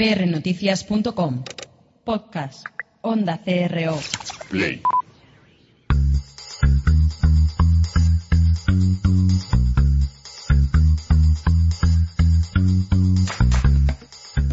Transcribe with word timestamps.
prnoticias.com. 0.00 1.44
Podcast. 2.04 2.64
Onda 3.02 3.38
CRO. 3.44 3.98
Play. 4.48 4.80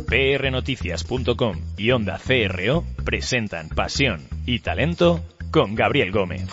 prnoticias.com 0.08 1.56
y 1.78 1.92
Onda 1.92 2.20
CRO 2.20 2.84
presentan 3.06 3.70
Pasión 3.70 4.28
y 4.46 4.60
Talento 4.60 5.24
con 5.52 5.76
Gabriel 5.76 6.12
Gómez. 6.12 6.46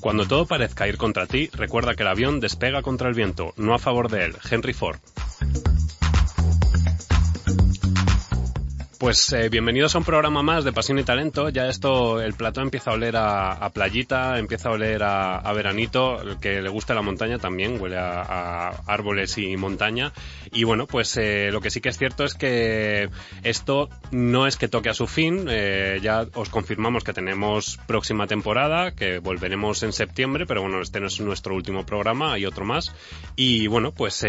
Cuando 0.00 0.28
todo 0.28 0.44
parezca 0.44 0.86
ir 0.86 0.98
contra 0.98 1.26
ti, 1.26 1.48
recuerda 1.54 1.94
que 1.94 2.02
el 2.02 2.08
avión 2.08 2.40
despega 2.40 2.82
contra 2.82 3.08
el 3.08 3.14
viento, 3.14 3.54
no 3.56 3.72
a 3.72 3.78
favor 3.78 4.10
de 4.10 4.26
él. 4.26 4.36
Henry 4.50 4.74
Ford. 4.74 4.98
Pues 9.06 9.32
eh, 9.32 9.48
bienvenidos 9.48 9.94
a 9.94 9.98
un 9.98 10.04
programa 10.04 10.42
más 10.42 10.64
de 10.64 10.72
Pasión 10.72 10.98
y 10.98 11.04
Talento. 11.04 11.48
Ya 11.48 11.68
esto, 11.68 12.20
el 12.20 12.34
plató 12.34 12.60
empieza 12.60 12.90
a 12.90 12.94
oler 12.94 13.14
a, 13.16 13.70
playita, 13.72 14.36
empieza 14.36 14.68
a 14.68 14.72
oler 14.72 15.00
a, 15.04 15.52
veranito. 15.52 16.20
El 16.20 16.40
que 16.40 16.60
le 16.60 16.68
guste 16.68 16.92
la 16.92 17.02
montaña 17.02 17.38
también 17.38 17.80
huele 17.80 17.98
a, 17.98 18.70
árboles 18.84 19.38
y 19.38 19.56
montaña. 19.56 20.12
Y 20.50 20.64
bueno, 20.64 20.88
pues 20.88 21.16
eh, 21.18 21.50
lo 21.52 21.60
que 21.60 21.70
sí 21.70 21.80
que 21.80 21.90
es 21.90 21.98
cierto 21.98 22.24
es 22.24 22.34
que 22.34 23.08
esto 23.44 23.88
no 24.10 24.48
es 24.48 24.56
que 24.56 24.66
toque 24.66 24.88
a 24.88 24.94
su 24.94 25.06
fin. 25.06 25.46
Eh, 25.48 26.00
ya 26.02 26.26
os 26.34 26.48
confirmamos 26.48 27.04
que 27.04 27.12
tenemos 27.12 27.78
próxima 27.86 28.26
temporada, 28.26 28.90
que 28.90 29.20
volveremos 29.20 29.84
en 29.84 29.92
septiembre, 29.92 30.46
pero 30.46 30.62
bueno, 30.62 30.80
este 30.80 30.98
no 30.98 31.06
es 31.06 31.20
nuestro 31.20 31.54
último 31.54 31.86
programa, 31.86 32.32
hay 32.32 32.44
otro 32.44 32.64
más. 32.64 32.92
Y 33.36 33.68
bueno, 33.68 33.92
pues 33.92 34.26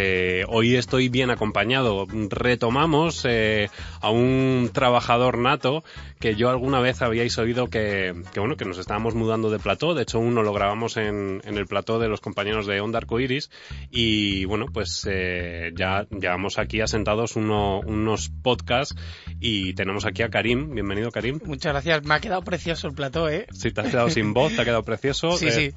hoy 0.48 0.76
estoy 0.76 1.10
bien 1.10 1.32
acompañado. 1.32 2.06
Retomamos 2.30 3.26
a 3.26 4.10
un 4.12 4.67
trabajador 4.72 5.38
nato 5.38 5.84
que 6.20 6.36
yo 6.36 6.50
alguna 6.50 6.80
vez 6.80 7.02
habíais 7.02 7.38
oído 7.38 7.68
que, 7.68 8.14
bueno, 8.36 8.58
que 8.58 8.66
nos 8.66 8.78
estábamos 8.78 9.16
mudando 9.16 9.50
de 9.50 9.60
plató. 9.60 9.94
De 9.94 10.04
hecho, 10.04 10.20
uno 10.20 10.44
lo 10.44 10.54
grabamos 10.54 10.98
en, 10.98 11.42
en 11.46 11.58
el 11.58 11.66
plató 11.68 12.00
de 12.00 12.08
los 12.08 12.22
compañeros 12.22 12.66
de 12.68 12.80
Onda 12.82 13.00
Arcoiris. 13.00 13.50
Y 13.92 14.46
bueno, 14.46 14.66
pues 14.72 15.08
eh, 15.10 15.72
ya 15.76 16.08
llevamos 16.10 16.58
aquí 16.58 16.82
asentados 16.82 17.36
uno, 17.36 17.80
unos 17.80 18.30
podcasts 18.30 18.96
y 19.40 19.74
tenemos 19.74 20.06
aquí 20.06 20.24
a 20.24 20.30
Karim. 20.30 20.74
Bienvenido, 20.74 21.12
Karim. 21.12 21.40
Muchas 21.46 21.74
gracias. 21.74 22.04
Me 22.04 22.16
ha 22.16 22.20
quedado 22.20 22.42
precioso 22.42 22.88
el 22.88 22.94
plató, 22.94 23.30
¿eh? 23.30 23.48
Sí, 23.52 23.72
te 23.72 23.82
has 23.82 23.90
quedado 23.90 24.10
sin 24.10 24.34
voz, 24.34 24.56
te 24.56 24.62
ha 24.62 24.66
quedado 24.66 24.84
precioso. 24.84 25.32
Sí, 25.38 25.52
sí. 25.52 25.72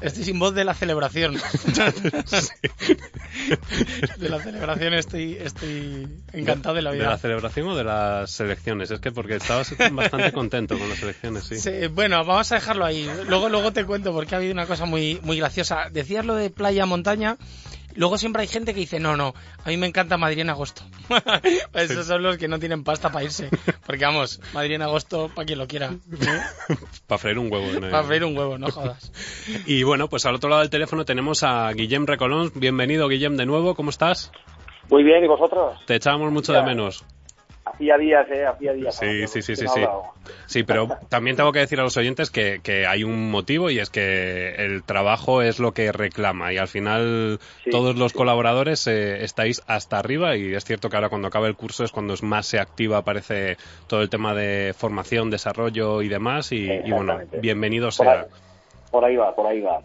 Estoy 0.00 0.24
sin 0.24 0.38
voz 0.38 0.54
de 0.54 0.64
la 0.64 0.74
celebración. 0.74 1.36
De 4.18 4.28
la 4.28 4.40
celebración 4.40 4.94
estoy, 4.94 5.36
estoy 5.40 6.08
encantado 6.32 6.74
de 6.74 6.82
la 6.82 6.90
vida. 6.90 7.04
¿De 7.04 7.10
la 7.10 7.18
celebración 7.18 7.68
o 7.68 7.76
de 7.76 7.84
las 7.84 8.40
elecciones? 8.40 8.90
Es 8.90 9.00
que 9.00 9.12
porque 9.12 9.36
estabas 9.36 9.74
bastante 9.92 10.32
contento 10.32 10.78
con 10.78 10.88
las 10.88 11.02
elecciones, 11.02 11.44
sí. 11.44 11.56
sí. 11.56 11.86
Bueno, 11.92 12.24
vamos 12.24 12.50
a 12.52 12.56
dejarlo 12.56 12.84
ahí. 12.84 13.08
Luego, 13.26 13.48
luego 13.48 13.72
te 13.72 13.84
cuento 13.84 14.12
porque 14.12 14.34
ha 14.34 14.38
habido 14.38 14.52
una 14.52 14.66
cosa 14.66 14.84
muy, 14.86 15.20
muy 15.22 15.38
graciosa. 15.38 15.88
Decías 15.90 16.24
lo 16.24 16.34
de 16.34 16.50
playa-montaña 16.50 17.36
Luego 17.98 18.16
siempre 18.16 18.42
hay 18.42 18.48
gente 18.48 18.74
que 18.74 18.80
dice, 18.80 19.00
no, 19.00 19.16
no, 19.16 19.34
a 19.64 19.68
mí 19.70 19.76
me 19.76 19.88
encanta 19.88 20.16
Madrid 20.16 20.38
en 20.38 20.50
agosto. 20.50 20.82
Esos 21.74 22.06
son 22.06 22.22
los 22.22 22.38
que 22.38 22.46
no 22.46 22.60
tienen 22.60 22.84
pasta 22.84 23.10
para 23.10 23.24
irse. 23.24 23.50
Porque 23.84 24.04
vamos, 24.04 24.40
Madrid 24.54 24.76
en 24.76 24.82
agosto, 24.82 25.28
para 25.34 25.44
quien 25.44 25.58
lo 25.58 25.66
quiera. 25.66 25.90
para 27.08 27.18
freír 27.18 27.40
un 27.40 27.52
huevo. 27.52 27.80
Para 27.80 28.04
freír 28.04 28.22
un 28.22 28.38
huevo, 28.38 28.56
no 28.56 28.70
jodas. 28.70 29.10
y 29.66 29.82
bueno, 29.82 30.08
pues 30.08 30.26
al 30.26 30.36
otro 30.36 30.48
lado 30.48 30.60
del 30.60 30.70
teléfono 30.70 31.04
tenemos 31.04 31.42
a 31.42 31.72
Guillem 31.72 32.06
Recolón. 32.06 32.52
Bienvenido, 32.54 33.08
Guillem, 33.08 33.36
de 33.36 33.46
nuevo. 33.46 33.74
¿Cómo 33.74 33.90
estás? 33.90 34.30
Muy 34.90 35.02
bien, 35.02 35.24
¿y 35.24 35.26
vosotros? 35.26 35.84
Te 35.84 35.96
echábamos 35.96 36.30
mucho 36.30 36.52
de 36.52 36.62
menos. 36.62 37.04
Hacía 37.78 37.96
días, 37.96 38.26
¿eh? 38.28 38.44
Hacía 38.44 38.72
días. 38.72 38.96
Sí, 38.96 39.28
sí, 39.28 39.40
sí, 39.40 39.54
sí, 39.54 39.68
sí. 39.68 39.80
Sí, 40.46 40.64
pero 40.64 40.98
también 41.08 41.36
tengo 41.36 41.52
que 41.52 41.60
decir 41.60 41.78
a 41.78 41.84
los 41.84 41.96
oyentes 41.96 42.28
que, 42.28 42.58
que, 42.60 42.88
hay 42.88 43.04
un 43.04 43.30
motivo 43.30 43.70
y 43.70 43.78
es 43.78 43.88
que 43.88 44.56
el 44.56 44.82
trabajo 44.82 45.42
es 45.42 45.60
lo 45.60 45.72
que 45.72 45.92
reclama 45.92 46.52
y 46.52 46.58
al 46.58 46.66
final 46.66 47.38
todos 47.70 47.94
los 47.94 48.12
colaboradores 48.12 48.88
eh, 48.88 49.22
estáis 49.22 49.62
hasta 49.68 50.00
arriba 50.00 50.36
y 50.36 50.54
es 50.54 50.64
cierto 50.64 50.90
que 50.90 50.96
ahora 50.96 51.08
cuando 51.08 51.28
acaba 51.28 51.46
el 51.46 51.54
curso 51.54 51.84
es 51.84 51.92
cuando 51.92 52.14
más 52.22 52.46
se 52.46 52.58
activa, 52.58 52.98
aparece 52.98 53.58
todo 53.86 54.02
el 54.02 54.10
tema 54.10 54.34
de 54.34 54.74
formación, 54.76 55.30
desarrollo 55.30 56.02
y 56.02 56.08
demás 56.08 56.50
y, 56.50 56.68
y 56.68 56.90
bueno, 56.90 57.20
bienvenido 57.40 57.92
sea. 57.92 58.26
Por 58.26 58.47
ahí 59.04 59.16
va, 59.16 59.34
por 59.34 59.46
ahí 59.46 59.60
va. 59.60 59.80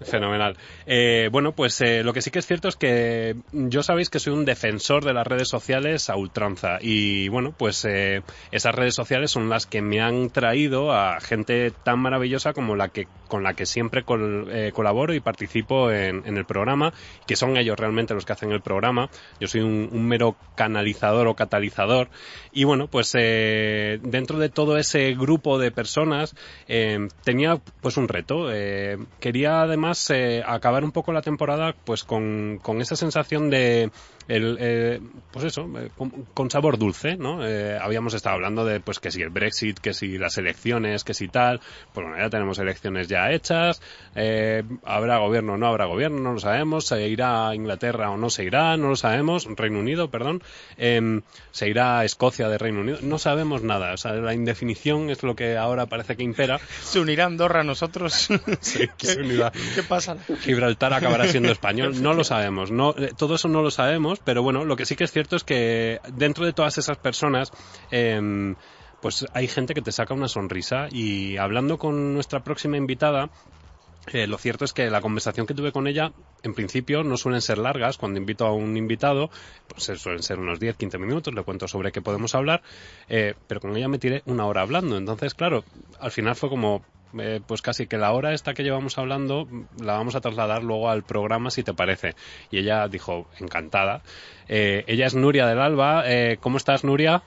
Fenomenal. 0.00 0.56
Eh, 0.86 1.28
bueno, 1.32 1.52
pues 1.52 1.80
eh, 1.80 2.02
lo 2.04 2.12
que 2.12 2.22
sí 2.22 2.30
que 2.30 2.38
es 2.38 2.46
cierto 2.46 2.68
es 2.68 2.76
que 2.76 3.36
yo 3.52 3.82
sabéis 3.82 4.10
que 4.10 4.20
soy 4.20 4.32
un 4.32 4.44
defensor 4.44 5.04
de 5.04 5.12
las 5.12 5.26
redes 5.26 5.48
sociales 5.48 6.08
a 6.08 6.16
ultranza. 6.16 6.78
Y 6.80 7.28
bueno, 7.28 7.52
pues 7.56 7.84
eh, 7.84 8.22
esas 8.52 8.74
redes 8.74 8.94
sociales 8.94 9.30
son 9.30 9.48
las 9.48 9.66
que 9.66 9.82
me 9.82 10.00
han 10.00 10.30
traído 10.30 10.92
a 10.92 11.20
gente 11.20 11.72
tan 11.82 11.98
maravillosa 11.98 12.52
como 12.52 12.76
la 12.76 12.88
que 12.88 13.06
con 13.28 13.42
la 13.42 13.54
que 13.54 13.66
siempre 13.66 14.04
colaboro 14.04 15.12
y 15.12 15.18
participo 15.18 15.90
en, 15.90 16.24
el 16.24 16.44
programa, 16.44 16.92
que 17.26 17.34
son 17.34 17.56
ellos 17.56 17.76
realmente 17.76 18.14
los 18.14 18.24
que 18.24 18.32
hacen 18.32 18.52
el 18.52 18.60
programa. 18.60 19.08
Yo 19.40 19.48
soy 19.48 19.62
un, 19.62 19.88
un 19.90 20.06
mero 20.06 20.36
canalizador 20.54 21.26
o 21.26 21.34
catalizador. 21.34 22.10
Y 22.52 22.62
bueno, 22.62 22.86
pues 22.86 23.12
dentro 23.12 24.38
de 24.38 24.50
todo 24.50 24.76
ese 24.76 25.14
grupo 25.14 25.58
de 25.58 25.72
personas 25.72 26.36
tenía 27.24 27.58
pues 27.80 27.96
un 27.96 28.06
reto 28.06 28.43
eh, 28.50 28.98
quería 29.20 29.62
además 29.62 30.10
eh, 30.10 30.42
acabar 30.46 30.84
un 30.84 30.92
poco 30.92 31.12
la 31.12 31.22
temporada 31.22 31.74
pues 31.84 32.04
con, 32.04 32.58
con 32.62 32.80
esa 32.80 32.96
sensación 32.96 33.50
de 33.50 33.90
el, 34.28 34.56
eh, 34.58 35.00
pues 35.32 35.44
eso, 35.44 35.68
eh, 35.78 35.90
con, 36.32 36.50
sabor 36.50 36.78
dulce, 36.78 37.16
¿no? 37.16 37.46
Eh, 37.46 37.78
habíamos 37.80 38.14
estado 38.14 38.36
hablando 38.36 38.64
de, 38.64 38.80
pues, 38.80 38.98
que 39.00 39.10
si 39.10 39.22
el 39.22 39.30
Brexit, 39.30 39.78
que 39.78 39.92
si 39.92 40.18
las 40.18 40.38
elecciones, 40.38 41.04
que 41.04 41.14
si 41.14 41.28
tal. 41.28 41.60
Pues 41.92 42.06
bueno, 42.06 42.22
ya 42.22 42.30
tenemos 42.30 42.58
elecciones 42.58 43.08
ya 43.08 43.30
hechas. 43.32 43.82
habrá 44.84 45.18
gobierno 45.18 45.54
o 45.54 45.56
no 45.56 45.66
habrá 45.66 45.86
gobierno, 45.86 46.20
no 46.20 46.32
lo 46.34 46.40
sabemos. 46.40 46.86
Se 46.86 47.06
irá 47.08 47.48
a 47.48 47.54
Inglaterra 47.54 48.10
o 48.10 48.16
no 48.16 48.30
se 48.30 48.44
irá, 48.44 48.76
no 48.76 48.88
lo 48.88 48.96
sabemos. 48.96 49.46
Reino 49.56 49.78
Unido, 49.78 50.10
perdón. 50.10 50.42
Em, 50.78 51.22
se 51.50 51.68
irá 51.68 51.98
a 51.98 52.04
Escocia 52.04 52.48
de 52.48 52.58
Reino 52.58 52.80
Unido. 52.80 52.98
No 53.02 53.18
sabemos 53.18 53.62
nada. 53.62 53.92
O 53.92 53.96
sea, 53.96 54.12
la 54.12 54.34
indefinición 54.34 55.10
es 55.10 55.22
lo 55.22 55.36
que 55.36 55.56
ahora 55.56 55.86
parece 55.86 56.16
que 56.16 56.22
impera. 56.22 56.60
Se 56.82 57.00
unirá 57.00 57.26
Andorra 57.26 57.60
a 57.60 57.64
nosotros. 57.64 58.28
sí, 58.60 58.88
¿Qué, 58.96 59.50
¿Qué 59.74 59.82
pasa? 59.82 60.16
Gibraltar 60.40 60.92
acabará 60.92 61.28
siendo 61.28 61.52
español. 61.52 61.94
No 62.04 62.12
lo 62.12 62.22
sabemos. 62.22 62.70
No, 62.70 62.94
todo 63.16 63.36
eso 63.36 63.48
no 63.48 63.62
lo 63.62 63.70
sabemos 63.70 64.13
pero 64.20 64.42
bueno, 64.42 64.64
lo 64.64 64.76
que 64.76 64.86
sí 64.86 64.96
que 64.96 65.04
es 65.04 65.12
cierto 65.12 65.36
es 65.36 65.44
que 65.44 66.00
dentro 66.12 66.44
de 66.44 66.52
todas 66.52 66.78
esas 66.78 66.98
personas, 66.98 67.52
em, 67.90 68.56
pues 69.00 69.26
hay 69.34 69.48
gente 69.48 69.74
que 69.74 69.82
te 69.82 69.92
saca 69.92 70.14
una 70.14 70.28
sonrisa 70.28 70.88
y 70.90 71.36
hablando 71.36 71.78
con 71.78 72.14
nuestra 72.14 72.42
próxima 72.42 72.76
invitada, 72.76 73.30
eh, 74.12 74.26
lo 74.26 74.36
cierto 74.36 74.64
es 74.64 74.72
que 74.72 74.90
la 74.90 75.00
conversación 75.00 75.46
que 75.46 75.54
tuve 75.54 75.72
con 75.72 75.86
ella, 75.86 76.12
en 76.42 76.54
principio, 76.54 77.02
no 77.04 77.16
suelen 77.16 77.40
ser 77.40 77.58
largas. 77.58 77.96
Cuando 77.96 78.18
invito 78.18 78.46
a 78.46 78.52
un 78.52 78.76
invitado, 78.76 79.30
pues 79.68 79.88
eh, 79.88 79.96
suelen 79.96 80.22
ser 80.22 80.38
unos 80.38 80.60
10, 80.60 80.76
15 80.76 80.98
minutos, 80.98 81.34
le 81.34 81.42
cuento 81.42 81.68
sobre 81.68 81.90
qué 81.90 82.02
podemos 82.02 82.34
hablar, 82.34 82.62
eh, 83.08 83.34
pero 83.46 83.60
con 83.60 83.74
ella 83.76 83.88
me 83.88 83.98
tiré 83.98 84.22
una 84.26 84.46
hora 84.46 84.60
hablando. 84.60 84.98
Entonces, 84.98 85.34
claro, 85.34 85.64
al 86.00 86.10
final 86.10 86.34
fue 86.34 86.50
como, 86.50 86.84
eh, 87.18 87.40
pues 87.46 87.62
casi 87.62 87.86
que 87.86 87.98
la 87.98 88.12
hora 88.12 88.32
esta 88.32 88.54
que 88.54 88.62
llevamos 88.62 88.98
hablando 88.98 89.46
la 89.82 89.94
vamos 89.94 90.16
a 90.16 90.20
trasladar 90.20 90.62
luego 90.62 90.88
al 90.88 91.02
programa 91.02 91.50
si 91.50 91.62
te 91.62 91.74
parece. 91.74 92.14
Y 92.50 92.58
ella 92.58 92.88
dijo, 92.88 93.26
encantada. 93.40 94.02
Eh, 94.48 94.84
ella 94.86 95.06
es 95.06 95.14
Nuria 95.14 95.46
del 95.46 95.60
Alba. 95.60 96.02
Eh, 96.06 96.38
¿Cómo 96.40 96.56
estás, 96.56 96.84
Nuria? 96.84 97.22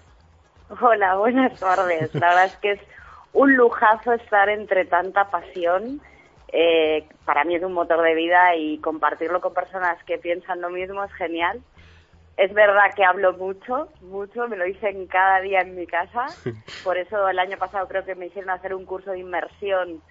Hola, 0.82 1.16
buenas 1.16 1.60
tardes. 1.60 2.14
La 2.16 2.30
verdad 2.30 2.46
es 2.46 2.58
que 2.58 2.72
es 2.72 2.82
un 3.34 3.56
lujazo 3.56 4.14
estar 4.14 4.50
entre 4.50 4.86
tanta 4.86 5.30
pasión. 5.30 6.02
para 7.26 7.44
mí 7.44 7.56
es 7.56 7.64
un 7.64 7.74
motor 7.74 8.02
de 8.02 8.16
vida 8.16 8.56
y 8.56 8.80
compartirlo 8.80 9.42
con 9.42 9.54
personas 9.54 10.02
que 10.04 10.18
piensan 10.18 10.62
lo 10.62 10.70
mismo 10.70 11.04
es 11.04 11.14
genial. 11.14 11.62
Es 12.38 12.54
verdad 12.54 12.94
que 12.96 13.04
hablo 13.04 13.34
mucho, 13.34 13.90
mucho, 14.02 14.48
me 14.48 14.58
lo 14.58 14.66
dicen 14.66 15.08
cada 15.08 15.42
día 15.42 15.62
en 15.62 15.76
mi 15.76 15.88
casa. 15.88 16.28
Por 16.84 16.98
eso 16.98 17.28
el 17.28 17.40
año 17.40 17.58
pasado 17.58 17.88
creo 17.88 18.06
que 18.06 18.14
me 18.14 18.28
hicieron 18.28 18.52
hacer 18.52 18.76
un 18.76 18.86
curso 18.86 19.12
de 19.12 19.20
inmersión 19.20 20.02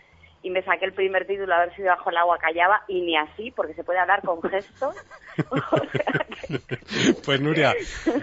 y 0.42 0.50
me 0.50 0.62
saqué 0.62 0.86
el 0.86 0.92
primer 0.92 1.26
título 1.26 1.54
a 1.54 1.60
ver 1.60 1.74
si 1.76 1.82
bajo 1.82 2.10
el 2.10 2.16
agua 2.16 2.38
callaba 2.38 2.82
y 2.88 3.00
ni 3.00 3.16
así, 3.16 3.52
porque 3.52 3.74
se 3.74 3.84
puede 3.84 4.00
hablar 4.00 4.22
con 4.22 4.42
gestos. 4.42 4.96
Pues 7.24 7.40
Nuria, 7.40 7.74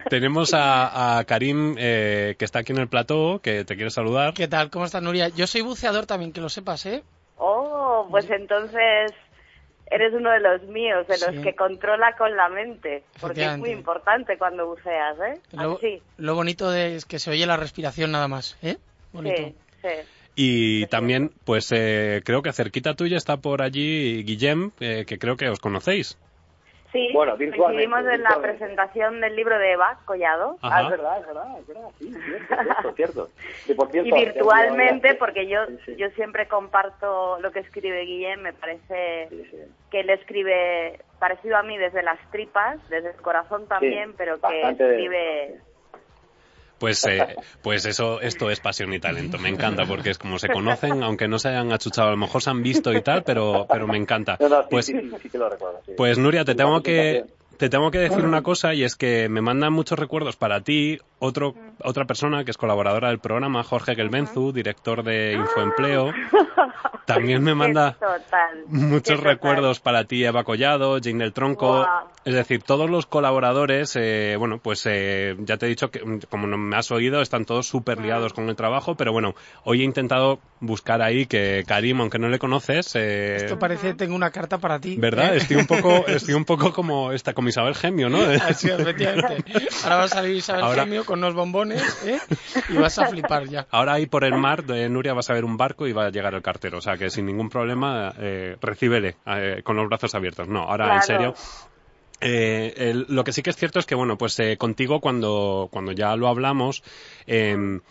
tenemos 0.09 0.53
a, 0.53 1.23
Karim 1.27 1.75
eh, 1.77 2.35
que 2.37 2.45
está 2.45 2.59
aquí 2.59 2.71
en 2.71 2.79
el 2.79 2.87
plató, 2.87 3.39
que 3.41 3.65
te 3.65 3.75
quiere 3.75 3.89
saludar. 3.89 4.33
¿Qué 4.33 4.47
tal? 4.47 4.69
¿Cómo 4.69 4.85
estás, 4.85 5.01
Nuria? 5.01 5.27
Yo 5.29 5.47
soy 5.47 5.61
buceador 5.61 6.05
también, 6.05 6.31
que 6.31 6.41
lo 6.41 6.49
sepas, 6.49 6.85
¿eh? 6.85 7.03
Oh, 7.37 8.07
pues 8.09 8.29
entonces 8.29 9.11
eres 9.93 10.13
uno 10.13 10.31
de 10.31 10.39
los 10.39 10.63
míos, 10.63 11.07
de 11.07 11.17
los 11.19 11.43
que 11.43 11.55
controla 11.55 12.15
con 12.17 12.35
la 12.35 12.49
mente, 12.49 13.03
porque 13.21 13.45
es 13.45 13.57
muy 13.57 13.69
importante 13.69 14.37
cuando 14.37 14.65
buceas, 14.67 15.17
¿eh? 15.19 15.39
Lo, 15.51 15.79
lo 16.17 16.35
bonito 16.35 16.73
es 16.73 17.05
que 17.05 17.19
se 17.19 17.31
oye 17.31 17.45
la 17.45 17.57
respiración 17.57 18.11
nada 18.11 18.27
más, 18.27 18.57
¿eh? 18.63 18.77
Bonito. 19.11 19.43
Sí, 19.43 19.55
sí. 19.81 19.89
Y 20.35 20.87
también, 20.87 21.31
pues 21.45 21.71
eh, 21.71 22.21
creo 22.25 22.41
que 22.41 22.51
cerquita 22.53 22.95
tuya 22.95 23.17
está 23.17 23.37
por 23.37 23.61
allí 23.61 24.23
Guillem, 24.23 24.71
eh, 24.79 25.05
que 25.05 25.19
creo 25.19 25.37
que 25.37 25.47
os 25.49 25.59
conocéis. 25.59 26.17
Sí, 26.93 27.09
Bueno, 27.11 27.35
virtualmente, 27.35 27.89
coincidimos 27.89 28.13
en 28.13 28.23
la 28.23 28.39
presentación 28.41 29.19
del 29.19 29.35
libro 29.35 29.57
de 29.57 29.71
Eva 29.71 29.97
Collado. 30.05 30.57
Ajá. 30.61 30.77
Ah, 30.77 30.81
es 30.83 30.89
verdad, 30.91 31.19
es 31.19 31.25
verdad, 31.27 31.59
es 31.59 31.67
verdad, 31.67 31.89
sí, 31.97 32.13
cierto, 32.13 32.55
cierto, 32.63 32.93
cierto. 32.95 33.29
Sí, 33.65 33.73
por 33.73 33.89
cierto, 33.91 34.09
Y 34.15 34.25
virtualmente, 34.25 35.15
porque 35.15 35.47
yo, 35.47 35.65
Sí, 35.65 35.77
sí. 35.87 35.95
yo 35.97 36.09
siempre 36.11 36.47
comparto 36.47 37.39
lo 37.39 37.51
que 37.51 37.59
escribe 37.61 38.01
Guillem, 38.05 38.41
me 38.41 38.53
parece 38.53 39.27
Sí, 39.29 39.43
sí. 39.49 39.57
que 39.89 40.01
él 40.01 40.09
escribe 40.11 40.99
parecido 41.19 41.57
a 41.57 41.63
mí 41.63 41.77
desde 41.79 42.03
las 42.03 42.19
tripas, 42.29 42.77
desde 42.89 43.09
el 43.09 43.15
corazón 43.15 43.67
también, 43.67 44.13
pero 44.15 44.35
que 44.35 44.41
bastante 44.41 44.83
de- 44.83 44.91
escribe... 44.95 45.61
Pues, 46.79 47.05
eh, 47.05 47.37
pues 47.61 47.85
eso, 47.85 48.19
esto 48.19 48.49
es 48.49 48.59
pasión 48.59 48.93
y 48.93 48.99
talento. 48.99 49.37
Me 49.37 49.49
encanta 49.49 49.85
porque 49.85 50.09
es 50.09 50.17
como 50.17 50.37
se 50.37 50.49
conocen, 50.49 51.01
aunque 51.03 51.27
no 51.27 51.39
se 51.39 51.49
hayan 51.49 51.71
achuchado, 51.71 52.09
a 52.09 52.11
lo 52.11 52.17
mejor 52.17 52.41
se 52.41 52.49
han 52.49 52.61
visto 52.61 52.93
y 52.93 53.01
tal, 53.01 53.23
pero, 53.23 53.67
pero 53.69 53.87
me 53.87 53.97
encanta. 53.97 54.37
No, 54.39 54.49
no, 54.49 54.61
sí, 54.63 54.67
Pues, 54.69 54.85
sí, 54.87 54.93
sí, 54.93 55.11
sí 55.21 55.29
que 55.29 55.37
lo 55.37 55.49
recuerdo. 55.49 55.81
sí. 55.85 55.93
pues 55.95 56.17
Nuria, 56.17 56.43
te 56.43 56.55
tengo 56.55 56.81
que. 56.81 57.23
Te 57.57 57.69
tengo 57.69 57.91
que 57.91 57.99
decir 57.99 58.25
una 58.25 58.41
cosa 58.41 58.73
y 58.73 58.83
es 58.83 58.95
que 58.95 59.29
me 59.29 59.41
mandan 59.41 59.73
muchos 59.73 59.97
recuerdos 59.97 60.35
para 60.35 60.61
ti, 60.61 60.99
otro, 61.19 61.55
otra 61.83 62.05
persona 62.05 62.43
que 62.43 62.51
es 62.51 62.57
colaboradora 62.57 63.09
del 63.09 63.19
programa, 63.19 63.63
Jorge 63.63 63.95
Gelbenzu, 63.95 64.51
director 64.51 65.03
de 65.03 65.33
Infoempleo. 65.33 66.11
También 67.05 67.43
me 67.43 67.53
manda 67.53 67.97
muchos 68.67 69.19
recuerdos 69.19 69.81
para 69.81 70.05
ti, 70.05 70.23
Eva 70.23 70.43
Collado, 70.43 70.99
Jane 71.01 71.19
del 71.19 71.33
Tronco. 71.33 71.85
Es 72.23 72.33
decir, 72.33 72.63
todos 72.63 72.89
los 72.89 73.05
colaboradores, 73.05 73.97
eh, 73.97 74.35
bueno, 74.39 74.59
pues 74.59 74.85
eh, 74.85 75.35
ya 75.39 75.57
te 75.57 75.65
he 75.65 75.69
dicho 75.69 75.91
que, 75.91 76.01
como 76.29 76.47
no 76.47 76.57
me 76.57 76.77
has 76.77 76.91
oído, 76.91 77.21
están 77.21 77.43
todos 77.43 77.67
súper 77.67 77.99
liados 77.99 78.31
con 78.31 78.47
el 78.47 78.55
trabajo, 78.55 78.95
pero 78.95 79.11
bueno, 79.11 79.35
hoy 79.65 79.81
he 79.81 79.83
intentado 79.83 80.39
buscar 80.61 81.01
ahí 81.01 81.25
que 81.25 81.65
Karim, 81.67 81.99
aunque 81.99 82.19
no 82.19 82.29
le 82.29 82.39
conoces, 82.39 82.95
eh, 82.95 83.35
Esto 83.35 83.59
parece 83.59 83.93
tengo 83.93 84.15
una 84.15 84.31
carta 84.31 84.57
para 84.57 84.79
ti. 84.79 84.95
¿verdad? 84.97 85.33
¿eh? 85.33 85.37
Estoy 85.37 85.57
un 85.57 85.67
poco, 85.67 85.89
estoy 86.07 86.33
un 86.35 86.45
poco 86.45 86.71
como 86.71 87.11
esta, 87.11 87.33
como 87.33 87.42
Isabel 87.49 87.75
Gemio, 87.75 88.09
¿no? 88.09 88.19
Así, 88.47 88.69
efectivamente. 88.77 89.43
Ahora 89.83 89.95
va 89.97 90.03
a 90.03 90.07
salir 90.07 90.35
Isabel 90.35 90.63
Ahora- 90.63 90.83
Gemio 90.83 91.05
con 91.05 91.19
unos 91.19 91.33
bombones 91.33 91.81
¿eh? 92.05 92.19
y 92.69 92.73
vas 92.73 92.97
a 92.99 93.07
flipar 93.07 93.47
ya. 93.47 93.67
Ahora 93.71 93.93
ahí 93.93 94.05
por 94.05 94.23
el 94.23 94.35
mar, 94.37 94.63
de 94.63 94.87
Nuria 94.89 95.13
vas 95.13 95.29
a 95.29 95.33
ver 95.33 95.45
un 95.45 95.57
barco 95.57 95.87
y 95.87 95.93
va 95.93 96.05
a 96.05 96.09
llegar 96.09 96.33
el 96.33 96.41
cartero. 96.41 96.77
O 96.77 96.81
sea 96.81 96.97
que 96.97 97.09
sin 97.09 97.25
ningún 97.25 97.49
problema, 97.49 98.13
eh, 98.19 98.55
recíbele 98.61 99.15
eh, 99.25 99.61
con 99.63 99.75
los 99.75 99.87
brazos 99.87 100.13
abiertos. 100.15 100.47
No, 100.47 100.63
ahora 100.63 100.95
en 100.95 101.01
serio. 101.03 101.33
Eh, 102.21 102.73
el- 102.77 103.05
lo 103.09 103.23
que 103.23 103.33
sí 103.33 103.41
que 103.41 103.49
es 103.49 103.57
cierto 103.57 103.79
es 103.79 103.85
que, 103.85 103.95
bueno, 103.95 104.17
pues 104.17 104.39
eh, 104.39 104.55
contigo 104.57 105.01
cuando, 105.01 105.67
cuando 105.71 105.91
ya 105.91 106.15
lo 106.15 106.29
hablamos, 106.29 106.81
em, 107.27 107.81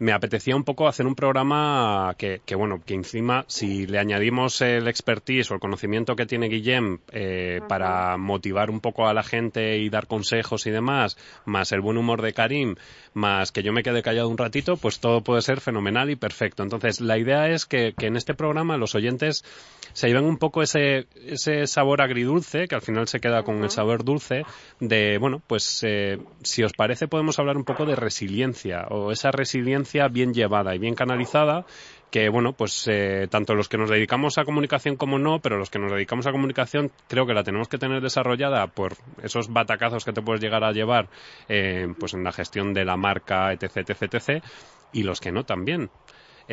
me 0.00 0.12
apetecía 0.12 0.56
un 0.56 0.64
poco 0.64 0.88
hacer 0.88 1.06
un 1.06 1.14
programa 1.14 2.14
que, 2.16 2.40
que, 2.46 2.54
bueno, 2.54 2.80
que 2.84 2.94
encima, 2.94 3.44
si 3.48 3.86
le 3.86 3.98
añadimos 3.98 4.62
el 4.62 4.88
expertise 4.88 5.50
o 5.50 5.54
el 5.54 5.60
conocimiento 5.60 6.16
que 6.16 6.24
tiene 6.24 6.48
Guillem 6.48 7.00
eh, 7.12 7.60
para 7.68 8.16
motivar 8.16 8.70
un 8.70 8.80
poco 8.80 9.06
a 9.06 9.12
la 9.12 9.22
gente 9.22 9.76
y 9.76 9.90
dar 9.90 10.06
consejos 10.06 10.66
y 10.66 10.70
demás, 10.70 11.18
más 11.44 11.70
el 11.72 11.82
buen 11.82 11.98
humor 11.98 12.22
de 12.22 12.32
Karim, 12.32 12.76
más 13.12 13.52
que 13.52 13.62
yo 13.62 13.74
me 13.74 13.82
quede 13.82 14.02
callado 14.02 14.30
un 14.30 14.38
ratito, 14.38 14.78
pues 14.78 15.00
todo 15.00 15.20
puede 15.20 15.42
ser 15.42 15.60
fenomenal 15.60 16.08
y 16.08 16.16
perfecto. 16.16 16.62
Entonces, 16.62 17.02
la 17.02 17.18
idea 17.18 17.48
es 17.48 17.66
que, 17.66 17.92
que 17.92 18.06
en 18.06 18.16
este 18.16 18.32
programa 18.32 18.78
los 18.78 18.94
oyentes 18.94 19.44
se 19.92 20.08
lleven 20.08 20.24
un 20.24 20.38
poco 20.38 20.62
ese, 20.62 21.08
ese 21.26 21.66
sabor 21.66 22.00
agridulce, 22.00 22.68
que 22.68 22.74
al 22.74 22.80
final 22.80 23.06
se 23.06 23.20
queda 23.20 23.42
con 23.42 23.62
el 23.62 23.70
sabor 23.70 24.02
dulce, 24.02 24.44
de, 24.78 25.18
bueno, 25.18 25.42
pues 25.46 25.84
eh, 25.86 26.18
si 26.42 26.62
os 26.62 26.72
parece 26.72 27.06
podemos 27.06 27.38
hablar 27.38 27.58
un 27.58 27.64
poco 27.64 27.84
de 27.84 27.96
resiliencia, 27.96 28.86
o 28.88 29.12
esa 29.12 29.30
resiliencia 29.30 29.89
bien 30.10 30.34
llevada 30.34 30.74
y 30.74 30.78
bien 30.78 30.94
canalizada, 30.94 31.64
que 32.10 32.28
bueno, 32.28 32.52
pues 32.52 32.86
eh, 32.88 33.28
tanto 33.30 33.54
los 33.54 33.68
que 33.68 33.78
nos 33.78 33.90
dedicamos 33.90 34.38
a 34.38 34.44
comunicación 34.44 34.96
como 34.96 35.18
no, 35.18 35.38
pero 35.40 35.58
los 35.58 35.70
que 35.70 35.78
nos 35.78 35.92
dedicamos 35.92 36.26
a 36.26 36.32
comunicación 36.32 36.90
creo 37.08 37.26
que 37.26 37.34
la 37.34 37.44
tenemos 37.44 37.68
que 37.68 37.78
tener 37.78 38.02
desarrollada 38.02 38.66
por 38.66 38.94
esos 39.22 39.52
batacazos 39.52 40.04
que 40.04 40.12
te 40.12 40.22
puedes 40.22 40.42
llegar 40.42 40.64
a 40.64 40.72
llevar 40.72 41.08
eh, 41.48 41.88
pues 41.98 42.14
en 42.14 42.24
la 42.24 42.32
gestión 42.32 42.74
de 42.74 42.84
la 42.84 42.96
marca, 42.96 43.52
etc, 43.52 43.88
etc, 43.88 44.14
etc, 44.14 44.44
y 44.92 45.02
los 45.04 45.20
que 45.20 45.32
no 45.32 45.44
también. 45.44 45.90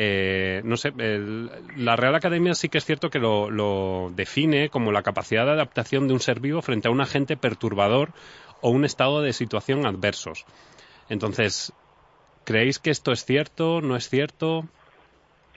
Eh, 0.00 0.60
no 0.64 0.76
sé, 0.76 0.92
la 0.96 1.96
Real 1.96 2.14
Academia 2.14 2.54
sí 2.54 2.68
que 2.68 2.78
es 2.78 2.84
cierto 2.84 3.10
que 3.10 3.18
lo, 3.18 3.50
lo 3.50 4.12
define 4.14 4.68
como 4.68 4.92
la 4.92 5.02
capacidad 5.02 5.44
de 5.44 5.52
adaptación 5.52 6.06
de 6.06 6.14
un 6.14 6.20
ser 6.20 6.38
vivo 6.38 6.62
frente 6.62 6.86
a 6.86 6.92
un 6.92 7.00
agente 7.00 7.36
perturbador 7.36 8.12
o 8.60 8.70
un 8.70 8.84
estado 8.84 9.22
de 9.22 9.32
situación 9.32 9.86
adversos. 9.86 10.44
Entonces, 11.08 11.72
¿creéis 12.48 12.78
que 12.78 12.90
esto 12.90 13.12
es 13.12 13.24
cierto? 13.24 13.80
¿No 13.82 13.94
es 13.94 14.08
cierto? 14.08 14.64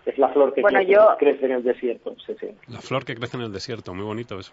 Es 0.06 0.18
la 0.18 0.28
flor 0.30 0.54
que 0.54 0.62
Bueno, 0.62 0.80
crece, 0.80 0.92
yo- 0.94 1.16
crece 1.18 1.46
en 1.46 1.52
el 1.54 1.64
desierto. 1.64 2.16
Sí, 2.26 2.36
sí. 2.40 2.48
La 2.68 2.80
flor 2.82 3.06
que 3.06 3.16
crece 3.16 3.38
en 3.38 3.44
el 3.44 3.54
desierto, 3.54 3.94
muy 3.94 4.04
bonito 4.04 4.38
eso. 4.38 4.52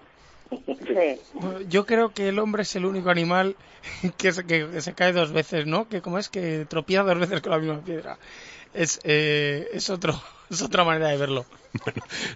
Sí. 0.50 1.20
Bueno, 1.35 1.61
Yo 1.69 1.85
creo 1.85 2.11
que 2.11 2.29
el 2.29 2.38
hombre 2.38 2.62
es 2.62 2.75
el 2.76 2.85
único 2.85 3.11
animal 3.11 3.56
que 4.19 4.32
se, 4.32 4.46
que, 4.46 4.81
se 4.81 4.94
cae 4.94 5.12
dos 5.12 5.32
veces, 5.32 5.67
¿no? 5.67 5.88
Que 5.88 6.00
como 6.00 6.19
es 6.19 6.29
que 6.29 6.64
tropieza 6.69 7.02
dos 7.02 7.19
veces 7.19 7.40
con 7.40 7.50
la 7.52 7.58
misma 7.58 7.81
piedra. 7.81 8.17
Es, 8.73 9.00
eh, 9.05 9.67
es, 9.73 9.91
otro, 9.91 10.12
es 10.50 10.62
otra 10.62 10.84
manera 10.84 11.08
de 11.08 11.17
verlo. 11.19 11.44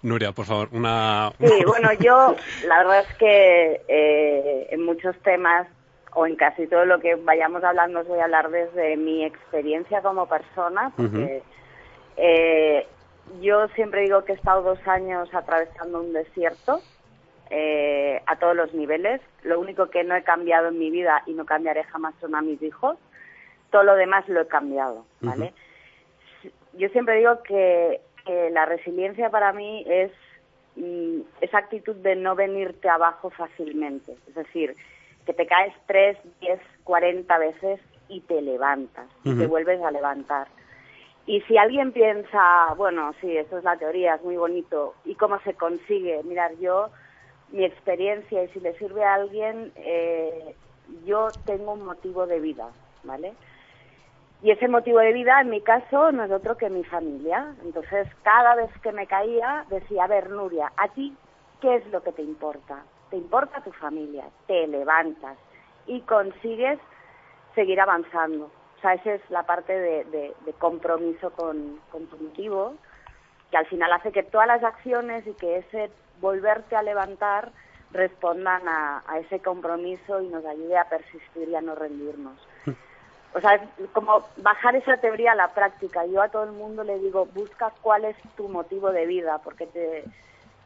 Nuria, 0.02 0.32
por 0.32 0.46
favor, 0.46 0.68
una... 0.72 1.32
Sí, 1.38 1.64
bueno, 1.66 1.92
yo 1.94 2.34
la 2.66 2.78
verdad 2.78 3.00
es 3.08 3.16
que 3.18 3.80
eh, 3.88 4.68
en 4.70 4.84
muchos 4.84 5.14
temas 5.22 5.68
o 6.14 6.26
en 6.26 6.36
casi 6.36 6.66
todo 6.66 6.84
lo 6.84 7.00
que 7.00 7.14
vayamos 7.14 7.64
hablando 7.64 8.00
os 8.00 8.08
voy 8.08 8.18
a 8.18 8.24
hablar 8.24 8.50
desde 8.50 8.96
mi 8.96 9.24
experiencia 9.24 10.02
como 10.02 10.26
persona, 10.26 10.92
porque 10.96 11.42
eh, 12.16 12.86
yo 13.40 13.68
siempre 13.68 14.02
digo 14.02 14.24
que 14.24 14.32
he 14.32 14.36
estado 14.36 14.62
dos 14.62 14.86
años 14.86 15.32
atravesando 15.32 16.00
un 16.00 16.12
desierto 16.12 16.80
eh, 17.50 18.20
a 18.26 18.36
todos 18.36 18.54
los 18.54 18.74
niveles. 18.74 19.20
Lo 19.42 19.60
único 19.60 19.88
que 19.88 20.04
no 20.04 20.14
he 20.14 20.22
cambiado 20.22 20.68
en 20.68 20.78
mi 20.78 20.90
vida 20.90 21.22
y 21.26 21.32
no 21.32 21.46
cambiaré 21.46 21.84
jamás 21.84 22.14
son 22.20 22.34
a 22.34 22.42
mis 22.42 22.62
hijos. 22.62 22.98
Todo 23.70 23.84
lo 23.84 23.94
demás 23.94 24.28
lo 24.28 24.42
he 24.42 24.46
cambiado, 24.46 25.06
¿vale? 25.20 25.54
Yo 26.74 26.88
siempre 26.90 27.16
digo 27.16 27.42
que, 27.42 28.00
que 28.26 28.50
la 28.50 28.66
resiliencia 28.66 29.30
para 29.30 29.52
mí 29.52 29.84
es 29.86 30.12
mm, 30.76 31.20
esa 31.40 31.58
actitud 31.58 31.96
de 31.96 32.16
no 32.16 32.34
venirte 32.34 32.88
abajo 32.88 33.30
fácilmente. 33.30 34.12
Es 34.28 34.34
decir, 34.34 34.76
que 35.26 35.32
te 35.32 35.46
caes 35.46 35.74
tres, 35.86 36.18
diez, 36.40 36.60
cuarenta 36.84 37.38
veces 37.38 37.80
y 38.08 38.20
te 38.20 38.42
levantas, 38.42 39.06
y 39.24 39.36
te 39.36 39.46
vuelves 39.46 39.82
a 39.82 39.90
levantar. 39.90 40.48
Y 41.24 41.40
si 41.42 41.56
alguien 41.56 41.92
piensa, 41.92 42.74
bueno, 42.76 43.12
sí, 43.20 43.36
eso 43.36 43.58
es 43.58 43.64
la 43.64 43.76
teoría, 43.76 44.16
es 44.16 44.22
muy 44.22 44.36
bonito, 44.36 44.94
¿y 45.04 45.14
cómo 45.14 45.38
se 45.40 45.54
consigue? 45.54 46.22
Mirar, 46.24 46.52
yo, 46.58 46.90
mi 47.52 47.64
experiencia, 47.64 48.42
y 48.42 48.48
si 48.48 48.60
le 48.60 48.76
sirve 48.78 49.04
a 49.04 49.14
alguien, 49.14 49.72
eh, 49.76 50.54
yo 51.06 51.32
tengo 51.46 51.72
un 51.72 51.84
motivo 51.84 52.26
de 52.26 52.40
vida, 52.40 52.68
¿vale? 53.04 53.34
Y 54.42 54.50
ese 54.50 54.66
motivo 54.66 54.98
de 54.98 55.12
vida, 55.12 55.40
en 55.40 55.50
mi 55.50 55.60
caso, 55.60 56.10
no 56.10 56.24
es 56.24 56.30
otro 56.32 56.56
que 56.56 56.68
mi 56.68 56.82
familia. 56.82 57.54
Entonces, 57.62 58.08
cada 58.24 58.56
vez 58.56 58.70
que 58.82 58.90
me 58.90 59.06
caía, 59.06 59.64
decía, 59.70 60.04
a 60.04 60.08
ver, 60.08 60.30
Nuria, 60.30 60.72
¿a 60.76 60.88
ti 60.88 61.16
qué 61.60 61.76
es 61.76 61.86
lo 61.92 62.02
que 62.02 62.10
te 62.10 62.22
importa? 62.22 62.82
Te 63.12 63.18
importa 63.18 63.60
tu 63.60 63.70
familia, 63.72 64.24
te 64.46 64.66
levantas 64.66 65.36
y 65.86 66.00
consigues 66.00 66.78
seguir 67.54 67.78
avanzando. 67.78 68.46
O 68.46 68.80
sea, 68.80 68.94
esa 68.94 69.12
es 69.12 69.20
la 69.30 69.42
parte 69.42 69.72
de, 69.78 70.04
de- 70.04 70.34
de 70.46 70.52
compromiso 70.54 71.28
con, 71.32 71.78
con 71.90 72.06
tu 72.06 72.16
motivo, 72.16 72.74
que 73.50 73.58
al 73.58 73.66
final 73.66 73.92
hace 73.92 74.12
que 74.12 74.22
todas 74.22 74.46
las 74.46 74.64
acciones 74.64 75.26
y 75.26 75.34
que 75.34 75.58
ese 75.58 75.90
volverte 76.22 76.74
a 76.74 76.82
levantar 76.82 77.52
respondan 77.90 78.66
a, 78.66 79.02
a 79.06 79.18
ese 79.18 79.40
compromiso 79.40 80.22
y 80.22 80.28
nos 80.28 80.46
ayude 80.46 80.78
a 80.78 80.88
persistir 80.88 81.50
y 81.50 81.54
a 81.54 81.60
no 81.60 81.74
rendirnos. 81.74 82.38
O 83.34 83.40
sea, 83.42 83.60
como 83.92 84.24
bajar 84.38 84.74
esa 84.76 84.96
teoría 84.96 85.32
a 85.32 85.34
la 85.34 85.48
práctica. 85.52 86.06
Yo 86.06 86.22
a 86.22 86.28
todo 86.28 86.44
el 86.44 86.52
mundo 86.52 86.82
le 86.82 86.98
digo, 86.98 87.26
busca 87.26 87.72
cuál 87.82 88.06
es 88.06 88.16
tu 88.36 88.48
motivo 88.48 88.90
de 88.90 89.04
vida, 89.04 89.38
porque 89.44 89.66
te, 89.66 90.04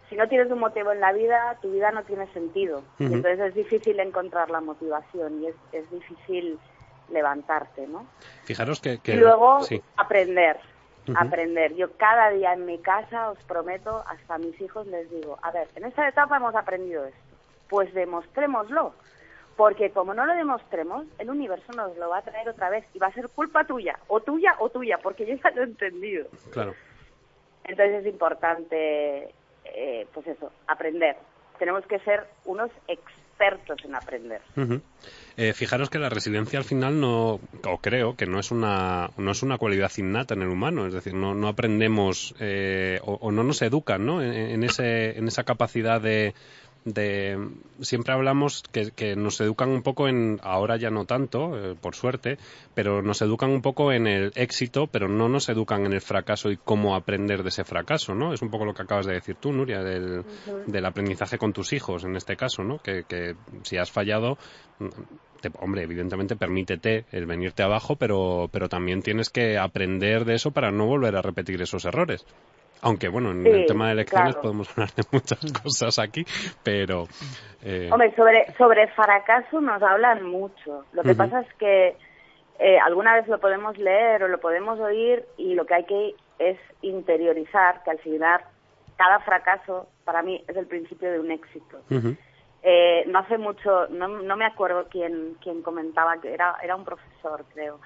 si 0.08 0.16
no 0.16 0.28
tienes 0.28 0.50
un 0.50 0.58
motivo 0.60 0.92
en 0.92 1.00
la 1.00 1.12
vida, 1.12 1.58
tu 1.60 1.70
vida 1.72 1.90
no 1.90 2.02
tiene 2.04 2.26
sentido. 2.32 2.82
Y 2.98 3.04
entonces 3.04 3.40
es 3.40 3.54
difícil 3.54 3.98
encontrar 4.00 4.50
la 4.50 4.60
motivación 4.60 5.42
y 5.42 5.48
es, 5.48 5.54
es 5.72 5.90
difícil 5.90 6.58
levantarte, 7.10 7.86
¿no? 7.86 8.06
Fijaros 8.44 8.80
que... 8.80 8.98
que- 8.98 9.14
Y 9.14 9.16
luego 9.18 9.60
sí. 9.62 9.82
aprender, 9.96 10.58
aprender. 11.16 11.74
Yo 11.74 11.92
cada 11.96 12.30
día 12.30 12.52
en 12.52 12.66
mi 12.66 12.78
casa, 12.78 13.30
os 13.30 13.38
prometo, 13.44 14.04
hasta 14.08 14.34
a 14.34 14.38
mis 14.38 14.60
hijos 14.60 14.86
les 14.88 15.08
digo, 15.10 15.38
a 15.42 15.50
ver, 15.52 15.68
en 15.76 15.84
esta 15.84 16.08
etapa 16.08 16.36
hemos 16.36 16.54
aprendido 16.54 17.04
esto, 17.04 17.20
pues 17.68 17.92
demostrémoslo. 17.94 18.92
Porque 19.56 19.90
como 19.90 20.12
no 20.12 20.26
lo 20.26 20.34
demostremos, 20.34 21.06
el 21.18 21.30
universo 21.30 21.72
nos 21.72 21.96
lo 21.96 22.10
va 22.10 22.18
a 22.18 22.22
traer 22.22 22.46
otra 22.48 22.68
vez 22.68 22.84
y 22.92 22.98
va 22.98 23.06
a 23.06 23.12
ser 23.12 23.28
culpa 23.30 23.64
tuya, 23.64 23.98
o 24.08 24.20
tuya 24.20 24.54
o 24.58 24.68
tuya, 24.68 24.98
porque 25.02 25.24
yo 25.24 25.34
ya 25.36 25.50
lo 25.52 25.62
he 25.62 25.64
entendido. 25.64 26.26
Claro. 26.52 26.74
Entonces 27.64 28.04
es 28.04 28.06
importante, 28.12 29.32
eh, 29.74 30.06
pues 30.12 30.26
eso, 30.26 30.52
aprender. 30.66 31.16
Tenemos 31.58 31.86
que 31.86 31.98
ser 32.00 32.26
unos 32.44 32.70
expertos 32.86 33.84
en 33.84 33.94
aprender. 33.94 34.40
Eh, 35.36 35.52
fijaros 35.52 35.90
que 35.90 35.98
la 35.98 36.08
resiliencia 36.08 36.58
al 36.58 36.64
final 36.64 37.00
no, 37.00 37.40
o 37.64 37.78
creo 37.80 38.16
que 38.16 38.26
no 38.26 38.40
es 38.40 38.50
una, 38.50 39.10
no 39.16 39.30
es 39.30 39.42
una 39.42 39.58
cualidad 39.58 39.90
innata 39.96 40.34
en 40.34 40.42
el 40.42 40.48
humano, 40.48 40.86
es 40.86 40.94
decir, 40.94 41.14
no, 41.14 41.34
no 41.34 41.48
aprendemos 41.48 42.34
eh, 42.40 42.98
o, 43.02 43.14
o 43.14 43.32
no 43.32 43.42
nos 43.42 43.60
educan 43.62 44.06
¿no? 44.06 44.22
En, 44.22 44.32
en 44.32 44.64
ese, 44.64 45.18
en 45.18 45.28
esa 45.28 45.44
capacidad 45.44 46.00
de, 46.00 46.34
de 46.86 47.36
siempre 47.80 48.14
hablamos 48.14 48.62
que, 48.70 48.92
que, 48.92 49.16
nos 49.16 49.40
educan 49.40 49.70
un 49.70 49.82
poco 49.82 50.06
en, 50.06 50.38
ahora 50.42 50.76
ya 50.76 50.88
no 50.88 51.04
tanto, 51.04 51.58
eh, 51.58 51.74
por 51.74 51.96
suerte, 51.96 52.38
pero 52.74 53.02
nos 53.02 53.20
educan 53.22 53.50
un 53.50 53.60
poco 53.60 53.92
en 53.92 54.06
el 54.06 54.32
éxito, 54.36 54.86
pero 54.86 55.08
no 55.08 55.28
nos 55.28 55.48
educan 55.48 55.84
en 55.84 55.92
el 55.92 56.00
fracaso 56.00 56.48
y 56.48 56.56
cómo 56.56 56.94
aprender 56.94 57.42
de 57.42 57.48
ese 57.48 57.64
fracaso, 57.64 58.14
¿no? 58.14 58.32
Es 58.32 58.40
un 58.40 58.50
poco 58.50 58.64
lo 58.64 58.72
que 58.72 58.82
acabas 58.82 59.04
de 59.04 59.14
decir 59.14 59.34
tú, 59.34 59.52
Nuria, 59.52 59.82
del, 59.82 60.24
del 60.66 60.86
aprendizaje 60.86 61.38
con 61.38 61.52
tus 61.52 61.72
hijos, 61.72 62.04
en 62.04 62.14
este 62.14 62.36
caso, 62.36 62.62
¿no? 62.62 62.78
Que, 62.78 63.02
que 63.02 63.34
si 63.64 63.78
has 63.78 63.90
fallado, 63.90 64.38
te, 65.40 65.50
hombre, 65.58 65.82
evidentemente 65.82 66.36
permítete 66.36 67.04
el 67.10 67.26
venirte 67.26 67.64
abajo, 67.64 67.96
pero, 67.96 68.48
pero 68.52 68.68
también 68.68 69.02
tienes 69.02 69.28
que 69.28 69.58
aprender 69.58 70.24
de 70.24 70.34
eso 70.34 70.52
para 70.52 70.70
no 70.70 70.86
volver 70.86 71.16
a 71.16 71.22
repetir 71.22 71.60
esos 71.60 71.84
errores. 71.84 72.24
Aunque 72.82 73.08
bueno, 73.08 73.30
en 73.30 73.46
el 73.46 73.66
tema 73.66 73.86
de 73.86 73.92
elecciones 73.92 74.36
podemos 74.36 74.70
hablar 74.76 74.90
de 74.94 75.04
muchas 75.10 75.52
cosas 75.62 75.98
aquí, 75.98 76.24
pero... 76.62 77.04
Eh... 77.62 77.88
Hombre, 77.92 78.14
sobre, 78.14 78.52
sobre 78.56 78.88
fracaso 78.88 79.60
nos 79.60 79.82
hablan 79.82 80.24
mucho. 80.24 80.84
Lo 80.92 81.02
que 81.02 81.14
pasa 81.14 81.40
es 81.40 81.54
que 81.54 81.96
eh, 82.58 82.78
alguna 82.78 83.14
vez 83.14 83.26
lo 83.28 83.38
podemos 83.38 83.76
leer 83.78 84.22
o 84.22 84.28
lo 84.28 84.38
podemos 84.40 84.78
oír 84.80 85.24
y 85.36 85.54
lo 85.54 85.66
que 85.66 85.74
hay 85.74 85.84
que 85.84 86.14
es 86.38 86.58
interiorizar 86.82 87.82
que 87.82 87.90
al 87.90 87.98
final 87.98 88.40
cada 88.96 89.20
fracaso 89.20 89.88
para 90.04 90.22
mí 90.22 90.42
es 90.48 90.56
el 90.56 90.66
principio 90.66 91.10
de 91.10 91.20
un 91.20 91.30
éxito. 91.30 91.80
eh, 92.62 93.04
no 93.08 93.18
hace 93.18 93.38
mucho, 93.38 93.88
no, 93.88 94.08
no 94.08 94.36
me 94.36 94.46
acuerdo 94.46 94.86
quién, 94.90 95.36
quién 95.42 95.62
comentaba, 95.62 96.20
que 96.20 96.32
era, 96.32 96.56
era 96.62 96.76
un 96.76 96.84
profesor 96.84 97.44
creo, 97.52 97.78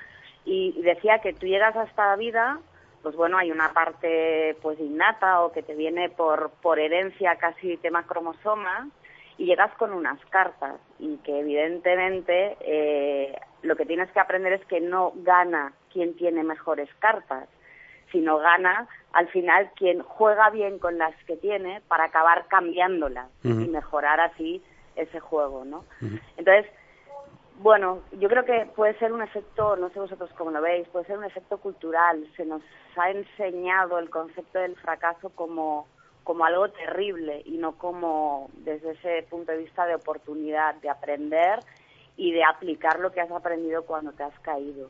y, 0.44 0.74
y 0.76 0.82
decía 0.82 1.18
que 1.18 1.32
tú 1.32 1.46
llegas 1.46 1.76
a 1.76 1.84
esta 1.84 2.14
vida 2.16 2.60
pues 3.02 3.16
bueno, 3.16 3.38
hay 3.38 3.50
una 3.50 3.72
parte 3.72 4.56
pues 4.62 4.78
innata 4.78 5.40
o 5.40 5.52
que 5.52 5.62
te 5.62 5.74
viene 5.74 6.10
por, 6.10 6.50
por 6.62 6.78
herencia 6.78 7.36
casi 7.36 7.76
tema 7.78 8.06
cromosoma 8.06 8.88
y 9.38 9.46
llegas 9.46 9.72
con 9.76 9.92
unas 9.92 10.18
cartas 10.26 10.76
y 10.98 11.16
que 11.18 11.40
evidentemente 11.40 12.56
eh, 12.60 13.38
lo 13.62 13.76
que 13.76 13.86
tienes 13.86 14.10
que 14.12 14.20
aprender 14.20 14.52
es 14.52 14.64
que 14.66 14.80
no 14.80 15.12
gana 15.16 15.72
quien 15.92 16.14
tiene 16.14 16.42
mejores 16.42 16.88
cartas, 16.98 17.48
sino 18.12 18.38
gana 18.38 18.86
al 19.12 19.28
final 19.28 19.70
quien 19.76 20.02
juega 20.02 20.50
bien 20.50 20.78
con 20.78 20.98
las 20.98 21.14
que 21.24 21.36
tiene 21.36 21.80
para 21.88 22.04
acabar 22.04 22.46
cambiándolas 22.48 23.28
uh 23.44 23.48
-huh. 23.48 23.64
y 23.64 23.68
mejorar 23.68 24.20
así 24.20 24.62
ese 24.94 25.20
juego, 25.20 25.64
¿no? 25.64 25.78
Uh 26.02 26.06
-huh. 26.06 26.20
Entonces, 26.36 26.66
bueno, 27.62 28.00
yo 28.12 28.28
creo 28.28 28.44
que 28.44 28.66
puede 28.74 28.98
ser 28.98 29.12
un 29.12 29.20
efecto, 29.20 29.76
no 29.76 29.90
sé 29.90 30.00
vosotros 30.00 30.30
cómo 30.36 30.50
lo 30.50 30.62
veis, 30.62 30.88
puede 30.88 31.04
ser 31.04 31.18
un 31.18 31.24
efecto 31.24 31.58
cultural. 31.58 32.26
Se 32.34 32.46
nos 32.46 32.62
ha 32.96 33.10
enseñado 33.10 33.98
el 33.98 34.08
concepto 34.08 34.58
del 34.58 34.76
fracaso 34.76 35.28
como, 35.34 35.86
como 36.24 36.46
algo 36.46 36.70
terrible 36.70 37.42
y 37.44 37.58
no 37.58 37.76
como 37.76 38.48
desde 38.54 38.92
ese 38.92 39.26
punto 39.28 39.52
de 39.52 39.58
vista 39.58 39.84
de 39.84 39.94
oportunidad 39.94 40.74
de 40.76 40.88
aprender 40.88 41.60
y 42.16 42.32
de 42.32 42.44
aplicar 42.44 42.98
lo 42.98 43.12
que 43.12 43.20
has 43.20 43.30
aprendido 43.30 43.84
cuando 43.84 44.12
te 44.12 44.22
has 44.22 44.38
caído. 44.40 44.88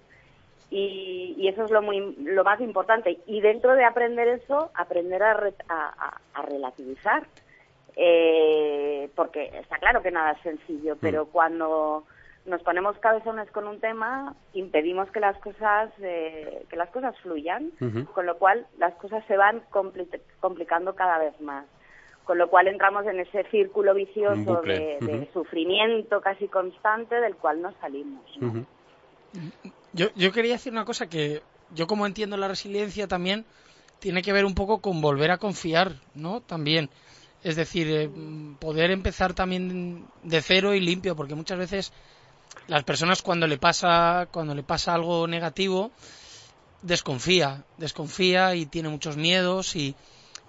Y, 0.70 1.34
y 1.36 1.48
eso 1.48 1.64
es 1.64 1.72
lo, 1.72 1.82
muy, 1.82 2.14
lo 2.22 2.44
más 2.44 2.60
importante. 2.60 3.18
Y 3.26 3.40
dentro 3.40 3.74
de 3.74 3.84
aprender 3.84 4.28
eso, 4.28 4.70
aprender 4.74 5.24
a, 5.24 5.34
re, 5.34 5.54
a, 5.68 5.88
a, 5.88 6.20
a 6.40 6.42
relativizar. 6.42 7.26
Eh, 7.96 9.10
porque 9.16 9.50
está 9.54 9.76
claro 9.78 10.00
que 10.00 10.12
nada 10.12 10.30
es 10.32 10.40
sencillo, 10.42 10.96
pero 11.00 11.26
cuando 11.26 12.04
nos 12.47 12.62
ponemos 12.62 12.99
cabezones 12.99 13.50
con 13.50 13.66
un 13.66 13.80
tema, 13.80 14.35
impedimos 14.54 15.11
que 15.11 15.20
las 15.20 15.37
cosas 15.38 15.90
eh, 16.00 16.64
que 16.68 16.76
las 16.76 16.90
cosas 16.90 17.14
fluyan, 17.23 17.70
uh 17.80 17.85
-huh. 17.85 18.06
con 18.12 18.26
lo 18.26 18.38
cual 18.38 18.66
las 18.78 18.94
cosas 18.94 19.25
se 19.26 19.37
van 19.37 19.61
compli 19.70 20.09
complicando 20.40 20.94
cada 20.94 21.18
vez 21.18 21.38
más. 21.40 21.66
Con 22.25 22.38
lo 22.38 22.49
cual 22.49 22.68
entramos 22.68 23.06
en 23.06 23.20
ese 23.20 23.42
círculo 23.50 23.92
vicioso 23.92 24.62
de, 24.62 24.99
de 25.00 25.14
uh 25.14 25.23
-huh. 25.23 25.32
sufrimiento 25.32 26.20
casi 26.20 26.49
constante 26.49 27.16
del 27.20 27.35
cual 27.37 27.61
no 27.61 27.73
salimos. 27.80 28.25
¿no? 28.38 28.49
Uh 28.49 28.52
-huh. 28.54 29.73
yo, 29.92 30.06
yo 30.14 30.32
quería 30.32 30.52
decir 30.52 30.73
una 30.73 30.85
cosa 30.85 31.09
que 31.09 31.42
yo 31.75 31.87
como 31.87 32.06
entiendo 32.06 32.37
la 32.37 32.49
resiliencia 32.49 33.06
también 33.06 33.44
tiene 34.00 34.23
que 34.23 34.32
ver 34.32 34.44
un 34.44 34.54
poco 34.54 34.80
con 34.80 35.00
volver 35.00 35.30
a 35.30 35.38
confiar, 35.38 35.92
¿no? 36.14 36.40
También. 36.40 36.88
Es 37.42 37.56
decir, 37.56 37.87
eh, 37.90 38.11
poder 38.59 38.90
empezar 38.90 39.35
también 39.35 40.06
de 40.23 40.40
cero 40.42 40.75
y 40.75 40.80
limpio, 40.80 41.16
porque 41.16 41.35
muchas 41.35 41.59
veces 41.59 41.92
las 42.66 42.85
personas 42.85 43.23
cuando 43.23 43.47
le 43.47 43.59
pasa 43.59 44.28
cuando 44.30 44.54
le 44.54 44.62
pasa 44.62 44.95
algo 44.95 45.26
negativo 45.26 45.92
desconfía 46.83 47.64
desconfía 47.76 48.54
y 48.54 48.66
tiene 48.66 48.88
muchos 48.88 49.16
miedos 49.16 49.76
y 49.76 49.97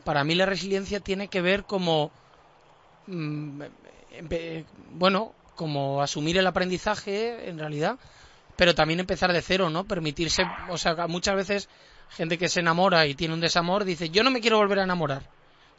para 0.04 0.24
mí 0.24 0.36
la 0.36 0.46
resiliencia 0.46 1.00
tiene 1.00 1.28
que 1.30 1.42
ver 1.42 1.66
como 1.66 2.12
mmm, 3.08 3.64
bueno 4.92 5.34
como 5.56 6.02
asumir 6.02 6.38
el 6.38 6.48
aprendizaje 6.48 7.50
en 7.50 7.60
realidad 7.60 7.98
pero 8.56 8.76
también 8.76 9.00
empezar 9.00 9.34
de 9.34 9.42
cero 9.42 9.70
no 9.70 9.86
permitirse 9.86 10.48
o 10.68 10.78
sea 10.78 11.08
muchas 11.08 11.36
veces 11.36 11.70
gente 12.10 12.38
que 12.38 12.50
se 12.50 12.60
enamora 12.60 13.08
y 13.08 13.16
tiene 13.16 13.34
un 13.34 13.42
desamor 13.42 13.84
dice 13.84 14.10
yo 14.10 14.24
no 14.24 14.32
me 14.32 14.42
quiero 14.42 14.58
volver 14.58 14.80
a 14.80 14.84
enamorar 14.84 15.24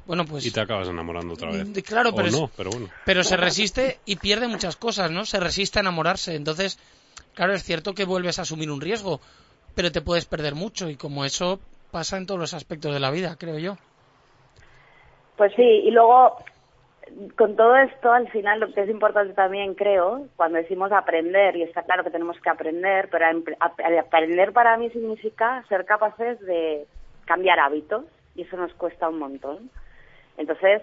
bueno, 0.06 0.24
pues... 0.24 0.46
Y 0.46 0.50
te 0.50 0.60
acabas 0.60 0.88
enamorando 0.88 1.34
otra 1.34 1.50
vez. 1.50 1.68
Claro, 1.84 2.14
pero, 2.14 2.28
o 2.28 2.30
no, 2.32 2.50
pero 2.56 2.70
bueno. 2.70 2.88
Pero 3.04 3.24
se 3.24 3.36
resiste 3.36 3.98
y 4.04 4.16
pierde 4.16 4.48
muchas 4.48 4.76
cosas, 4.76 5.10
¿no? 5.10 5.24
Se 5.24 5.40
resiste 5.40 5.78
a 5.78 5.82
enamorarse. 5.82 6.34
Entonces, 6.34 6.78
claro, 7.34 7.52
es 7.52 7.62
cierto 7.62 7.94
que 7.94 8.04
vuelves 8.04 8.38
a 8.38 8.42
asumir 8.42 8.70
un 8.70 8.80
riesgo, 8.80 9.20
pero 9.74 9.92
te 9.92 10.00
puedes 10.00 10.26
perder 10.26 10.54
mucho 10.54 10.88
y 10.88 10.96
como 10.96 11.24
eso 11.24 11.60
pasa 11.90 12.16
en 12.16 12.26
todos 12.26 12.40
los 12.40 12.54
aspectos 12.54 12.92
de 12.92 13.00
la 13.00 13.10
vida, 13.10 13.36
creo 13.38 13.58
yo. 13.58 13.76
Pues 15.36 15.52
sí, 15.56 15.62
y 15.62 15.90
luego 15.90 16.36
con 17.36 17.56
todo 17.56 17.76
esto, 17.76 18.12
al 18.12 18.30
final 18.30 18.60
lo 18.60 18.72
que 18.72 18.82
es 18.82 18.88
importante 18.88 19.34
también, 19.34 19.74
creo, 19.74 20.26
cuando 20.36 20.58
decimos 20.58 20.92
aprender, 20.92 21.56
y 21.56 21.62
está 21.62 21.82
claro 21.82 22.04
que 22.04 22.10
tenemos 22.10 22.38
que 22.40 22.50
aprender, 22.50 23.08
pero 23.10 23.26
aprender 23.58 24.52
para 24.52 24.76
mí 24.76 24.90
significa 24.90 25.64
ser 25.68 25.84
capaces 25.84 26.40
de 26.40 26.86
cambiar 27.24 27.60
hábitos, 27.60 28.04
y 28.34 28.42
eso 28.42 28.56
nos 28.56 28.72
cuesta 28.74 29.08
un 29.08 29.18
montón. 29.18 29.70
Entonces, 30.36 30.82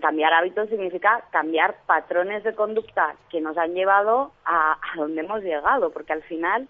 cambiar 0.00 0.32
hábitos 0.32 0.68
significa 0.68 1.22
cambiar 1.30 1.76
patrones 1.86 2.42
de 2.42 2.54
conducta 2.54 3.14
que 3.30 3.40
nos 3.40 3.56
han 3.56 3.74
llevado 3.74 4.32
a, 4.44 4.72
a 4.72 4.96
donde 4.96 5.20
hemos 5.20 5.42
llegado, 5.42 5.90
porque 5.90 6.12
al 6.12 6.22
final 6.22 6.68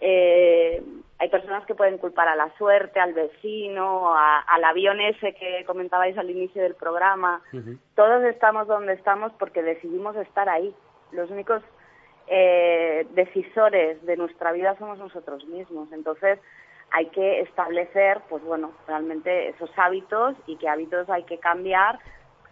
eh, 0.00 0.82
hay 1.18 1.28
personas 1.28 1.64
que 1.66 1.74
pueden 1.74 1.98
culpar 1.98 2.28
a 2.28 2.36
la 2.36 2.50
suerte, 2.56 3.00
al 3.00 3.14
vecino, 3.14 4.14
a, 4.14 4.40
al 4.40 4.64
avión 4.64 5.00
ese 5.00 5.34
que 5.34 5.64
comentabais 5.66 6.16
al 6.18 6.30
inicio 6.30 6.62
del 6.62 6.74
programa. 6.74 7.40
Uh 7.52 7.56
-huh. 7.56 7.78
Todos 7.94 8.22
estamos 8.24 8.66
donde 8.66 8.92
estamos 8.92 9.32
porque 9.38 9.62
decidimos 9.62 10.14
estar 10.16 10.48
ahí. 10.48 10.74
Los 11.12 11.30
únicos 11.30 11.62
eh, 12.26 13.06
decisores 13.14 14.04
de 14.04 14.16
nuestra 14.16 14.52
vida 14.52 14.76
somos 14.78 14.98
nosotros 14.98 15.46
mismos. 15.46 15.90
Entonces, 15.92 16.38
hay 16.90 17.06
que 17.06 17.40
establecer, 17.40 18.20
pues 18.28 18.42
bueno, 18.44 18.72
realmente 18.86 19.48
esos 19.48 19.70
hábitos 19.76 20.34
y 20.46 20.56
qué 20.56 20.68
hábitos 20.68 21.08
hay 21.10 21.24
que 21.24 21.38
cambiar, 21.38 21.98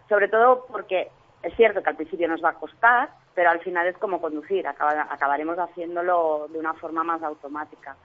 sobre 0.09 0.27
todo 0.27 0.65
porque 0.71 1.09
es 1.41 1.55
cierto 1.55 1.81
que 1.81 1.89
al 1.89 1.95
principio 1.95 2.27
nos 2.27 2.43
va 2.43 2.49
a 2.49 2.59
costar, 2.59 3.09
pero 3.33 3.49
al 3.49 3.59
final 3.59 3.87
es 3.87 3.97
como 3.97 4.21
conducir, 4.21 4.67
acaba, 4.67 5.07
acabaremos 5.09 5.57
haciéndolo 5.57 6.47
de 6.49 6.59
una 6.59 6.73
forma 6.73 7.03
más 7.03 7.21
automática. 7.23 7.95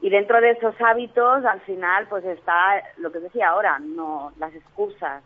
Y 0.00 0.10
dentro 0.10 0.40
de 0.40 0.50
esos 0.50 0.74
hábitos, 0.80 1.44
al 1.44 1.60
final, 1.62 2.06
pues 2.08 2.24
está 2.24 2.82
lo 2.98 3.10
que 3.10 3.20
decía 3.20 3.48
ahora, 3.48 3.78
no 3.78 4.32
las 4.38 4.54
excusas, 4.54 5.22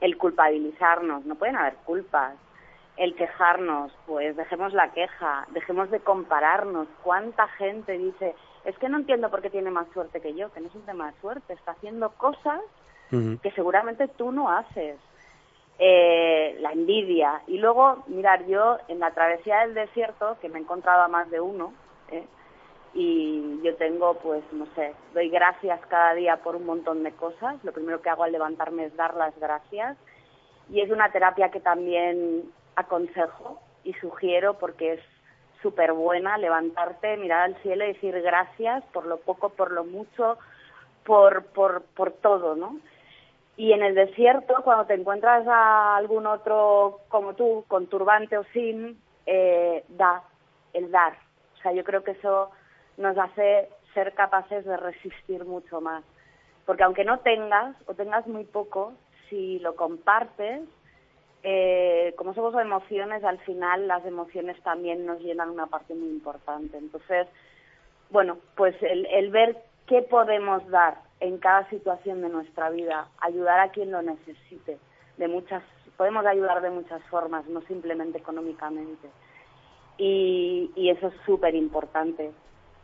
el 0.00 0.16
culpabilizarnos, 0.16 1.24
no 1.24 1.36
pueden 1.36 1.56
haber 1.56 1.74
culpas, 1.84 2.34
el 2.96 3.14
quejarnos, 3.14 3.92
pues 4.06 4.36
dejemos 4.36 4.72
la 4.72 4.90
queja, 4.92 5.46
dejemos 5.50 5.90
de 5.90 6.00
compararnos. 6.00 6.88
¿Cuánta 7.02 7.46
gente 7.48 7.98
dice, 7.98 8.34
es 8.66 8.76
que 8.78 8.88
no 8.88 8.98
entiendo 8.98 9.30
por 9.30 9.40
qué 9.42 9.48
tiene 9.48 9.70
más 9.70 9.86
suerte 9.94 10.20
que 10.20 10.34
yo, 10.34 10.52
que 10.52 10.60
no 10.60 10.66
es 10.66 10.74
un 10.74 10.82
tema 10.82 11.10
de 11.10 11.20
suerte, 11.20 11.54
está 11.54 11.70
haciendo 11.72 12.10
cosas 12.10 12.60
uh 13.12 13.16
-huh. 13.16 13.40
que 13.40 13.52
seguramente 13.52 14.08
tú 14.08 14.32
no 14.32 14.50
haces. 14.50 14.98
Eh, 15.78 16.56
la 16.60 16.72
envidia. 16.72 17.42
Y 17.46 17.58
luego, 17.58 18.02
mirar, 18.06 18.46
yo 18.46 18.78
en 18.88 18.98
la 18.98 19.10
travesía 19.10 19.60
del 19.60 19.74
desierto, 19.74 20.38
que 20.40 20.48
me 20.48 20.58
he 20.58 20.62
encontrado 20.62 21.02
a 21.02 21.08
más 21.08 21.30
de 21.30 21.38
uno, 21.38 21.74
¿eh? 22.10 22.24
y 22.94 23.60
yo 23.62 23.76
tengo, 23.76 24.14
pues, 24.14 24.42
no 24.52 24.66
sé, 24.74 24.94
doy 25.12 25.28
gracias 25.28 25.78
cada 25.88 26.14
día 26.14 26.38
por 26.38 26.56
un 26.56 26.64
montón 26.64 27.02
de 27.02 27.12
cosas. 27.12 27.62
Lo 27.62 27.72
primero 27.72 28.00
que 28.00 28.08
hago 28.08 28.24
al 28.24 28.32
levantarme 28.32 28.86
es 28.86 28.96
dar 28.96 29.14
las 29.14 29.38
gracias. 29.38 29.98
Y 30.70 30.80
es 30.80 30.90
una 30.90 31.12
terapia 31.12 31.50
que 31.50 31.60
también 31.60 32.50
aconsejo 32.74 33.60
y 33.84 33.92
sugiero 33.94 34.54
porque 34.54 34.94
es 34.94 35.00
súper 35.66 35.92
buena 35.94 36.38
levantarte, 36.38 37.16
mirar 37.16 37.42
al 37.42 37.56
cielo 37.56 37.84
y 37.84 37.88
decir 37.88 38.22
gracias 38.22 38.84
por 38.92 39.04
lo 39.04 39.16
poco, 39.16 39.48
por 39.48 39.72
lo 39.72 39.82
mucho, 39.82 40.38
por, 41.04 41.46
por, 41.46 41.82
por 41.96 42.12
todo, 42.12 42.54
¿no? 42.54 42.78
Y 43.56 43.72
en 43.72 43.82
el 43.82 43.96
desierto, 43.96 44.62
cuando 44.62 44.84
te 44.86 44.94
encuentras 44.94 45.44
a 45.48 45.96
algún 45.96 46.24
otro 46.28 47.00
como 47.08 47.34
tú, 47.34 47.64
con 47.66 47.88
turbante 47.88 48.38
o 48.38 48.44
sin, 48.52 48.96
eh, 49.26 49.84
da, 49.88 50.22
el 50.72 50.92
dar. 50.92 51.14
O 51.58 51.62
sea, 51.62 51.72
yo 51.72 51.82
creo 51.82 52.04
que 52.04 52.12
eso 52.12 52.52
nos 52.96 53.18
hace 53.18 53.68
ser 53.92 54.14
capaces 54.14 54.64
de 54.64 54.76
resistir 54.76 55.44
mucho 55.44 55.80
más. 55.80 56.04
Porque 56.64 56.84
aunque 56.84 57.04
no 57.04 57.18
tengas 57.20 57.74
o 57.86 57.94
tengas 57.94 58.24
muy 58.28 58.44
poco, 58.44 58.92
si 59.28 59.58
lo 59.58 59.74
compartes, 59.74 60.60
eh, 61.42 62.14
como 62.16 62.34
somos 62.34 62.54
emociones, 62.60 63.22
al 63.24 63.38
final 63.40 63.86
las 63.86 64.04
emociones 64.04 64.60
también 64.62 65.06
nos 65.06 65.20
llenan 65.20 65.50
una 65.50 65.66
parte 65.66 65.94
muy 65.94 66.08
importante. 66.08 66.76
Entonces, 66.76 67.28
bueno, 68.10 68.38
pues 68.56 68.74
el, 68.82 69.06
el 69.06 69.30
ver 69.30 69.56
qué 69.86 70.02
podemos 70.02 70.66
dar 70.68 70.98
en 71.20 71.38
cada 71.38 71.68
situación 71.70 72.22
de 72.22 72.28
nuestra 72.28 72.70
vida, 72.70 73.08
ayudar 73.20 73.60
a 73.60 73.70
quien 73.70 73.90
lo 73.90 74.02
necesite, 74.02 74.78
de 75.16 75.28
muchas, 75.28 75.62
podemos 75.96 76.26
ayudar 76.26 76.60
de 76.60 76.70
muchas 76.70 77.02
formas, 77.04 77.46
no 77.46 77.62
simplemente 77.62 78.18
económicamente. 78.18 79.08
Y, 79.98 80.70
y 80.74 80.90
eso 80.90 81.08
es 81.08 81.14
súper 81.24 81.54
importante. 81.54 82.32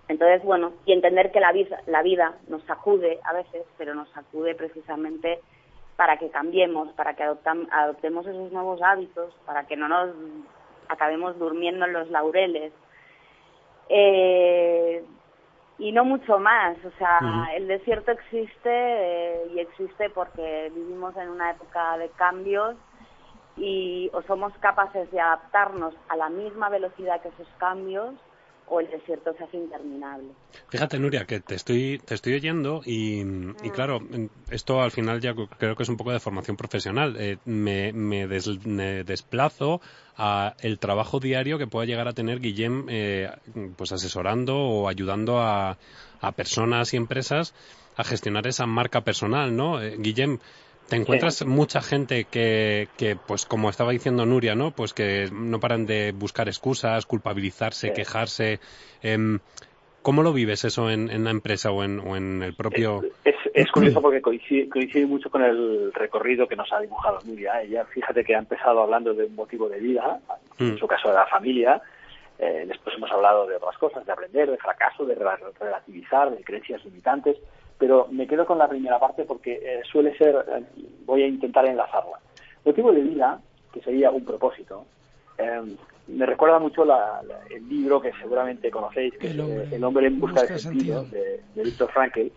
Entonces, 0.09 0.43
bueno, 0.43 0.73
y 0.87 0.93
entender 0.93 1.31
que 1.31 1.41
la 1.41 1.53
vida, 1.53 1.83
la 1.87 2.03
vida 2.03 2.39
nos 2.49 2.63
sacude 2.65 3.21
a 3.25 3.35
veces, 3.35 3.65
pero 3.77 3.95
nos 3.95 4.09
sacude 4.11 4.55
precisamente 4.55 5.41
para 5.97 6.17
que 6.17 6.31
cambiemos, 6.31 6.89
para 6.93 7.15
que 7.15 7.25
adoptam- 7.25 7.69
adoptemos 7.71 8.27
esos 8.27 8.51
nuevos 8.53 8.81
hábitos, 8.83 9.35
para 9.47 9.65
que 9.67 9.77
no 9.77 9.89
nos 9.89 10.11
acabemos 10.89 11.39
durmiendo 11.39 11.85
en 11.87 11.93
los 11.93 12.11
laureles. 12.11 12.73
Eh, 13.89 15.05
y 15.79 15.93
no 15.93 16.05
mucho 16.05 16.39
más, 16.39 16.77
o 16.85 16.91
sea, 16.99 17.19
el 17.55 17.67
desierto 17.67 18.13
existe 18.13 18.71
eh, 18.71 19.47
y 19.55 19.59
existe 19.59 20.11
porque 20.11 20.71
vivimos 20.75 21.17
en 21.17 21.29
una 21.29 21.51
época 21.51 21.97
de 21.99 22.09
cambios 22.11 22.77
y 23.57 24.09
o 24.13 24.23
somos 24.23 24.53
capaces 24.59 25.11
de 25.11 25.21
adaptarnos 25.21 25.95
a 26.09 26.17
la 26.17 26.29
misma 26.29 26.69
velocidad 26.69 27.21
que 27.21 27.29
esos 27.29 27.49
cambios 27.59 28.15
o 28.73 28.81
el 28.81 28.88
desierto 28.91 29.35
se 29.37 29.45
hace 29.45 29.59
interminable. 29.59 30.33
Fíjate, 30.71 30.99
Nuria, 30.99 31.26
que 31.26 31.41
te 31.41 31.55
estoy, 31.55 31.99
te 31.99 32.14
estoy 32.14 32.33
oyendo 32.35 32.81
y, 32.87 33.21
y 33.62 33.71
claro, 33.71 33.99
en- 34.12 34.31
esto 34.50 34.81
al 34.81 34.91
final 34.91 35.21
ya 35.21 35.35
creo 35.59 35.76
que 35.76 35.83
es 35.83 35.88
un 35.91 35.99
poco 35.99 36.11
de 36.11 36.21
formación 36.21 36.57
profesional. 36.57 37.14
Eh, 37.19 37.37
me, 37.45 37.93
me 37.93 38.26
des- 38.26 38.64
me 38.67 39.05
desplazo 39.05 39.83
a 40.17 40.55
el 40.61 40.79
trabajo 40.79 41.21
diario 41.21 41.59
que 41.59 41.67
pueda 41.67 41.85
llegar 41.85 42.09
a 42.09 42.14
tener 42.14 42.41
Guillem 42.41 42.87
eh, 42.88 43.31
pues 43.76 43.93
asesorando 43.93 44.57
o 44.57 44.88
ayudando 44.88 45.38
a, 45.41 45.76
a 46.21 46.33
personas 46.33 46.95
y 46.95 46.97
empresas 46.97 47.55
a 47.95 48.05
gestionar 48.05 48.47
esa 48.47 48.64
marca 48.64 49.02
personal, 49.02 49.55
¿no? 49.55 49.83
Eh, 49.83 49.97
Guillem, 49.99 50.38
te 50.89 50.97
encuentras 50.97 51.45
mucha 51.47 51.81
gente 51.81 52.25
que, 52.25 52.89
que, 52.99 53.17
pues 53.17 53.47
como 53.47 53.71
estaba 53.71 53.93
diciendo 53.93 54.27
Nuria, 54.27 54.55
¿no? 54.55 54.73
Pues 54.73 54.93
que 54.93 55.29
no 55.33 55.59
paran 55.61 55.87
de 55.87 56.12
buscar 56.12 56.49
excusas, 56.49 57.07
culpabilizarse, 57.07 57.89
Sí. 57.89 57.93
quejarse. 57.95 58.61
Em, 59.03 59.39
¿Cómo 60.03 60.25
lo 60.25 60.33
vives 60.33 60.65
eso 60.65 60.91
en, 60.91 61.09
en 61.11 61.23
la 61.23 61.31
empresa 61.31 61.71
o 61.71 61.85
en, 61.85 62.01
o 62.01 62.17
en 62.17 62.43
el 62.43 62.55
propio...? 62.55 63.03
Es, 63.25 63.37
es 63.55 63.71
curioso 63.71 64.03
porque 64.03 64.21
coincide, 64.21 64.69
coincide 64.69 65.07
mucho 65.07 65.31
con 65.31 65.43
el 65.45 65.93
recorrido 65.95 66.49
que 66.49 66.57
nos 66.57 66.73
ha 66.73 66.81
dibujado 66.81 67.21
Nuria. 67.25 67.62
Ella, 67.62 67.85
fíjate 67.85 68.25
que 68.25 68.35
ha 68.35 68.41
empezado 68.41 68.83
hablando 68.83 69.15
de 69.15 69.27
un 69.27 69.37
motivo 69.37 69.69
de 69.69 69.79
vida, 69.79 70.19
en 70.59 70.75
Mm. 70.75 70.79
su 70.79 70.87
caso 70.89 71.09
de 71.09 71.15
la 71.15 71.27
familia. 71.27 71.81
Eh, 72.39 72.65
después 72.67 72.97
hemos 72.97 73.12
hablado 73.12 73.47
de 73.47 73.55
otras 73.57 73.79
cosas, 73.79 74.05
de 74.05 74.11
aprender, 74.12 74.51
de 74.51 74.57
fracaso, 74.59 75.05
de 75.05 75.17
rela- 75.17 75.39
relativizar, 75.61 76.31
de 76.37 76.43
creencias 76.43 76.85
limitantes. 76.85 77.37
Pero 77.83 78.07
me 78.12 78.29
quedo 78.29 78.47
con 78.47 78.59
la 78.59 78.69
primera 78.69 79.01
parte 79.01 79.25
porque 79.25 79.55
eh, 79.61 79.81
suele 79.91 80.17
ser, 80.17 80.37
eh, 80.37 80.62
voy 81.05 81.25
a 81.25 81.27
intentar 81.27 81.67
enlazarla. 81.67 82.17
Motivo 82.65 82.93
de 82.93 83.01
vida, 83.01 83.41
que 83.73 83.81
sería 83.81 84.12
un 84.12 84.25
propósito, 84.25 84.85
eh, 85.37 85.62
me 86.07 86.25
recuerda 86.25 86.61
mucho 86.61 86.85
la- 86.85 87.21
la- 87.27 87.41
el 87.51 87.69
libro 87.69 88.01
que 88.01 88.12
seguramente 88.23 88.71
conocéis, 88.71 89.15
que 89.19 89.27
El 89.33 89.33
es 89.33 89.39
eh, 89.41 89.43
hombre 89.43 89.77
El 89.77 89.85
hombre 89.85 90.07
en 90.07 90.21
busca 90.21 90.43
de 90.43 90.59
sentido, 90.61 91.03
de, 91.07 91.41
de 91.57 91.62
Viktor 91.65 91.91
Frankl, 91.91 92.29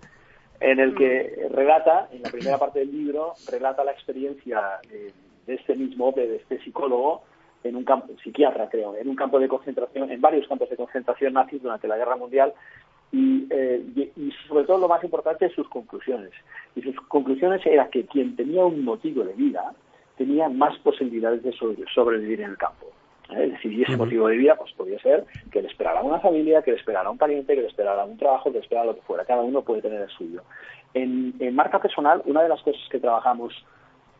en 0.61 0.79
el 0.79 0.95
que 0.95 1.47
relata, 1.51 2.07
en 2.11 2.23
la 2.23 2.31
primera 2.31 2.57
parte 2.57 2.79
del 2.79 2.91
libro, 2.91 3.33
relata 3.51 3.83
la 3.83 3.91
experiencia 3.91 4.79
de, 4.89 5.13
de 5.45 5.53
este 5.53 5.75
mismo 5.75 6.07
hombre, 6.07 6.27
de 6.27 6.37
este 6.37 6.57
psicólogo, 6.63 7.21
en 7.63 7.75
un 7.75 7.83
campo, 7.83 8.13
psiquiatra 8.23 8.67
creo, 8.67 8.95
en 8.95 9.07
un 9.09 9.15
campo 9.15 9.37
de 9.39 9.47
concentración, 9.47 10.09
en 10.09 10.21
varios 10.21 10.47
campos 10.47 10.71
de 10.71 10.75
concentración 10.75 11.33
nazis 11.33 11.61
durante 11.61 11.87
la 11.87 11.97
Guerra 11.97 12.15
Mundial, 12.15 12.51
y, 13.15 13.47
eh, 13.49 14.11
y, 14.17 14.31
sobre 14.47 14.65
todo 14.65 14.77
lo 14.79 14.87
más 14.87 15.03
importante, 15.03 15.49
sus 15.49 15.67
conclusiones. 15.69 16.31
Y 16.75 16.81
sus 16.81 16.95
conclusiones 17.07 17.65
era 17.65 17.89
que 17.89 18.05
quien 18.05 18.35
tenía 18.35 18.65
un 18.65 18.83
motivo 18.83 19.23
de 19.23 19.33
vida 19.33 19.73
tenía 20.17 20.49
más 20.49 20.77
posibilidades 20.79 21.41
de 21.43 21.51
sobre- 21.53 21.85
sobrevivir 21.93 22.41
en 22.41 22.49
el 22.51 22.57
campo. 22.57 22.87
¿eh? 23.29 23.45
Es 23.45 23.51
decir, 23.53 23.71
y 23.73 23.83
ese 23.83 23.97
motivo 23.97 24.27
de 24.27 24.37
vida 24.37 24.55
pues 24.55 24.71
podía 24.73 24.99
ser 24.99 25.25
que 25.51 25.61
le 25.61 25.67
esperara 25.67 26.01
una 26.01 26.19
familia, 26.19 26.61
que 26.61 26.71
le 26.71 26.77
esperara 26.77 27.09
un 27.09 27.17
pariente, 27.17 27.55
que 27.55 27.61
le 27.61 27.67
esperara 27.67 28.03
un 28.05 28.17
trabajo, 28.17 28.51
que 28.51 28.57
le 28.59 28.63
esperara 28.63 28.87
lo 28.87 28.95
que 28.95 29.01
fuera. 29.01 29.25
Cada 29.25 29.41
uno 29.41 29.61
puede 29.61 29.81
tener 29.81 30.01
el 30.01 30.09
suyo. 30.09 30.41
En, 30.93 31.33
en 31.39 31.55
marca 31.55 31.79
personal, 31.79 32.21
una 32.25 32.43
de 32.43 32.49
las 32.49 32.61
cosas 32.61 32.81
que 32.89 32.99
trabajamos 32.99 33.53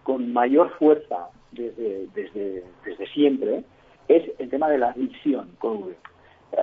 con 0.04 0.32
mayor 0.34 0.70
fuerza 0.78 1.30
desde, 1.52 2.08
desde, 2.14 2.64
desde 2.86 3.08
siempre 3.08 3.64
es 4.08 4.24
el 4.40 4.50
tema 4.50 4.70
de 4.70 4.78
la 4.78 4.92
visión 4.94 5.50
con 5.58 5.78
V. 5.84 5.96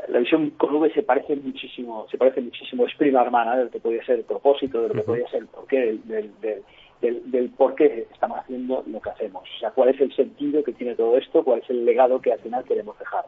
La 0.09 0.19
visión 0.21 0.51
con 0.51 0.75
V 0.77 0.91
se 0.95 1.03
parece 1.03 1.37
muchísimo, 1.37 2.07
se 2.11 2.17
parece 2.17 2.41
muchísimo, 2.41 2.87
es 2.87 2.95
prima 2.97 3.21
hermana 3.23 3.57
de 3.57 3.65
lo 3.65 3.71
que 3.71 3.79
podría 3.81 4.05
ser 4.05 4.17
el 4.21 4.25
propósito, 4.25 4.81
de 4.83 4.89
lo 4.89 4.95
que 4.95 5.01
Ujú. 5.01 5.07
podría 5.09 5.29
ser 5.29 5.41
el 5.43 5.49
porqué, 5.49 5.79
del, 5.81 6.09
del, 6.09 6.41
del, 6.41 6.63
del- 7.01 7.31
del 7.31 7.51
por 7.51 7.75
qué 7.75 8.07
estamos 8.13 8.39
haciendo 8.39 8.83
lo 8.87 9.01
que 9.01 9.11
hacemos. 9.11 9.43
O 9.57 9.59
sea, 9.59 9.71
cuál 9.73 9.91
es 9.91 10.01
el 10.01 10.15
sentido 10.15 10.63
que 10.65 10.73
tiene 10.73 10.95
todo 10.95 11.17
esto, 11.19 11.45
cuál 11.45 11.61
es 11.61 11.69
el 11.71 11.85
legado 11.85 12.21
que 12.21 12.33
al 12.33 12.39
final 12.39 12.65
queremos 12.65 12.99
dejar. 12.99 13.25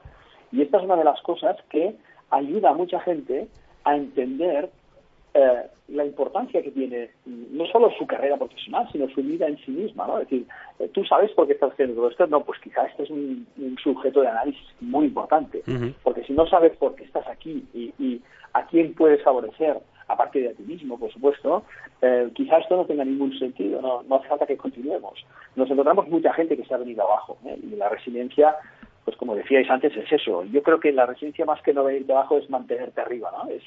Y 0.53 0.63
esta 0.63 0.79
es 0.79 0.85
una 0.85 0.97
de 0.97 1.05
las 1.05 1.21
cosas 1.23 1.57
que 1.69 1.95
ayuda 2.31 2.71
a 2.71 2.75
mucha 2.75 3.01
gente 3.01 3.49
a 3.85 3.97
entender 3.97 4.71
eh, 5.35 5.63
la 5.89 6.05
importancia 6.05 6.63
que 6.63 6.71
tiene 6.71 7.11
no 7.27 7.67
solo 7.67 7.91
su 7.99 8.07
carrera 8.07 8.37
profesional, 8.37 8.89
sino 8.93 9.09
su 9.09 9.23
vida 9.23 9.47
en 9.47 9.59
sí 9.59 9.73
misma, 9.73 10.07
¿no? 10.07 10.19
Es 10.19 10.31
decir, 10.31 10.47
eh, 10.79 10.89
tú 10.93 11.05
sabes 11.05 11.31
por 11.33 11.47
qué 11.47 11.55
estás 11.55 11.73
haciendo 11.73 11.97
todo 11.97 12.09
esto, 12.09 12.27
no, 12.29 12.45
pues 12.45 12.61
quizá 12.61 12.87
este 12.87 13.03
es 13.03 13.11
un, 13.11 13.47
un 13.59 13.77
sujeto 13.79 14.23
de 14.23 14.29
análisis 14.29 14.65
muy 14.81 15.07
importante, 15.07 15.63
porque 16.03 16.25
si 16.25 16.33
no 16.33 16.47
sabes 16.47 16.77
por 16.77 16.95
qué 16.95 17.05
estás 17.05 17.27
aquí 17.29 17.65
y, 17.75 17.93
y 17.99 18.23
a 18.53 18.65
quién 18.67 18.95
puedes 18.95 19.23
favorecer, 19.23 19.79
aparte 20.09 20.41
de 20.41 20.49
a 20.51 20.53
ti 20.53 20.63
mismo, 20.63 20.99
por 20.99 21.13
supuesto, 21.13 21.65
eh, 22.01 22.31
quizá 22.35 22.59
esto 22.59 22.77
no 22.77 22.87
tenga 22.87 23.05
ningún 23.05 23.37
sentido, 23.39 23.83
no, 23.83 24.03
no 24.05 24.17
hace 24.17 24.29
falta 24.29 24.47
que 24.47 24.57
continuemos. 24.57 25.25
Nos 25.57 25.71
encontramos 25.71 26.09
mucha 26.09 26.33
gente 26.33 26.57
que 26.57 26.65
se 26.65 26.75
ha 26.75 26.79
venido 26.79 27.03
abajo, 27.03 27.39
¿eh? 27.45 27.59
y 27.63 27.77
la 27.77 27.89
resiliencia 27.89 28.55
pues 29.05 29.19
como 29.19 29.35
decíais 29.35 29.69
antes, 29.69 29.95
es 29.95 30.11
eso. 30.11 30.45
Yo 30.45 30.63
creo 30.63 30.81
que 30.81 30.91
la 30.91 31.05
resiliencia 31.05 31.45
más 31.45 31.61
que 31.61 31.75
no 31.75 31.85
venirte 31.85 32.13
abajo 32.13 32.39
es 32.39 32.49
mantenerte 32.49 33.03
arriba, 33.03 33.31
¿no? 33.37 33.51
Es, 33.51 33.63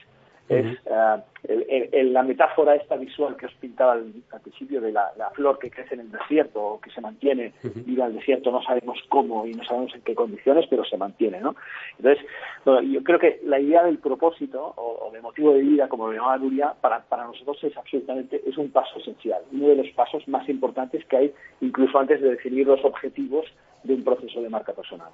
es 0.50 0.78
eh, 0.86 1.90
el- 1.92 2.14
la 2.14 2.24
metáfora 2.24 2.76
esta 2.76 2.96
visual 2.96 3.36
que 3.38 3.46
os 3.46 3.54
pintaba 3.56 3.94
al, 3.94 4.12
al 4.32 4.42
principio 4.42 4.82
de 4.82 4.92
la, 4.92 5.12
la 5.18 5.30
flor 5.32 5.60
que 5.60 5.70
crece 5.70 5.94
en 5.96 6.02
el 6.02 6.12
desierto 6.12 6.62
o 6.62 6.82
que 6.82 6.90
se 6.90 7.02
mantiene 7.02 7.54
viva 7.86 8.06
en 8.06 8.12
el 8.12 8.18
desierto, 8.18 8.52
no 8.52 8.62
sabemos 8.64 8.98
cómo 9.10 9.46
y 9.46 9.54
no 9.54 9.64
sabemos 9.64 9.94
en 9.96 10.02
qué 10.02 10.16
condiciones, 10.16 10.66
pero 10.70 10.84
se 10.86 10.98
mantiene, 10.98 11.40
¿no? 11.42 11.56
Entonces, 11.98 12.26
bueno, 12.66 12.82
yo 12.82 13.04
creo 13.04 13.20
que 13.20 13.40
la 13.46 13.60
idea 13.60 13.84
del 13.84 13.98
propósito 14.00 14.74
o, 14.76 15.08
o 15.08 15.12
de 15.12 15.22
motivo 15.22 15.54
de 15.54 15.62
vida, 15.62 15.88
como 15.90 16.08
lo 16.08 16.14
llamaba 16.14 16.38
Nuria, 16.38 16.74
para, 16.82 17.02
para 17.04 17.26
nosotros 17.26 17.64
es 17.64 17.76
absolutamente, 17.78 18.42
es 18.46 18.58
un 18.58 18.72
paso 18.72 19.00
esencial, 19.00 19.42
uno 19.52 19.68
de 19.70 19.76
los 19.78 19.90
pasos 19.92 20.28
más 20.28 20.48
importantes 20.50 21.06
que 21.06 21.18
hay 21.18 21.34
incluso 21.62 21.98
antes 22.00 22.22
de 22.22 22.30
definir 22.32 22.68
los 22.68 22.84
objetivos 22.84 23.46
de 23.88 23.94
un 23.94 24.04
proceso 24.04 24.42
de 24.42 24.50
marca 24.50 24.74
personal. 24.74 25.10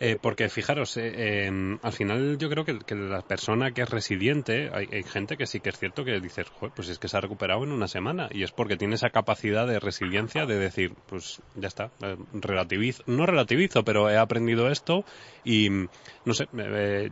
Eh, 0.00 0.18
porque 0.20 0.48
fijaros, 0.48 0.96
eh, 0.96 1.46
em, 1.46 1.78
al 1.82 1.92
final 1.92 2.36
yo 2.38 2.48
creo 2.48 2.64
que, 2.64 2.78
que 2.80 2.94
la 2.94 3.20
persona 3.20 3.70
que 3.72 3.82
es 3.82 3.88
resiliente, 3.88 4.70
hay, 4.72 4.88
hay 4.90 5.02
gente 5.04 5.36
que 5.36 5.46
sí 5.46 5.60
que 5.60 5.68
es 5.68 5.78
cierto 5.78 6.04
que 6.04 6.18
dices, 6.20 6.48
"Joder, 6.48 6.72
pues 6.74 6.88
es 6.88 6.98
que 6.98 7.08
se 7.08 7.16
ha 7.16 7.20
recuperado 7.20 7.62
en 7.62 7.72
una 7.72 7.86
semana 7.86 8.28
y 8.32 8.42
es 8.42 8.50
porque 8.50 8.76
tiene 8.76 8.96
esa 8.96 9.10
capacidad 9.10 9.66
de 9.66 9.78
resiliencia 9.78 10.46
de 10.46 10.58
decir, 10.58 10.94
pues 11.06 11.42
ya 11.54 11.68
está, 11.68 11.90
eh, 12.02 12.16
relativizo, 12.32 13.04
no 13.06 13.26
relativizo, 13.26 13.84
pero 13.84 14.10
he 14.10 14.16
aprendido 14.16 14.68
esto 14.68 15.04
y 15.44 15.70
mm, 15.70 15.88
no 16.24 16.34
sé, 16.34 16.48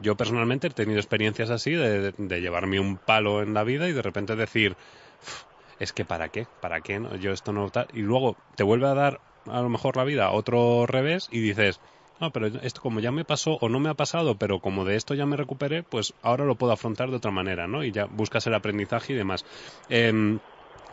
yo 0.00 0.16
personalmente 0.16 0.68
he 0.68 0.70
tenido 0.70 0.98
experiencias 0.98 1.50
así 1.50 1.72
de, 1.72 2.12
llevarme 2.40 2.80
un 2.80 2.96
palo 2.96 3.42
en 3.42 3.54
la 3.54 3.62
vida 3.62 3.88
y 3.88 3.92
de 3.92 4.02
repente 4.02 4.34
decir, 4.34 4.74
"Uf, 5.22 5.44
es 5.78 5.92
que 5.92 6.04
para 6.04 6.28
qué, 6.28 6.46
para 6.60 6.80
qué, 6.80 6.98
no? 6.98 7.14
yo 7.16 7.32
esto 7.32 7.52
no 7.52 7.70
y 7.92 8.00
luego 8.00 8.36
te 8.56 8.64
vuelve 8.64 8.86
a 8.86 8.94
dar 8.94 9.20
a 9.46 9.60
lo 9.60 9.68
mejor 9.68 9.96
la 9.96 10.04
vida 10.04 10.30
otro 10.30 10.86
revés 10.86 11.28
y 11.30 11.40
dices, 11.40 11.80
no, 12.20 12.30
pero 12.30 12.46
esto 12.46 12.80
como 12.80 13.00
ya 13.00 13.10
me 13.10 13.24
pasó 13.24 13.58
o 13.60 13.68
no 13.68 13.80
me 13.80 13.88
ha 13.90 13.94
pasado, 13.94 14.36
pero 14.36 14.60
como 14.60 14.84
de 14.84 14.96
esto 14.96 15.14
ya 15.14 15.26
me 15.26 15.36
recuperé, 15.36 15.82
pues 15.82 16.14
ahora 16.22 16.44
lo 16.44 16.54
puedo 16.54 16.72
afrontar 16.72 17.10
de 17.10 17.16
otra 17.16 17.30
manera, 17.32 17.66
¿no? 17.66 17.82
Y 17.84 17.90
ya 17.92 18.04
buscas 18.04 18.46
el 18.46 18.54
aprendizaje 18.54 19.12
y 19.12 19.16
demás. 19.16 19.44
Em, 19.88 20.38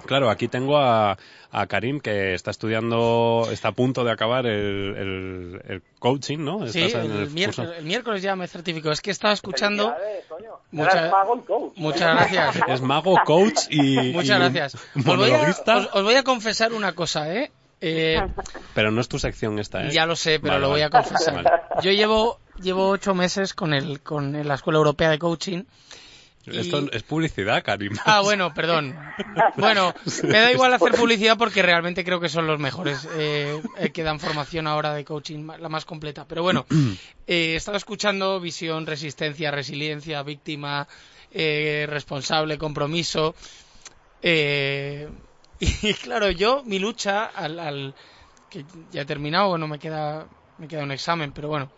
Claro, 0.06 0.30
aquí 0.30 0.48
tengo 0.48 0.78
a, 0.78 1.18
a 1.52 1.68
Karim 1.68 2.00
que 2.00 2.34
está 2.34 2.52
estudiando, 2.52 3.50
está 3.52 3.68
a 3.68 3.72
punto 3.74 4.06
de 4.06 4.12
acabar 4.14 4.46
el, 4.46 4.96
el- 4.96 5.62
el 5.68 5.84
coaching, 6.00 6.38
¿no? 6.38 6.66
Sí, 6.70 6.84
Estás 6.84 7.04
en 7.04 7.12
el, 7.12 7.18
curso- 7.24 7.34
miércoles, 7.34 7.72
el 7.80 7.84
miércoles 7.86 8.22
ya 8.22 8.36
me 8.38 8.48
certifico. 8.48 8.92
Es 8.92 9.02
que 9.02 9.12
estaba 9.12 9.34
escuchando. 9.34 9.94
Muchas- 10.72 10.96
Eras 10.96 11.12
mago 11.12 11.36
y 11.36 11.42
coach. 11.46 11.74
Muchas 11.76 12.16
gracias. 12.16 12.56
Es 12.70 12.82
mago, 12.82 13.16
coach 13.26 13.60
y. 13.72 13.98
Muchas 14.14 14.38
y 14.38 14.40
gracias. 14.40 14.76
Os 14.76 14.82
voy, 15.04 15.04
a, 15.04 15.18
monologuista, 15.18 15.78
os- 15.78 15.90
os 15.94 16.04
voy 16.04 16.16
a 16.16 16.24
confesar 16.24 16.72
una 16.72 16.94
cosa, 16.94 17.36
¿eh? 17.36 17.52
Eh, 17.82 18.22
pero 18.74 18.92
no 18.92 19.00
es 19.02 19.08
tu 19.08 19.20
sección 19.20 19.58
esta, 19.60 19.86
¿eh? 19.86 19.92
Ya 19.92 20.06
lo 20.06 20.16
sé, 20.16 20.40
pero 20.40 20.56
Vale, 20.56 20.62
lo 20.62 20.70
voy 20.70 20.82
a 20.82 20.90
confesar. 20.90 21.36
Vale. 21.36 21.50
Yo 21.82 21.92
llevo, 21.92 22.40
llevo 22.62 22.90
ocho 22.90 23.14
meses 23.14 23.54
con, 23.54 23.74
el, 23.74 24.02
con 24.02 24.48
la 24.48 24.54
Escuela 24.56 24.78
Europea 24.78 25.10
de 25.10 25.20
Coaching 25.20 25.64
Esto 26.46 26.90
es 26.92 27.04
publicidad, 27.04 27.64
Karim. 27.64 27.96
Ah, 28.06 28.22
bueno, 28.22 28.54
perdón. 28.54 28.98
Bueno, 29.56 29.94
me 30.24 30.40
da 30.40 30.52
igual 30.52 30.74
hacer 30.74 30.94
publicidad 30.94 31.38
porque 31.38 31.62
realmente 31.62 32.04
creo 32.04 32.20
que 32.20 32.30
son 32.30 32.48
los 32.48 32.60
mejores 32.60 33.08
eh, 33.16 33.62
eh, 33.78 33.90
que 33.92 34.04
dan 34.04 34.20
formación 34.20 34.68
ahora 34.68 34.94
de 34.94 35.06
coaching, 35.06 35.48
la 35.60 35.70
más 35.70 35.86
completa. 35.86 36.26
Pero 36.28 36.44
bueno, 36.44 36.66
eh, 37.28 37.54
he 37.54 37.56
estado 37.56 37.78
escuchando 37.78 38.40
visión, 38.40 38.86
resistencia, 38.86 39.52
resiliencia, 39.52 40.24
víctima, 40.24 40.88
eh, 41.32 41.86
responsable, 41.90 42.58
compromiso. 42.58 43.36
Eh, 44.22 45.08
y 45.84 45.94
claro, 45.94 46.32
yo, 46.32 46.64
mi 46.66 46.80
lucha 46.80 47.26
al, 47.26 47.60
al 47.60 47.96
que 48.50 48.66
ya 48.90 49.02
he 49.02 49.06
terminado, 49.06 49.50
bueno, 49.50 49.68
me 49.68 49.80
queda, 49.80 50.28
me 50.58 50.68
queda 50.68 50.84
un 50.84 50.92
examen, 50.92 51.32
pero 51.34 51.50
bueno. 51.50 51.72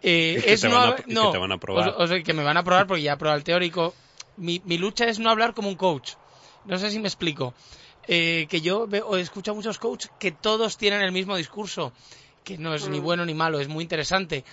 Eh, 0.00 0.40
que 0.44 0.52
es 0.54 0.64
no, 0.64 0.76
a- 0.76 0.96
que 0.96 1.14
no, 1.14 1.32
te 1.32 1.38
van 1.38 1.52
a 1.52 2.22
que 2.22 2.32
me 2.34 2.42
van 2.44 2.56
a 2.56 2.60
aprobar 2.60 2.86
porque 2.86 3.02
ya 3.02 3.14
he 3.14 3.16
probado 3.16 3.38
el 3.38 3.44
teórico. 3.44 3.94
Mi, 4.36 4.60
mi 4.64 4.78
lucha 4.78 5.06
es 5.06 5.18
no 5.18 5.30
hablar 5.30 5.54
como 5.54 5.68
un 5.68 5.76
coach. 5.76 6.12
No 6.64 6.78
sé 6.78 6.90
si 6.90 6.98
me 6.98 7.08
explico. 7.08 7.54
Eh, 8.06 8.46
que 8.48 8.60
yo 8.60 8.86
veo, 8.86 9.06
o 9.08 9.16
escucho 9.16 9.50
a 9.50 9.54
muchos 9.54 9.78
coaches 9.78 10.12
que 10.18 10.30
todos 10.32 10.76
tienen 10.76 11.02
el 11.02 11.12
mismo 11.12 11.36
discurso, 11.36 11.92
que 12.44 12.56
no 12.58 12.74
es 12.74 12.88
ni 12.88 13.00
bueno 13.00 13.26
ni 13.26 13.34
malo, 13.34 13.60
es 13.60 13.68
muy 13.68 13.82
interesante. 13.82 14.44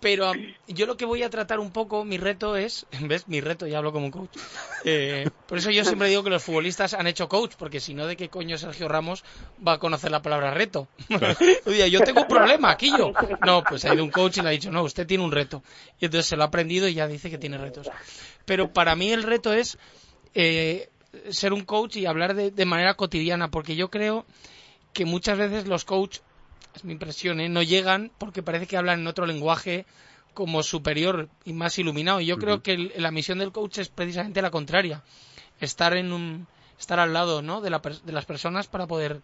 Pero 0.00 0.26
am, 0.26 0.54
yo 0.66 0.86
lo 0.86 0.96
que 0.96 1.04
voy 1.04 1.22
a 1.22 1.30
tratar 1.30 1.58
un 1.58 1.70
poco, 1.70 2.04
mi 2.04 2.18
reto 2.18 2.56
es, 2.56 2.86
¿ves? 3.00 3.28
Mi 3.28 3.40
reto, 3.40 3.66
ya 3.66 3.78
hablo 3.78 3.92
como 3.92 4.06
un 4.06 4.10
coach. 4.10 4.36
Eh, 4.84 5.28
por 5.46 5.58
eso 5.58 5.70
yo 5.70 5.84
siempre 5.84 6.08
digo 6.08 6.22
que 6.22 6.30
los 6.30 6.42
futbolistas 6.42 6.94
han 6.94 7.06
hecho 7.06 7.28
coach, 7.28 7.54
porque 7.56 7.80
si 7.80 7.94
no, 7.94 8.06
¿de 8.06 8.16
qué 8.16 8.28
coño 8.28 8.58
Sergio 8.58 8.88
Ramos 8.88 9.24
va 9.66 9.74
a 9.74 9.78
conocer 9.78 10.10
la 10.10 10.22
palabra 10.22 10.52
reto? 10.52 10.88
Yo 11.90 12.00
tengo 12.00 12.22
un 12.22 12.28
problema, 12.28 12.70
aquí 12.70 12.90
yo. 12.96 13.12
No, 13.44 13.62
pues 13.62 13.84
ha 13.84 13.94
ido 13.94 14.04
un 14.04 14.10
coach 14.10 14.38
y 14.38 14.42
le 14.42 14.48
ha 14.48 14.52
dicho, 14.52 14.70
no, 14.70 14.82
usted 14.82 15.06
tiene 15.06 15.24
un 15.24 15.32
reto. 15.32 15.62
Y 16.00 16.06
entonces 16.06 16.26
se 16.26 16.36
lo 16.36 16.42
ha 16.42 16.46
aprendido 16.46 16.88
y 16.88 16.94
ya 16.94 17.06
dice 17.06 17.30
que 17.30 17.38
tiene 17.38 17.58
retos. 17.58 17.88
Pero 18.44 18.72
para 18.72 18.96
mí 18.96 19.10
el 19.12 19.22
reto 19.22 19.52
es 19.52 19.78
eh, 20.34 20.90
ser 21.30 21.52
un 21.52 21.64
coach 21.64 21.96
y 21.96 22.06
hablar 22.06 22.34
de, 22.34 22.50
de 22.50 22.64
manera 22.64 22.94
cotidiana, 22.94 23.50
porque 23.50 23.76
yo 23.76 23.90
creo 23.90 24.26
que 24.92 25.04
muchas 25.04 25.38
veces 25.38 25.66
los 25.66 25.84
coaches 25.84 26.22
es 26.76 26.84
mi 26.84 26.92
impresión, 26.92 27.40
¿eh? 27.40 27.48
no 27.48 27.62
llegan 27.62 28.10
porque 28.18 28.42
parece 28.42 28.66
que 28.66 28.76
hablan 28.76 29.00
en 29.00 29.06
otro 29.06 29.26
lenguaje 29.26 29.86
como 30.34 30.62
superior 30.62 31.28
y 31.44 31.52
más 31.54 31.78
iluminado. 31.78 32.20
Y 32.20 32.26
yo 32.26 32.38
creo 32.38 32.62
que 32.62 32.72
el- 32.74 32.92
la 32.98 33.10
misión 33.10 33.38
del 33.38 33.52
coach 33.52 33.78
es 33.78 33.88
precisamente 33.88 34.42
la 34.42 34.50
contraria, 34.50 35.02
estar 35.60 35.96
en 35.96 36.12
un 36.12 36.46
estar 36.78 37.00
al 37.00 37.14
lado, 37.14 37.40
¿no? 37.40 37.62
de, 37.62 37.70
la 37.70 37.78
de 38.04 38.12
las 38.12 38.26
personas 38.26 38.66
para 38.66 38.86
poder 38.86 39.22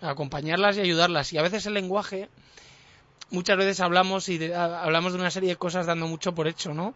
acompañarlas 0.00 0.76
y 0.78 0.80
ayudarlas. 0.80 1.32
Y 1.34 1.38
a 1.38 1.42
veces 1.42 1.66
el 1.66 1.74
lenguaje 1.74 2.30
muchas 3.30 3.56
veces 3.58 3.80
hablamos 3.80 4.28
y 4.30 4.38
de- 4.38 4.54
ha- 4.54 4.82
hablamos 4.82 5.12
de 5.12 5.18
una 5.18 5.30
serie 5.30 5.50
de 5.50 5.56
cosas 5.56 5.84
dando 5.86 6.06
mucho 6.06 6.34
por 6.34 6.48
hecho, 6.48 6.72
¿no? 6.72 6.94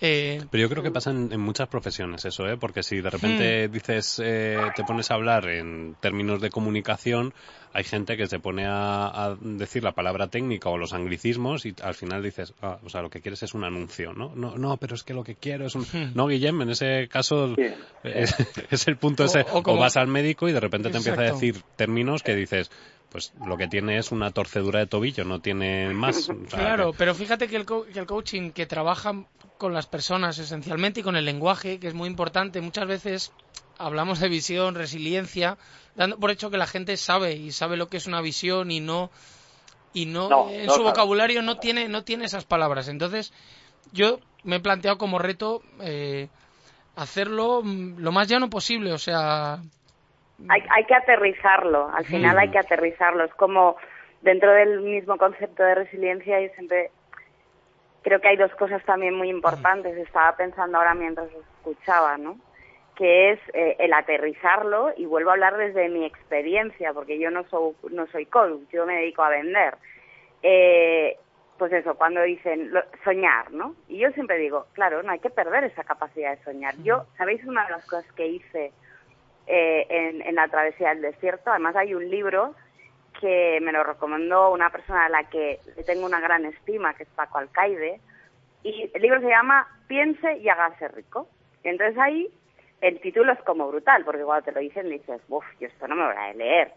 Eh, 0.00 0.40
Pero 0.50 0.62
yo 0.62 0.70
creo 0.70 0.82
que 0.82 0.90
pasa 0.90 1.10
en, 1.10 1.32
en 1.32 1.40
muchas 1.40 1.68
profesiones 1.68 2.24
eso, 2.24 2.46
¿eh? 2.48 2.56
Porque 2.56 2.82
si 2.82 3.00
de 3.00 3.10
repente 3.10 3.68
dices, 3.68 4.20
eh, 4.24 4.70
te 4.74 4.82
pones 4.84 5.10
a 5.10 5.14
hablar 5.14 5.48
en 5.48 5.94
términos 6.00 6.40
de 6.40 6.48
comunicación, 6.50 7.34
hay 7.72 7.84
gente 7.84 8.16
que 8.16 8.26
se 8.26 8.38
pone 8.40 8.66
a, 8.66 9.06
a 9.08 9.36
decir 9.40 9.84
la 9.84 9.92
palabra 9.92 10.28
técnica 10.28 10.70
o 10.70 10.78
los 10.78 10.92
anglicismos 10.94 11.66
y 11.66 11.74
al 11.82 11.94
final 11.94 12.22
dices, 12.22 12.54
ah, 12.62 12.78
o 12.84 12.88
sea, 12.88 13.02
lo 13.02 13.10
que 13.10 13.20
quieres 13.20 13.42
es 13.42 13.52
un 13.54 13.64
anuncio, 13.64 14.12
¿no? 14.14 14.32
No, 14.34 14.56
no, 14.56 14.76
pero 14.78 14.94
es 14.94 15.02
que 15.04 15.12
lo 15.14 15.22
que 15.22 15.36
quiero 15.36 15.66
es 15.66 15.74
un... 15.74 15.86
No, 16.14 16.26
Guillem, 16.26 16.62
en 16.62 16.70
ese 16.70 17.06
caso 17.08 17.54
Sí. 17.56 17.62
es, 18.04 18.34
es 18.70 18.88
el 18.88 18.96
punto 18.96 19.24
O- 19.24 19.26
ese. 19.26 19.40
o 19.52 19.58
O, 19.58 19.62
como- 19.62 19.80
vas 19.80 19.96
al 19.98 20.08
médico 20.08 20.48
y 20.48 20.52
de 20.52 20.60
repente 20.60 20.88
te 20.90 20.96
empieza 20.96 21.20
a 21.20 21.24
decir 21.24 21.62
términos 21.76 22.22
que 22.22 22.34
dices, 22.34 22.70
pues 23.10 23.32
lo 23.44 23.56
que 23.56 23.66
tiene 23.68 23.98
es 23.98 24.12
una 24.12 24.30
torcedura 24.30 24.78
de 24.80 24.86
tobillo, 24.86 25.24
no 25.24 25.40
tiene 25.40 25.92
más. 25.92 26.28
O 26.30 26.34
sea, 26.48 26.58
Claro, 26.58 26.92
que- 26.92 26.98
pero 26.98 27.14
fíjate 27.14 27.48
que 27.48 27.56
el, 27.56 27.66
co- 27.66 27.84
que 27.84 27.98
el 27.98 28.06
coaching 28.06 28.50
que 28.52 28.66
trabaja 28.66 29.12
con 29.60 29.74
las 29.74 29.86
personas 29.86 30.38
esencialmente 30.38 31.00
y 31.00 31.02
con 31.02 31.16
el 31.16 31.26
lenguaje, 31.26 31.78
que 31.78 31.86
es 31.86 31.94
muy 31.94 32.08
importante, 32.08 32.62
muchas 32.62 32.88
veces 32.88 33.32
hablamos 33.78 34.18
de 34.18 34.30
visión, 34.30 34.74
resiliencia, 34.74 35.58
dando 35.94 36.18
por 36.18 36.30
hecho 36.30 36.50
que 36.50 36.56
la 36.56 36.66
gente 36.66 36.96
sabe 36.96 37.34
y 37.34 37.52
sabe 37.52 37.76
lo 37.76 37.86
que 37.88 37.98
es 37.98 38.06
una 38.06 38.22
visión 38.22 38.70
y 38.70 38.80
no 38.80 39.10
y 39.92 40.06
no, 40.06 40.28
No, 40.30 40.50
en 40.50 40.66
no 40.66 40.72
su 40.72 40.82
vocabulario 40.82 41.42
no 41.42 41.58
tiene 41.58 41.88
no 41.88 42.04
tiene 42.04 42.24
esas 42.24 42.46
palabras. 42.46 42.88
Entonces, 42.88 43.34
yo 43.92 44.18
me 44.44 44.56
he 44.56 44.60
planteado 44.60 44.96
como 44.96 45.18
reto 45.18 45.60
eh, 45.82 46.28
hacerlo 46.96 47.60
mm, 47.62 47.98
lo 47.98 48.12
más 48.12 48.28
llano 48.28 48.48
posible, 48.48 48.94
o 48.94 48.98
sea, 48.98 49.58
hay, 50.48 50.62
hay 50.70 50.84
que 50.86 50.94
aterrizarlo, 50.94 51.90
al 51.94 52.06
final 52.06 52.38
hay 52.38 52.50
que 52.50 52.58
aterrizarlo. 52.58 53.24
Es 53.24 53.34
como 53.34 53.76
dentro 54.22 54.52
del 54.52 54.80
mismo 54.80 55.18
concepto 55.18 55.62
de 55.62 55.74
resiliencia, 55.74 56.40
yo 56.40 56.48
siempre 56.54 56.90
creo 58.02 58.20
que 58.20 58.28
hay 58.28 58.36
dos 58.36 58.54
cosas 58.56 58.82
también 58.84 59.14
muy 59.14 59.28
importantes. 59.30 59.96
Estaba 59.96 60.36
pensando 60.36 60.78
ahora 60.78 60.94
mientras 60.94 61.28
escuchaba, 61.32 62.16
¿no? 62.18 62.38
Que 62.96 63.30
es 63.32 63.40
eh, 63.54 63.76
el 63.78 63.92
aterrizarlo 63.92 64.92
y 64.96 65.06
vuelvo 65.06 65.30
a 65.30 65.34
hablar 65.34 65.56
desde 65.56 65.88
mi 65.88 66.04
experiencia, 66.04 66.92
porque 66.92 67.18
yo 67.18 67.30
no 67.30 67.44
soy, 67.44 67.74
no 67.90 68.06
soy 68.08 68.26
coach, 68.26 68.60
yo 68.72 68.86
me 68.86 68.96
dedico 68.96 69.22
a 69.22 69.30
vender. 69.30 69.74
Eh, 70.42 71.16
pues 71.58 71.72
eso, 71.72 71.94
cuando 71.94 72.22
dicen 72.22 72.72
lo- 72.72 72.84
soñar, 73.04 73.50
¿no? 73.52 73.74
Y 73.88 73.98
yo 73.98 74.10
siempre 74.12 74.38
digo, 74.38 74.66
claro, 74.72 75.02
no 75.02 75.12
hay 75.12 75.18
que 75.18 75.28
perder 75.30 75.64
esa 75.64 75.84
capacidad 75.84 76.36
de 76.36 76.42
soñar. 76.44 76.74
Yo, 76.82 77.04
¿sabéis 77.18 77.44
una 77.44 77.64
de 77.66 77.72
las 77.72 77.84
cosas 77.86 78.10
que 78.12 78.26
hice 78.26 78.72
eh, 79.46 79.86
en, 79.90 80.22
en 80.22 80.34
la 80.36 80.46
travesía 80.48 80.90
del 80.90 81.02
desierto. 81.02 81.50
Además 81.50 81.74
hay 81.74 81.92
un 81.94 82.08
libro 82.08 82.54
que 83.20 83.58
me 83.60 83.72
lo 83.72 83.84
recomendó 83.84 84.52
una 84.52 84.70
persona 84.70 85.06
a 85.06 85.08
la 85.08 85.24
que 85.24 85.60
le 85.76 85.84
tengo 85.84 86.06
una 86.06 86.20
gran 86.20 86.44
estima, 86.46 86.94
que 86.94 87.04
es 87.04 87.08
Paco 87.10 87.38
Alcaide, 87.38 88.00
y 88.62 88.90
el 88.92 89.02
libro 89.02 89.20
se 89.20 89.28
llama 89.28 89.66
Piense 89.86 90.38
y 90.38 90.48
hágase 90.48 90.88
rico. 90.88 91.28
Y 91.62 91.68
entonces 91.68 91.98
ahí 91.98 92.28
el 92.80 93.00
título 93.00 93.32
es 93.32 93.40
como 93.42 93.68
brutal, 93.68 94.04
porque 94.04 94.24
cuando 94.24 94.44
te 94.44 94.52
lo 94.52 94.60
dicen 94.60 94.88
dices, 94.88 95.20
uff, 95.28 95.44
yo 95.60 95.68
esto 95.68 95.86
no 95.86 95.96
me 95.96 96.06
voy 96.06 96.16
a 96.16 96.34
leer. 96.34 96.72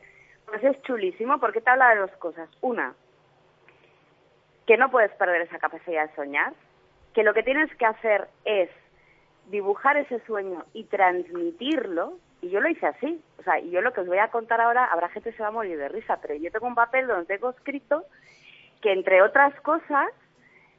Pues 0.46 0.64
es 0.64 0.82
chulísimo 0.84 1.40
porque 1.40 1.62
te 1.62 1.70
habla 1.70 1.90
de 1.90 2.02
dos 2.02 2.12
cosas. 2.18 2.50
Una, 2.62 2.94
que 4.66 4.78
no 4.78 4.92
puedes 4.92 5.12
perder 5.14 5.42
esa 5.42 5.60
capacidad 5.60 6.08
de 6.08 6.16
soñar, 6.16 6.54
que 7.14 7.24
lo 7.24 7.34
que 7.34 7.44
tienes 7.44 7.74
que 7.76 7.86
hacer 7.86 8.28
es 8.46 8.70
dibujar 9.48 9.98
ese 9.98 10.20
sueño 10.26 10.66
y 10.74 10.86
transmitirlo, 10.86 12.18
y 12.44 12.50
yo 12.50 12.60
lo 12.62 12.70
hice 12.70 12.86
así. 12.86 13.20
O 13.40 13.44
sea, 13.44 13.60
y 13.60 13.72
yo 13.72 13.82
lo 13.82 13.92
que 13.94 14.02
os 14.02 14.08
voy 14.08 14.20
a 14.20 14.28
contar 14.30 14.62
ahora, 14.62 14.86
habrá 14.86 15.10
gente 15.10 15.32
que 15.32 15.38
se 15.38 15.44
va 15.44 15.50
a 15.50 15.52
morir 15.52 15.78
de 15.78 15.90
risa, 15.90 16.20
pero 16.22 16.36
yo 16.36 16.52
tengo 16.52 16.68
un 16.68 16.76
papel 16.76 17.08
donde 17.08 17.26
tengo 17.26 17.50
escrito 17.50 18.06
que, 18.82 18.92
entre 18.92 19.22
otras 19.22 19.54
cosas, 19.62 20.08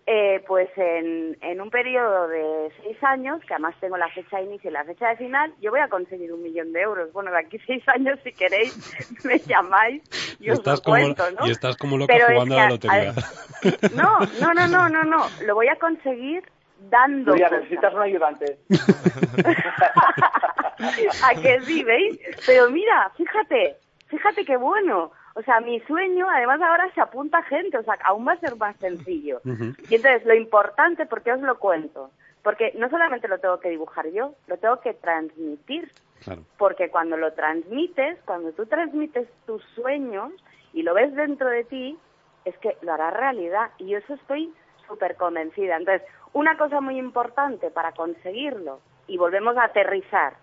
eh, 0.06 0.44
pues 0.46 0.68
en, 0.76 1.38
en 1.40 1.60
un 1.62 1.70
periodo 1.70 2.28
de 2.28 2.70
seis 2.82 3.02
años, 3.02 3.40
que 3.48 3.54
además 3.54 3.74
tengo 3.80 3.96
la 3.96 4.08
fecha 4.10 4.36
de 4.36 4.42
inicio 4.44 4.68
y 4.68 4.72
la 4.74 4.84
fecha 4.84 5.08
de 5.08 5.16
final, 5.16 5.54
yo 5.62 5.70
voy 5.70 5.80
a 5.80 5.88
conseguir 5.88 6.30
un 6.30 6.42
millón 6.42 6.72
de 6.74 6.82
euros. 6.82 7.10
Bueno, 7.14 7.30
de 7.30 7.38
aquí 7.38 7.58
seis 7.66 7.82
años, 7.88 8.18
si 8.22 8.32
queréis, 8.32 8.74
me 9.24 9.38
llamáis 9.38 10.02
y 10.40 10.46
Y 10.46 10.50
os 10.50 10.58
estás 10.58 10.80
lo 10.80 10.82
como- 10.84 10.96
cuento, 10.96 11.24
¿no? 11.40 11.46
y 11.46 11.50
estás 11.50 11.76
como 11.78 11.96
loca 11.96 12.12
Pero 12.12 12.26
es 12.26 12.32
jugando 12.34 12.54
que 12.54 12.60
a 12.60 12.64
la 12.64 12.70
lotería. 12.70 13.10
a- 13.10 13.96
No, 13.96 14.18
no, 14.40 14.52
no, 14.54 14.66
no, 14.68 14.88
no, 14.90 15.04
no. 15.04 15.24
Lo 15.46 15.54
voy 15.54 15.68
a 15.68 15.76
conseguir 15.76 16.44
dando 16.90 17.32
cosas. 17.32 17.52
necesitas 17.52 17.94
un 17.94 18.02
ayudante. 18.02 18.58
¿A 21.24 21.34
que 21.40 21.60
sí, 21.62 21.84
veis? 21.84 22.18
Pero 22.46 22.70
mira, 22.70 23.10
fíjate, 23.16 23.76
fíjate 24.08 24.44
qué 24.44 24.56
bueno. 24.56 25.12
O 25.36 25.42
sea, 25.42 25.60
mi 25.60 25.80
sueño, 25.80 26.28
además 26.30 26.60
ahora 26.60 26.88
se 26.94 27.00
apunta 27.00 27.42
gente, 27.42 27.76
o 27.76 27.82
sea, 27.82 27.94
aún 28.04 28.26
va 28.26 28.32
a 28.32 28.40
ser 28.40 28.56
más 28.56 28.76
sencillo. 28.76 29.40
Y 29.88 29.96
entonces, 29.96 30.24
lo 30.24 30.34
importante, 30.34 31.06
¿por 31.06 31.22
qué 31.22 31.32
os 31.32 31.40
lo 31.40 31.58
cuento? 31.58 32.10
Porque 32.42 32.72
no 32.76 32.88
solamente 32.88 33.26
lo 33.26 33.38
tengo 33.38 33.58
que 33.58 33.70
dibujar 33.70 34.08
yo, 34.10 34.34
lo 34.46 34.58
tengo 34.58 34.80
que 34.80 34.94
transmitir. 34.94 35.90
Claro. 36.22 36.42
Porque 36.56 36.88
cuando 36.88 37.16
lo 37.16 37.32
transmites, 37.32 38.18
cuando 38.24 38.52
tú 38.52 38.66
transmites 38.66 39.28
tus 39.44 39.62
sueños 39.74 40.32
y 40.72 40.82
lo 40.82 40.94
ves 40.94 41.14
dentro 41.14 41.48
de 41.48 41.64
ti, 41.64 41.98
es 42.44 42.56
que 42.58 42.76
lo 42.82 42.92
harás 42.92 43.14
realidad. 43.14 43.70
Y 43.78 43.88
yo 43.88 43.98
eso 43.98 44.14
estoy 44.14 44.52
súper 44.86 45.16
convencida. 45.16 45.76
Entonces, 45.76 46.06
una 46.34 46.56
cosa 46.58 46.80
muy 46.80 46.98
importante 46.98 47.70
para 47.70 47.92
conseguirlo, 47.92 48.80
y 49.06 49.16
volvemos 49.16 49.56
a 49.56 49.64
aterrizar, 49.64 50.34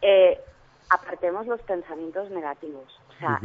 eh, 0.00 0.40
apartemos 0.90 1.46
los 1.46 1.60
pensamientos 1.62 2.30
negativos. 2.30 3.00
O 3.08 3.18
sea, 3.18 3.40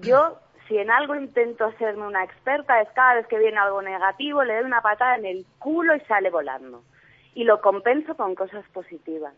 yo, 0.00 0.38
si 0.68 0.78
en 0.78 0.90
algo 0.90 1.14
intento 1.14 1.64
hacerme 1.64 2.06
una 2.06 2.24
experta, 2.24 2.80
es 2.80 2.88
cada 2.90 3.14
vez 3.14 3.26
que 3.26 3.38
viene 3.38 3.58
algo 3.58 3.82
negativo, 3.82 4.44
le 4.44 4.54
doy 4.54 4.64
una 4.64 4.80
patada 4.80 5.16
en 5.16 5.26
el 5.26 5.46
culo 5.58 5.94
y 5.94 6.00
sale 6.00 6.30
volando. 6.30 6.82
Y 7.34 7.44
lo 7.44 7.60
compenso 7.60 8.16
con 8.16 8.34
cosas 8.34 8.64
positivas. 8.72 9.34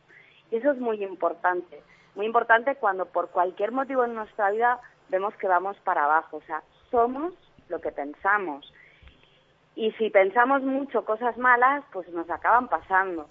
Y 0.50 0.56
eso 0.56 0.70
es 0.70 0.78
muy 0.78 1.02
importante. 1.02 1.82
Muy 2.14 2.26
importante 2.26 2.76
cuando 2.76 3.06
por 3.06 3.30
cualquier 3.30 3.72
motivo 3.72 4.04
en 4.04 4.14
nuestra 4.14 4.50
vida 4.50 4.78
vemos 5.08 5.34
que 5.36 5.48
vamos 5.48 5.76
para 5.80 6.04
abajo. 6.04 6.38
O 6.38 6.42
sea, 6.42 6.62
somos 6.90 7.34
lo 7.68 7.80
que 7.80 7.90
pensamos. 7.90 8.72
Y 9.74 9.92
si 9.92 10.10
pensamos 10.10 10.62
mucho 10.62 11.04
cosas 11.04 11.36
malas, 11.38 11.82
pues 11.92 12.08
nos 12.10 12.28
acaban 12.30 12.68
pasando. 12.68 13.28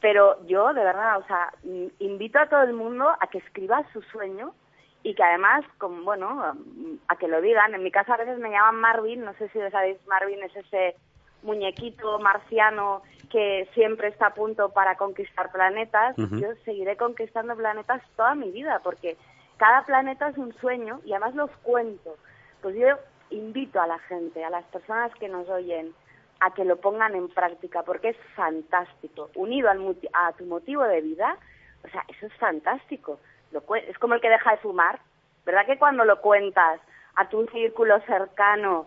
Pero 0.00 0.44
yo, 0.46 0.72
de 0.72 0.84
verdad, 0.84 1.18
o 1.18 1.26
sea, 1.26 1.52
mm, 1.62 1.86
invito 1.98 2.38
a 2.38 2.48
todo 2.48 2.62
el 2.62 2.72
mundo 2.72 3.08
a 3.08 3.26
que 3.26 3.38
escriba 3.38 3.84
su 3.92 4.00
sueño 4.02 4.54
y 5.02 5.14
que 5.14 5.22
además, 5.22 5.64
como, 5.78 6.02
bueno, 6.02 6.54
mm, 6.54 6.96
a 7.08 7.16
que 7.16 7.28
lo 7.28 7.40
digan. 7.40 7.74
En 7.74 7.82
mi 7.82 7.90
casa 7.90 8.14
a 8.14 8.18
veces 8.18 8.38
me 8.38 8.50
llaman 8.50 8.80
Marvin, 8.80 9.24
no 9.24 9.34
sé 9.34 9.48
si 9.48 9.58
lo 9.58 9.70
sabéis, 9.70 9.98
Marvin 10.06 10.42
es 10.42 10.54
ese 10.56 10.96
muñequito 11.42 12.18
marciano 12.18 13.02
que 13.30 13.68
siempre 13.74 14.08
está 14.08 14.26
a 14.26 14.34
punto 14.34 14.70
para 14.70 14.96
conquistar 14.96 15.50
planetas, 15.52 16.16
yo 16.16 16.48
seguiré 16.64 16.96
conquistando 16.96 17.56
planetas 17.56 18.02
toda 18.16 18.34
mi 18.34 18.50
vida, 18.50 18.80
porque 18.82 19.16
cada 19.56 19.84
planeta 19.84 20.28
es 20.28 20.36
un 20.36 20.52
sueño 20.54 21.00
y 21.04 21.12
además 21.12 21.34
los 21.36 21.50
cuento. 21.62 22.16
Pues 22.60 22.74
yo 22.76 22.88
invito 23.30 23.80
a 23.80 23.86
la 23.86 23.98
gente, 24.00 24.44
a 24.44 24.50
las 24.50 24.64
personas 24.66 25.12
que 25.16 25.28
nos 25.28 25.48
oyen, 25.48 25.92
a 26.40 26.52
que 26.54 26.64
lo 26.64 26.76
pongan 26.76 27.14
en 27.14 27.28
práctica, 27.28 27.82
porque 27.82 28.10
es 28.10 28.16
fantástico. 28.34 29.30
Unido 29.34 29.68
al 29.70 29.78
muti- 29.78 30.08
a 30.12 30.32
tu 30.32 30.44
motivo 30.46 30.82
de 30.84 31.00
vida, 31.00 31.36
o 31.84 31.88
sea, 31.88 32.04
eso 32.08 32.26
es 32.26 32.34
fantástico. 32.34 33.20
Lo 33.52 33.62
es 33.74 33.98
como 33.98 34.14
el 34.14 34.20
que 34.20 34.28
deja 34.30 34.52
de 34.52 34.58
fumar. 34.58 35.00
¿Verdad 35.44 35.66
que 35.66 35.78
cuando 35.78 36.04
lo 36.04 36.20
cuentas 36.20 36.80
a 37.16 37.28
tu 37.28 37.46
círculo 37.48 38.00
cercano, 38.06 38.86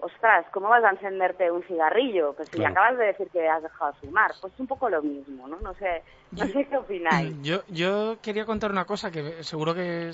ostras, 0.00 0.46
¿cómo 0.52 0.68
vas 0.68 0.82
a 0.84 0.90
encenderte 0.90 1.50
un 1.50 1.62
cigarrillo? 1.64 2.32
Pues 2.34 2.48
si 2.50 2.56
Claro. 2.58 2.72
acabas 2.72 2.98
de 2.98 3.06
decir 3.06 3.28
que 3.30 3.48
has 3.48 3.62
dejado 3.62 3.92
de 3.92 3.98
fumar, 3.98 4.32
pues 4.40 4.52
es 4.54 4.60
un 4.60 4.66
poco 4.66 4.88
lo 4.88 5.02
mismo, 5.02 5.48
¿no? 5.48 5.58
No 5.60 5.74
sé, 5.74 6.02
no 6.32 6.46
sé 6.46 6.66
qué 6.68 6.76
opináis. 6.76 7.36
Yo, 7.42 7.62
yo 7.68 8.18
quería 8.22 8.44
contar 8.46 8.70
una 8.70 8.84
cosa 8.86 9.10
que 9.10 9.42
seguro 9.44 9.74
que, 9.74 10.12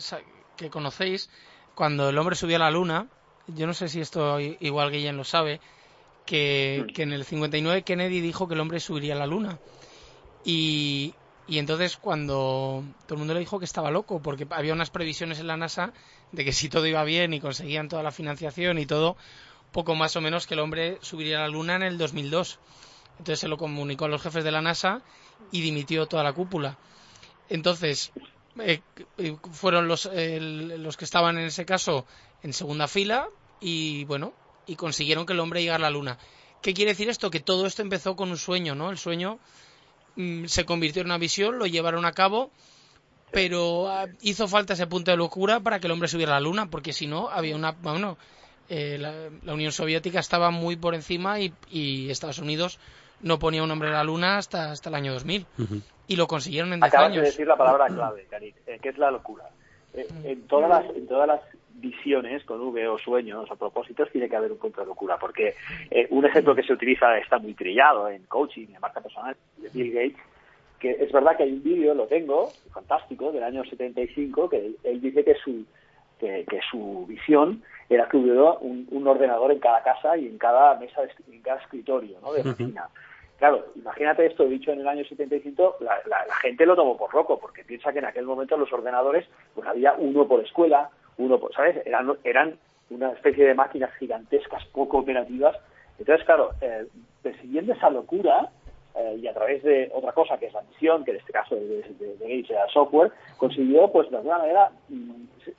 que 0.56 0.70
conocéis. 0.70 1.30
Cuando 1.74 2.08
el 2.08 2.18
hombre 2.18 2.37
subió 2.37 2.56
a 2.56 2.60
la 2.60 2.70
luna, 2.70 3.08
yo 3.48 3.66
no 3.66 3.74
sé 3.74 3.88
si 3.88 4.00
esto 4.00 4.40
igual 4.40 4.90
Guillén 4.90 5.16
lo 5.16 5.24
sabe, 5.24 5.61
que, 6.26 6.87
que 6.94 7.02
en 7.02 7.12
el 7.12 7.24
59 7.24 7.83
Kennedy 7.83 8.20
dijo 8.20 8.48
que 8.48 8.54
el 8.54 8.61
hombre 8.61 8.80
subiría 8.80 9.14
a 9.14 9.18
la 9.18 9.26
luna. 9.26 9.59
Y, 10.44 11.14
y 11.46 11.59
entonces 11.59 11.96
cuando 11.96 12.85
todo 13.07 13.14
el 13.14 13.18
mundo 13.18 13.35
le 13.35 13.40
dijo 13.40 13.59
que 13.59 13.64
estaba 13.64 13.90
loco, 13.90 14.20
porque 14.20 14.46
había 14.50 14.72
unas 14.72 14.90
previsiones 14.90 15.38
en 15.40 15.46
la 15.46 15.57
NASA 15.57 15.92
de 16.33 16.44
que 16.44 16.52
si 16.52 16.68
todo 16.68 16.87
iba 16.87 17.04
bien 17.04 17.35
y 17.35 17.40
conseguían 17.40 17.88
toda 17.88 18.02
la 18.02 18.12
financiación 18.12 18.78
y 18.78 18.87
todo, 18.87 19.16
poco 19.72 19.94
más 19.94 20.16
o 20.16 20.20
menos 20.20 20.46
que 20.46 20.54
el 20.54 20.61
hombre 20.61 20.98
subiría 21.02 21.38
a 21.38 21.42
la 21.42 21.48
luna 21.48 21.76
en 21.76 21.83
el 21.83 21.98
2002. 21.98 22.59
Entonces 23.18 23.40
se 23.40 23.48
lo 23.48 23.59
comunicó 23.59 24.07
a 24.07 24.09
los 24.09 24.22
jefes 24.22 24.44
de 24.44 24.50
la 24.50 24.62
NASA 24.62 25.02
y 25.52 25.61
dimitió 25.61 26.07
toda 26.07 26.24
la 26.24 26.33
cúpula. 26.33 26.78
Entonces, 27.48 28.12
eh, 28.59 28.80
eh, 29.18 29.37
fueron 29.52 29.87
los, 29.87 30.09
los 30.14 30.96
que 30.96 31.04
estaban 31.04 31.38
en 31.38 31.46
ese 31.46 31.64
caso 31.64 32.07
en 32.44 32.52
segunda 32.52 32.87
fila 32.87 33.28
y 33.61 34.04
bueno, 34.04 34.33
y 34.66 34.76
consiguieron 34.76 35.26
que 35.26 35.33
el 35.33 35.40
hombre 35.40 35.62
llegara 35.62 35.87
a 35.87 35.90
la 35.90 35.96
luna. 35.96 36.18
¿Qué 36.62 36.74
quiere 36.74 36.92
decir 36.92 37.09
esto? 37.09 37.30
Que 37.30 37.40
todo 37.40 37.66
esto 37.66 37.83
empezó 37.83 38.14
con 38.14 38.30
un 38.30 38.37
sueño, 38.37 38.74
¿no? 38.74 38.90
El 38.90 38.98
sueño 38.98 39.38
mm, 40.16 40.44
se 40.44 40.64
convirtió 40.64 41.00
en 41.00 41.09
una 41.09 41.18
visión, 41.18 41.59
lo 41.59 41.66
llevaron 41.66 42.04
a 42.04 42.12
cabo, 42.12 42.50
pero 43.33 43.88
ah, 43.88 44.07
hizo 44.20 44.46
falta 44.46 44.74
ese 44.74 44.87
punto 44.87 45.11
de 45.11 45.16
locura 45.16 45.61
para 45.61 45.80
que 45.80 45.87
el 45.87 45.92
hombre 45.92 46.09
subiera 46.09 46.33
a 46.33 46.40
la 46.40 46.40
luna, 46.40 46.70
porque 46.70 46.92
si 46.92 47.07
no, 47.07 47.28
había 47.28 47.57
una. 47.57 47.72
Bueno, 47.72 48.16
eh, 48.68 48.96
la, 48.98 49.30
la 49.42 49.54
Unión 49.54 49.72
Soviética 49.72 50.20
estaba 50.20 50.50
muy 50.50 50.76
por 50.76 50.94
encima 50.94 51.40
y, 51.40 51.52
y 51.70 52.11
Estados 52.11 52.38
Unidos 52.38 52.78
no 53.20 53.38
ponía 53.38 53.62
un 53.62 53.70
hombre 53.70 53.88
a 53.88 53.92
la 53.92 54.04
luna 54.04 54.38
hasta, 54.38 54.70
hasta 54.70 54.90
el 54.90 54.94
año 54.94 55.12
2000. 55.14 55.46
Ujú. 55.59 55.80
Y 56.07 56.16
lo 56.16 56.26
consiguieron 56.26 56.72
en 56.74 56.80
10 56.80 56.92
Acabas 56.92 57.14
de 57.14 57.20
decir 57.22 57.46
la 57.46 57.57
palabra 57.57 57.87
clave, 57.87 58.26
Karin, 58.28 58.54
eh, 58.66 58.78
que 58.80 58.90
es 58.90 58.98
la 58.98 59.11
locura. 59.11 59.44
Eh, 59.94 60.07
en, 60.24 60.46
todas 60.46 60.68
las, 60.68 60.96
en 60.96 61.07
todas 61.07 61.26
las 61.26 61.40
visiones 61.74 62.44
con 62.44 62.60
V 62.60 62.88
o 62.88 62.98
sueños 62.98 63.50
o 63.50 63.56
propósitos 63.56 64.10
tiene 64.10 64.28
que 64.28 64.37
haber 64.37 64.52
un 64.52 64.58
punto 64.58 64.80
de 64.80 64.87
locura, 64.87 65.18
porque 65.18 65.54
eh, 65.90 66.06
un 66.10 66.24
ejemplo 66.24 66.54
que 66.54 66.62
se 66.62 66.72
utiliza 66.72 67.18
está 67.18 67.38
muy 67.38 67.54
trillado 67.54 68.08
en 68.08 68.24
coaching, 68.24 68.68
en 68.72 68.80
marca 68.80 69.00
personal, 69.00 69.37
de 69.56 69.68
Bill 69.70 69.92
Gates, 69.92 70.22
que 70.78 70.90
es 70.90 71.12
verdad 71.12 71.37
que 71.37 71.44
hay 71.44 71.52
un 71.52 71.62
vídeo, 71.62 71.94
lo 71.94 72.06
tengo, 72.06 72.50
fantástico, 72.72 73.32
del 73.32 73.42
año 73.42 73.64
75, 73.64 74.48
que 74.48 74.58
él, 74.58 74.76
él 74.84 75.00
dice 75.00 75.24
que 75.24 75.34
su, 75.34 75.64
que, 76.18 76.44
que 76.48 76.60
su 76.70 77.06
visión 77.06 77.62
era 77.88 78.08
que 78.08 78.16
hubiera 78.16 78.52
un, 78.52 78.87
un 78.90 79.06
ordenador 79.06 79.52
en 79.52 79.60
cada 79.60 79.82
casa 79.82 80.16
y 80.16 80.26
en 80.26 80.38
cada 80.38 80.74
mesa, 80.78 81.02
de, 81.02 81.10
en 81.32 81.42
cada 81.42 81.60
escritorio 81.60 82.18
¿no? 82.22 82.32
de 82.32 82.40
oficina. 82.42 82.88
Claro, 83.38 83.66
imagínate 83.74 84.26
esto 84.26 84.44
dicho 84.44 84.70
en 84.70 84.80
el 84.80 84.88
año 84.88 85.04
75, 85.04 85.78
la, 85.80 85.96
la, 86.06 86.24
la, 86.26 86.34
gente 86.37 86.64
lo 86.64 86.76
tomó 86.76 86.96
por 86.96 87.12
loco, 87.12 87.38
porque 87.38 87.64
piensa 87.64 87.92
que 87.92 87.98
en 87.98 88.04
aquel 88.04 88.24
momento 88.24 88.56
los 88.56 88.72
ordenadores, 88.72 89.26
pues 89.54 89.66
había 89.66 89.94
uno 89.94 90.26
por 90.26 90.40
escuela, 90.40 90.90
uno 91.18 91.38
por, 91.38 91.53
¿sabes? 91.55 91.85
Eran, 91.87 92.12
eran 92.24 92.59
una 92.90 93.12
especie 93.12 93.46
de 93.46 93.55
máquinas 93.55 93.94
gigantescas, 93.98 94.64
poco 94.66 94.98
operativas. 94.98 95.57
Entonces, 95.98 96.24
claro, 96.24 96.50
eh, 96.61 96.87
persiguiendo 97.22 97.72
esa 97.72 97.90
locura, 97.90 98.50
eh, 98.96 99.18
y 99.20 99.27
a 99.27 99.35
través 99.35 99.62
de 99.62 99.90
otra 99.92 100.12
cosa 100.12 100.38
que 100.38 100.46
es 100.46 100.53
la 100.53 100.62
misión, 100.62 101.05
que 101.05 101.12
en 101.12 101.16
este 101.18 101.33
caso 101.33 101.57
de, 101.57 101.83
de, 101.83 102.16
de 102.16 102.16
Gates 102.20 102.50
era 102.50 102.68
software, 102.68 103.12
consiguió, 103.37 103.90
pues 103.90 104.11
de 104.11 104.18
alguna 104.18 104.38
manera, 104.38 104.70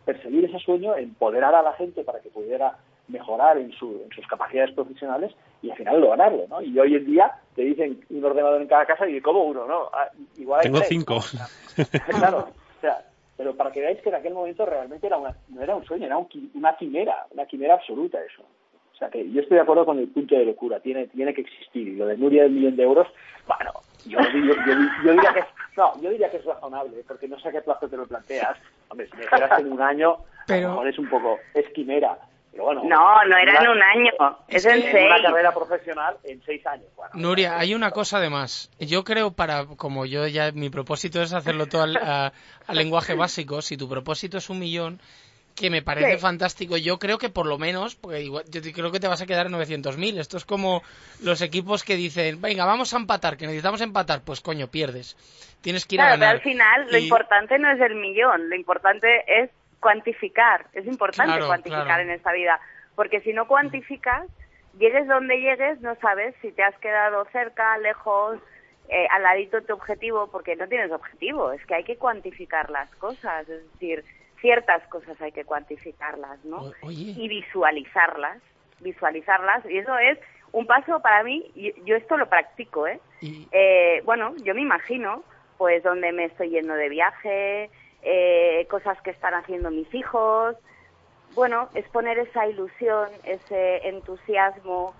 perseguir 0.05 0.45
ese 0.45 0.59
sueño, 0.59 0.95
empoderar 0.95 1.53
a 1.53 1.61
la 1.61 1.73
gente 1.73 2.03
para 2.03 2.19
que 2.19 2.29
pudiera 2.29 2.77
mejorar 3.07 3.57
en, 3.57 3.71
su, 3.73 4.01
en 4.03 4.09
sus 4.15 4.25
capacidades 4.27 4.73
profesionales 4.73 5.31
y 5.61 5.69
al 5.69 5.77
final 5.77 6.01
lograrlo, 6.01 6.45
¿no? 6.49 6.61
Y 6.61 6.77
hoy 6.79 6.95
en 6.95 7.05
día 7.05 7.31
te 7.55 7.63
dicen 7.63 7.99
un 8.09 8.25
ordenador 8.25 8.61
en 8.61 8.67
cada 8.67 8.85
casa 8.85 9.07
y 9.07 9.21
¿cómo 9.21 9.43
uno? 9.43 9.67
No, 9.67 9.89
ah, 9.93 10.09
igual 10.37 10.61
hay 10.61 10.65
Tengo 10.65 10.79
tres, 10.79 10.89
cinco. 10.89 11.19
claro, 12.17 12.49
o 12.77 12.81
sea, 12.81 13.05
pero 13.37 13.55
para 13.55 13.71
que 13.71 13.81
veáis 13.81 14.01
que 14.01 14.09
en 14.09 14.15
aquel 14.15 14.33
momento 14.33 14.65
realmente 14.65 15.07
era 15.07 15.17
una, 15.17 15.35
no 15.49 15.61
era 15.61 15.75
un 15.75 15.85
sueño, 15.85 16.05
era 16.05 16.17
un, 16.17 16.27
una 16.53 16.75
quimera, 16.75 17.25
una 17.31 17.45
quimera 17.45 17.75
absoluta 17.75 18.19
eso. 18.23 18.43
O 18.93 18.97
sea 18.97 19.09
que 19.09 19.29
yo 19.29 19.41
estoy 19.41 19.55
de 19.55 19.63
acuerdo 19.63 19.85
con 19.85 19.99
el 19.99 20.07
punto 20.07 20.35
de 20.35 20.45
locura, 20.45 20.79
tiene, 20.79 21.07
tiene 21.07 21.33
que 21.33 21.41
existir. 21.41 21.87
Y 21.87 21.95
lo 21.97 22.05
de 22.05 22.17
Nuria 22.17 22.43
del 22.43 22.53
millón 22.53 22.77
de 22.77 22.83
euros, 22.83 23.07
bueno, 23.45 23.73
yo, 24.05 24.19
yo, 24.19 24.55
yo, 24.65 24.73
yo, 25.03 25.11
diría 25.11 25.33
que 25.33 25.39
es, 25.39 25.45
no, 25.75 26.01
yo 26.01 26.09
diría 26.11 26.31
que 26.31 26.37
es 26.37 26.45
razonable, 26.45 27.03
porque 27.05 27.27
no 27.27 27.37
sé 27.39 27.49
a 27.49 27.51
qué 27.51 27.61
plazo 27.61 27.89
te 27.89 27.97
lo 27.97 28.07
planteas. 28.07 28.57
Hombre, 28.87 29.07
si 29.07 29.17
me 29.17 29.23
esperas 29.23 29.59
en 29.59 29.71
un 29.71 29.81
año, 29.81 30.17
Pero... 30.47 30.59
a 30.59 30.61
lo 30.61 30.69
mejor 30.69 30.87
es 30.87 30.99
un 30.99 31.09
poco, 31.09 31.39
es 31.53 31.67
quimera. 31.73 32.17
Pero 32.55 32.67
bueno, 32.67 32.83
no, 32.85 33.25
no 33.25 33.37
era 33.37 33.61
en 33.61 33.67
un 33.69 33.83
año, 33.83 34.11
es 34.47 34.65
en, 34.65 34.75
en 34.75 34.81
seis. 34.83 35.05
una 35.07 35.21
carrera 35.21 35.53
profesional 35.53 36.15
en 36.23 36.41
seis 36.45 36.65
años. 36.65 36.87
Bueno, 36.95 37.11
Nuria, 37.15 37.59
hay 37.59 37.75
una 37.75 37.91
cosa 37.91 38.19
además. 38.19 38.71
Yo 38.79 39.03
creo 39.03 39.31
para, 39.31 39.65
como 39.65 40.05
yo 40.05 40.25
ya, 40.27 40.53
mi 40.53 40.69
propósito 40.69 41.21
es 41.21 41.33
hacerlo 41.33 41.65
todo 41.65 41.83
al, 41.83 41.97
a, 41.97 42.31
al 42.65 42.77
lenguaje 42.77 43.13
básico. 43.13 43.61
Si 43.61 43.75
tu 43.75 43.89
propósito 43.89 44.37
es 44.37 44.49
un 44.49 44.59
millón, 44.59 45.01
que 45.53 45.69
me 45.69 45.81
parece 45.81 46.13
sí. 46.13 46.17
fantástico. 46.19 46.77
Yo 46.77 46.97
creo 46.97 47.17
que 47.17 47.29
por 47.29 47.45
lo 47.45 47.57
menos, 47.57 47.97
porque 47.97 48.21
igual, 48.21 48.45
yo 48.49 48.61
creo 48.61 48.89
que 48.89 49.01
te 49.01 49.09
vas 49.09 49.21
a 49.21 49.25
quedar 49.25 49.47
en 49.47 49.51
900.000. 49.51 50.17
Esto 50.19 50.37
es 50.37 50.45
como 50.45 50.81
los 51.21 51.41
equipos 51.41 51.83
que 51.83 51.97
dicen, 51.97 52.41
venga, 52.41 52.63
vamos 52.63 52.93
a 52.93 52.97
empatar, 52.97 53.35
que 53.35 53.47
necesitamos 53.47 53.81
empatar. 53.81 54.21
Pues 54.23 54.39
coño, 54.39 54.67
pierdes. 54.67 55.17
Tienes 55.59 55.85
que 55.85 55.95
ir 55.95 55.99
claro, 55.99 56.13
a 56.13 56.17
ganar. 56.17 56.41
Pero 56.41 56.49
al 56.49 56.53
final, 56.53 56.87
y... 56.87 56.91
lo 56.93 56.97
importante 56.99 57.59
no 57.59 57.69
es 57.69 57.81
el 57.81 57.95
millón, 57.95 58.49
lo 58.49 58.55
importante 58.55 59.07
es 59.27 59.49
cuantificar. 59.85 60.65
Es 60.73 60.87
importante 60.87 61.33
claro, 61.33 61.45
cuantificar 61.45 61.85
claro. 61.85 62.01
en 62.01 62.09
esta 62.09 62.31
vida. 62.31 62.59
Porque 62.95 63.21
si 63.21 63.33
no 63.33 63.47
cuantificas, 63.47 64.25
llegues 64.79 65.05
donde 65.07 65.39
llegues, 65.39 65.79
no 65.81 65.93
sabes 65.97 66.33
si 66.41 66.51
te 66.51 66.63
has 66.63 66.75
quedado 66.79 67.23
cerca, 67.25 67.77
lejos, 67.77 68.39
eh, 68.89 69.05
al 69.11 69.21
ladito 69.21 69.59
de 69.59 69.67
tu 69.67 69.73
objetivo, 69.73 70.25
porque 70.31 70.55
no 70.55 70.67
tienes 70.67 70.91
objetivo. 70.91 71.51
Es 71.51 71.63
que 71.67 71.75
hay 71.75 71.83
que 71.83 71.97
cuantificar 71.97 72.71
las 72.71 72.89
cosas. 72.95 73.47
Es 73.47 73.71
decir, 73.73 74.03
ciertas 74.41 74.81
cosas 74.87 75.21
hay 75.21 75.31
que 75.31 75.45
cuantificarlas, 75.45 76.43
¿no? 76.45 76.71
Y 76.89 77.27
visualizarlas, 77.27 78.41
visualizarlas. 78.79 79.63
Y 79.69 79.77
eso 79.77 79.95
es 79.99 80.17
un 80.51 80.65
paso 80.65 80.99
para 80.99 81.21
mí, 81.21 81.45
y 81.53 81.75
yo 81.83 81.95
esto 81.95 82.17
lo 82.17 82.27
practico, 82.27 82.87
¿eh? 82.87 82.99
Y... 83.21 83.47
eh 83.51 84.01
bueno, 84.03 84.33
yo 84.43 84.55
me 84.55 84.61
imagino, 84.61 85.23
pues, 85.59 85.83
donde 85.83 86.11
me 86.11 86.25
estoy 86.25 86.49
yendo 86.49 86.73
de 86.73 86.89
viaje, 86.89 87.69
eh, 88.05 88.67
cosas 88.69 89.01
que 89.01 89.09
están 89.09 89.33
haciendo 89.33 89.71
mis 89.71 89.91
hijos. 89.93 90.55
Bueno, 91.33 91.69
es 91.73 91.87
poner 91.89 92.19
esa 92.19 92.45
ilusión, 92.47 93.09
ese 93.23 93.87
entusiasmo 93.87 94.93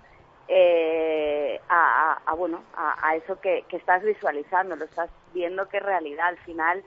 eh, 0.48 1.60
a, 1.68 2.34
bueno, 2.36 2.62
a, 2.76 3.14
eso 3.14 3.40
que, 3.40 3.64
que 3.68 3.76
estás 3.76 4.02
visualizando, 4.02 4.74
lo 4.74 4.84
estás 4.84 5.08
viendo 5.32 5.68
que 5.68 5.76
es 5.76 5.82
realidad. 5.84 6.26
Al 6.26 6.38
final, 6.38 6.82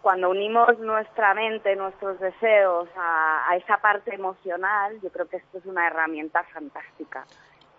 cuando 0.00 0.30
unimos 0.30 0.78
nuestra 0.78 1.34
mente, 1.34 1.76
nuestros 1.76 2.18
deseos 2.18 2.88
a, 2.96 3.50
a, 3.50 3.56
esa 3.56 3.76
parte 3.76 4.14
emocional, 4.14 4.98
yo 5.02 5.10
creo 5.10 5.28
que 5.28 5.36
esto 5.36 5.58
es 5.58 5.66
una 5.66 5.86
herramienta 5.86 6.42
fantástica. 6.44 7.26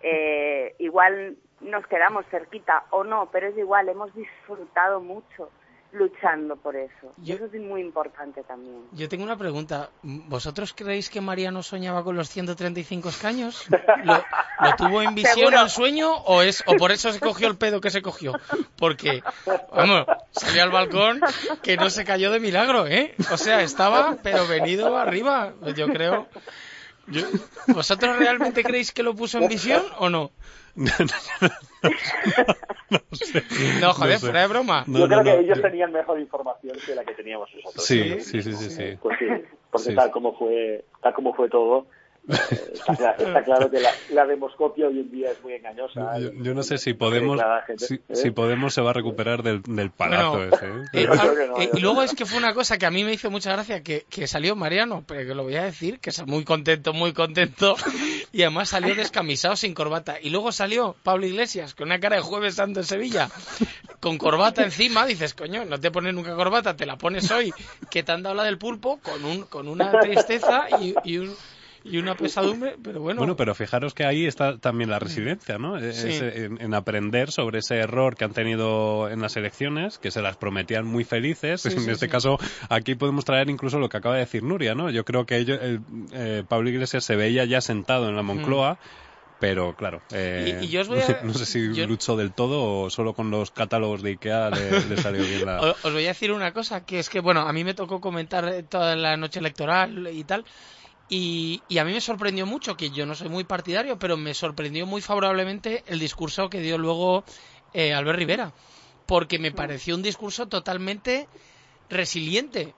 Eh, 0.02 0.76
igual 0.78 1.38
nos 1.62 1.88
quedamos 1.88 2.24
cerquita 2.28 2.86
o 2.92 3.04
no, 3.04 3.30
pero 3.32 3.48
es 3.48 3.58
igual, 3.58 3.90
hemos 3.90 4.14
disfrutado 4.14 5.02
mucho 5.02 5.50
luchando 5.96 6.56
por 6.56 6.76
eso. 6.76 7.14
Yo, 7.18 7.36
eso 7.36 7.46
es 7.46 7.62
muy 7.62 7.82
importante 7.82 8.44
también. 8.44 8.84
Yo 8.92 9.10
tengo 9.10 9.24
una 9.24 9.38
pregunta. 9.38 9.90
¿Vosotros 10.04 10.74
creéis 10.76 11.10
que 11.10 11.22
Mariano 11.22 11.64
soñaba 11.64 12.04
con 12.04 12.16
los 12.16 12.30
135 12.30 13.10
escaños? 13.10 13.66
¿Lo, 14.04 14.14
lo 14.14 14.76
tuvo 14.78 15.02
en 15.02 15.16
visión 15.16 15.36
¿Seguro? 15.36 15.62
en 15.62 15.70
sueño 15.70 16.14
o 16.14 16.42
es 16.42 16.64
o 16.68 16.76
por 16.76 16.92
eso 16.92 17.12
se 17.12 17.20
cogió 17.20 17.48
el 17.48 17.58
pedo 17.58 17.82
que 17.82 17.90
se 17.90 18.02
cogió? 18.02 18.34
Porque, 18.78 19.24
vamos, 19.74 20.06
salió 20.32 20.64
al 20.64 20.72
balcón 20.72 21.22
que 21.62 21.78
no 21.78 21.90
se 21.90 22.06
cayó 22.06 22.32
de 22.32 22.40
milagro, 22.40 22.88
¿eh? 22.88 23.16
O 23.32 23.38
sea, 23.38 23.62
estaba, 23.62 24.18
pero 24.22 24.48
venido 24.48 24.98
arriba, 24.98 25.54
yo 25.76 25.88
creo. 25.88 26.28
Yo, 27.08 27.22
¿Vosotros 27.68 28.18
realmente 28.18 28.64
creéis 28.64 28.92
que 28.92 29.04
lo 29.04 29.16
puso 29.16 29.38
en 29.38 29.48
visión 29.48 29.84
o 30.00 30.10
no? 30.10 30.32
no, 30.76 30.88
sé. 33.14 33.44
No, 33.82 33.94
joder, 33.94 34.14
No 34.14 34.20
sé. 34.20 34.26
fuera 34.26 34.42
de 34.42 34.48
broma. 34.48 34.84
No, 34.88 35.00
yo 35.00 35.06
creo 35.08 35.20
no, 35.20 35.24
que 35.24 35.34
no. 35.34 35.40
ellos 35.42 35.62
tenían 35.62 35.92
mejor 35.92 36.20
información 36.20 36.78
que 36.86 36.96
la 36.96 37.06
que 37.06 37.14
teníamos 37.14 37.50
nosotros. 37.56 37.86
Sí, 37.86 38.20
sí, 38.20 38.42
sí, 38.42 38.54
sí, 38.54 38.70
sí. 38.70 38.98
Porque, 39.02 39.46
porque 39.72 39.90
Sí. 39.90 39.96
tal 39.96 40.12
como 40.12 40.38
fue 40.38 40.86
tal 41.02 41.14
como 41.14 41.34
fue 41.34 41.50
todo, 41.50 41.88
está, 42.28 42.96
claro, 42.96 43.28
está, 43.28 43.44
claro, 43.44 43.72
que 43.72 43.80
la, 43.80 43.92
la, 44.12 44.26
demoscopia 44.26 44.88
hoy 44.88 45.00
en 45.00 45.12
día 45.12 45.32
es 45.32 45.44
muy 45.44 45.54
engañosa. 45.54 46.18
Yo, 46.20 46.32
yo 46.34 46.54
no 46.54 46.64
sé 46.64 46.78
si 46.78 46.94
Podemos, 46.94 47.40
gente, 47.68 47.86
si, 47.86 47.96
¿eh? 47.96 48.02
si, 48.14 48.32
Podemos 48.32 48.74
se 48.74 48.82
va 48.82 48.92
a 48.92 48.94
recuperar 48.94 49.44
del, 49.44 49.62
del 49.64 49.92
palazo 49.92 50.38
bueno, 50.38 50.56
ese. 50.56 50.66
¿eh? 50.66 51.04
Eh, 51.04 51.08
no, 51.08 51.78
y 51.78 51.82
luego 51.82 52.02
es 52.02 52.16
que 52.16 52.26
fue 52.26 52.38
una 52.38 52.54
cosa 52.54 52.78
que 52.78 52.86
a 52.86 52.92
mí 52.92 53.04
me 53.04 53.14
hizo 53.14 53.30
mucha 53.30 53.52
gracia, 53.52 53.84
que, 53.84 54.06
que 54.10 54.28
salió 54.28 54.56
Mariano, 54.56 55.04
pero 55.06 55.28
que 55.28 55.36
lo 55.36 55.44
voy 55.44 55.56
a 55.56 55.64
decir, 55.64 56.00
que 56.00 56.10
es 56.10 56.26
muy 56.26 56.44
contento, 56.44 56.94
muy 56.94 57.14
contento, 57.14 57.76
y 58.32 58.42
además 58.42 58.70
salió 58.70 58.96
descamisado 58.96 59.56
sin 59.56 59.74
corbata. 59.74 60.18
Y 60.22 60.30
luego 60.30 60.52
salió 60.52 60.96
Pablo 61.04 61.28
Iglesias 61.28 61.76
con 61.76 61.88
una 61.88 62.00
cara 62.00 62.16
de 62.16 62.22
jueves 62.22 62.56
santo 62.56 62.80
en 62.80 62.86
Sevilla, 62.86 63.30
con 64.00 64.18
corbata 64.18 64.64
encima, 64.64 65.06
dices, 65.06 65.34
coño, 65.34 65.66
no 65.66 65.80
te 65.80 65.92
pones 65.92 66.14
nunca 66.14 66.36
corbata, 66.36 66.76
te 66.76 66.86
la 66.86 66.98
pones 66.98 67.30
hoy, 67.32 67.54
que 67.90 68.04
te 68.04 68.12
han 68.12 68.24
dado 68.24 68.36
la 68.36 68.44
del 68.44 68.58
pulpo, 68.58 69.00
con, 69.04 69.24
un, 69.26 69.44
con 69.44 69.68
una 69.68 69.92
tristeza 70.00 70.68
y, 70.82 70.96
y 71.04 71.18
un 71.18 71.36
y 71.86 71.98
una 72.00 72.15
pesadumbre, 72.15 72.76
pero 72.82 73.00
bueno. 73.00 73.19
Bueno, 73.19 73.36
pero 73.36 73.54
fijaros 73.54 73.93
que 73.93 74.06
ahí 74.06 74.26
está 74.26 74.58
también 74.58 74.89
la 74.89 74.98
resiliencia, 74.98 75.60
¿no? 75.60 75.80
Sí. 75.80 75.86
Es 75.86 76.21
en, 76.21 76.60
en, 76.60 76.74
aprender 76.74 77.32
sobre 77.32 77.60
ese 77.60 77.78
error 77.78 78.15
que 78.15 78.26
han 78.26 78.34
tenido 78.34 79.08
en 79.10 79.21
las 79.21 79.38
elecciones, 79.38 80.00
que 80.00 80.10
se 80.10 80.21
las 80.24 80.36
prometían 80.36 80.86
muy 80.86 81.04
felices. 81.04 81.62
Sí, 81.62 81.69
en 81.74 81.82
sí, 81.82 81.91
este 81.91 82.10
caso, 82.10 82.39
aquí 82.69 82.95
podemos 82.95 83.24
traer 83.24 83.50
incluso 83.52 83.78
lo 83.78 83.88
que 83.88 83.98
acaba 83.98 84.15
de 84.15 84.21
decir 84.21 84.41
Nuria, 84.41 84.74
¿no? 84.74 84.89
Yo 84.89 85.06
creo 85.06 85.28
que 85.28 85.38
ellos, 85.38 85.60
eh, 85.62 85.80
eh, 86.12 86.43
Pablo 86.48 86.69
Iglesias 86.69 87.06
se 87.06 87.15
veía 87.15 87.45
ya 87.45 87.62
sentado 87.62 88.10
en 88.10 88.15
la 88.15 88.24
Moncloa. 88.24 88.74
Mm. 88.74 89.06
Pero 89.38 89.76
claro, 89.76 90.02
eh, 90.12 90.60
y, 90.62 90.65
y, 90.65 90.67
yo 90.69 90.82
os 90.82 90.88
voy 90.88 91.00
a, 91.00 91.19
no 91.24 91.34
sé 91.34 91.45
si 91.45 91.74
yo... 91.74 91.86
luchó 91.88 92.15
del 92.15 92.32
todo 92.32 92.84
o 92.84 92.89
solo 92.89 93.13
con 93.13 93.32
los 93.32 93.52
catálogos 93.52 94.02
de 94.02 94.12
Ikea 94.12 94.50
le, 94.50 94.86
le 94.86 94.98
salió 94.98 95.21
bien 95.21 95.45
la... 95.45 95.60
Os 95.60 95.91
voy 95.91 96.06
a 96.06 96.08
decir 96.08 96.32
una 96.32 96.54
cosa, 96.54 96.86
que 96.86 97.00
es 97.00 97.10
que, 97.10 97.19
bueno, 97.19 97.41
a 97.41 97.52
mí 97.52 97.65
me 97.65 97.74
tocó 97.74 98.00
comentar 98.00 98.63
toda 98.69 98.95
la 98.95 99.17
noche 99.17 99.39
electoral 99.39 100.08
y 100.12 100.24
tal, 100.24 100.45
y, 101.08 101.62
y, 101.68 101.78
a 101.78 101.86
mí 101.86 101.94
me 101.94 102.02
sorprendió 102.02 102.46
mucho, 102.46 102.76
que 102.76 102.89
yo 102.89 103.06
no 103.06 103.13
soy 103.13 103.30
muy 103.30 103.44
partidario, 103.44 104.00
pero 104.00 104.18
me 104.18 104.34
sorprendió 104.34 104.88
muy 104.88 105.02
favorablemente 105.02 105.84
el 105.88 106.00
discurso 106.00 106.50
que 106.50 106.62
dio 106.62 106.78
luego 106.78 107.24
eh, 107.74 107.94
Albert 107.94 108.18
Rivera, 108.18 108.54
porque 109.06 109.38
me 109.38 109.52
pareció 109.52 109.94
un 109.96 110.02
discurso 110.02 110.48
totalmente 110.48 111.28
resiliente, 111.89 112.74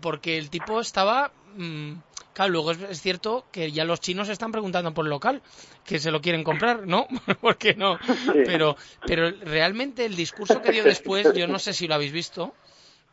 porque 0.00 0.38
el 0.38 0.50
tipo 0.50 0.80
estaba... 0.80 1.32
Mmm, 1.56 1.94
claro, 2.32 2.52
luego 2.52 2.70
es, 2.70 2.80
es, 2.82 3.02
cierto 3.02 3.46
que 3.50 3.72
ya 3.72 3.84
los 3.84 4.00
chinos 4.00 4.28
están 4.28 4.52
preguntando 4.52 4.94
por 4.94 5.06
el 5.06 5.10
local, 5.10 5.42
que 5.84 5.98
se 5.98 6.12
lo 6.12 6.20
quieren 6.20 6.44
comprar, 6.44 6.86
¿no? 6.86 7.08
¿Por 7.40 7.56
qué 7.56 7.74
no? 7.74 7.98
Pero, 8.32 8.76
pero 9.04 9.32
realmente 9.32 10.04
el 10.04 10.14
discurso 10.14 10.62
que 10.62 10.70
dio 10.70 10.84
después, 10.84 11.32
yo 11.34 11.48
no 11.48 11.58
sé 11.58 11.72
si 11.72 11.88
lo 11.88 11.96
habéis 11.96 12.12
visto, 12.12 12.54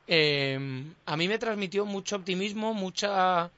eh, 0.06 0.86
a 1.08 1.18
mí 1.18 1.28
me 1.28 1.40
transmitió 1.40 1.88
mucho 1.88 2.18
optimismo, 2.18 2.76
mucha 2.76 3.50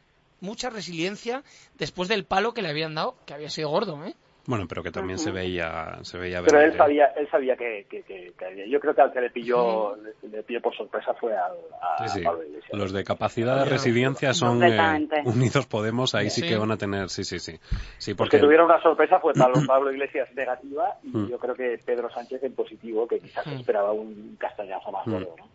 mucha 0.41 0.69
resiliencia 0.69 1.43
después 1.77 2.09
del 2.09 2.25
palo 2.25 2.53
que 2.53 2.61
le 2.61 2.69
habían 2.69 2.95
dado, 2.95 3.15
que 3.25 3.33
había 3.33 3.49
sido 3.49 3.69
gordo, 3.69 4.03
¿eh? 4.05 4.15
Bueno, 4.47 4.65
pero 4.67 4.81
que 4.81 4.91
también 4.91 5.19
uh 5.19 5.21
-huh. 5.21 5.25
se 5.25 5.31
veía, 5.31 5.97
se 6.03 6.17
veía. 6.17 6.41
Pero 6.41 6.61
él 6.61 6.75
sabía, 6.77 7.07
él 7.17 7.29
sabía 7.29 7.57
que, 7.57 7.85
que, 7.89 8.01
que, 8.03 8.31
que, 8.37 8.69
yo 8.69 8.79
creo 8.79 8.95
que 8.95 9.01
al 9.01 9.11
que 9.11 9.19
le 9.19 9.29
pilló, 9.29 9.91
uh 9.91 9.95
-huh. 9.97 10.13
le, 10.23 10.37
le, 10.37 10.43
pilló 10.43 10.61
por 10.61 10.73
sorpresa 10.73 11.13
fue 11.15 11.35
al, 11.35 11.51
a, 11.81 12.07
sí, 12.07 12.19
sí. 12.19 12.23
Pablo 12.25 12.43
Iglesias. 12.45 12.71
Los 12.71 12.93
de 12.93 13.03
capacidad 13.03 13.59
de 13.59 13.65
resiliencia 13.69 14.33
son 14.33 14.63
eh, 14.63 15.07
Unidos 15.25 15.67
Podemos, 15.67 16.15
ahí 16.15 16.29
sí. 16.29 16.41
sí. 16.41 16.47
que 16.47 16.55
van 16.55 16.71
a 16.71 16.77
tener, 16.77 17.09
sí, 17.09 17.25
sí, 17.25 17.39
sí. 17.39 17.59
sí 17.97 18.13
porque... 18.13 18.37
Los 18.37 18.41
que 18.41 18.45
tuvieron 18.45 18.67
una 18.67 18.81
sorpresa 18.81 19.19
fue 19.19 19.33
Pablo, 19.33 19.55
Pablo 19.67 19.91
Iglesias 19.91 20.33
negativa 20.33 20.95
y 21.03 21.09
uh 21.09 21.19
-huh. 21.19 21.29
yo 21.29 21.37
creo 21.39 21.53
que 21.53 21.77
Pedro 21.85 22.09
Sánchez 22.09 22.41
en 22.43 22.53
positivo, 22.53 23.05
que 23.05 23.19
quizás 23.19 23.45
esperaba 23.47 23.91
un 23.91 24.37
castañazo 24.39 24.91
más 24.93 25.05
duro, 25.05 25.35
¿no? 25.37 25.47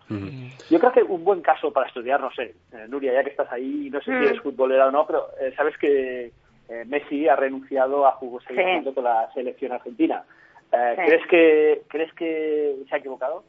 Yo 0.68 0.78
creo 0.78 0.92
que 0.92 1.02
un 1.02 1.24
buen 1.24 1.40
caso 1.40 1.72
para 1.72 1.86
estudiar, 1.86 2.20
no 2.20 2.30
sé, 2.32 2.54
eh, 2.72 2.86
Nuria, 2.88 3.14
ya 3.14 3.24
que 3.24 3.30
estás 3.30 3.50
ahí, 3.50 3.88
no 3.90 4.00
sé 4.00 4.10
si 4.10 4.26
eres 4.26 4.40
futbolera 4.42 4.88
o 4.88 4.90
no, 4.90 5.06
pero 5.06 5.28
eh, 5.40 5.54
sabes 5.56 5.78
que 5.78 6.30
eh, 6.72 6.84
Messi 6.86 7.28
ha 7.28 7.36
renunciado 7.36 8.06
a 8.06 8.12
jugar 8.12 8.42
sí. 8.48 8.92
con 8.94 9.04
la 9.04 9.30
selección 9.34 9.72
argentina. 9.72 10.24
Eh, 10.72 10.94
sí. 10.96 11.02
¿Crees 11.04 11.26
que 11.26 11.82
crees 11.88 12.12
que 12.14 12.76
se 12.88 12.94
ha 12.94 12.98
equivocado? 12.98 13.44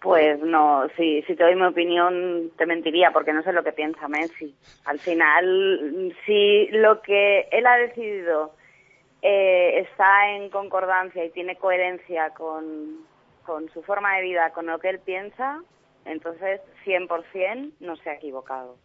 Pues 0.00 0.38
no, 0.40 0.86
si, 0.96 1.22
si 1.22 1.34
te 1.34 1.42
doy 1.42 1.56
mi 1.56 1.64
opinión 1.64 2.52
te 2.56 2.66
mentiría 2.66 3.10
porque 3.10 3.32
no 3.32 3.42
sé 3.42 3.52
lo 3.52 3.64
que 3.64 3.72
piensa 3.72 4.06
Messi. 4.06 4.54
Al 4.84 5.00
final, 5.00 6.14
si 6.24 6.68
lo 6.68 7.02
que 7.02 7.48
él 7.50 7.66
ha 7.66 7.76
decidido 7.78 8.52
eh, 9.22 9.80
está 9.80 10.30
en 10.30 10.50
concordancia 10.50 11.24
y 11.24 11.30
tiene 11.30 11.56
coherencia 11.56 12.30
con, 12.30 13.04
con 13.44 13.68
su 13.70 13.82
forma 13.82 14.16
de 14.16 14.22
vida, 14.22 14.50
con 14.50 14.66
lo 14.66 14.78
que 14.78 14.90
él 14.90 15.00
piensa, 15.00 15.60
entonces 16.04 16.60
100% 16.84 17.72
no 17.80 17.96
se 17.96 18.10
ha 18.10 18.14
equivocado. 18.14 18.76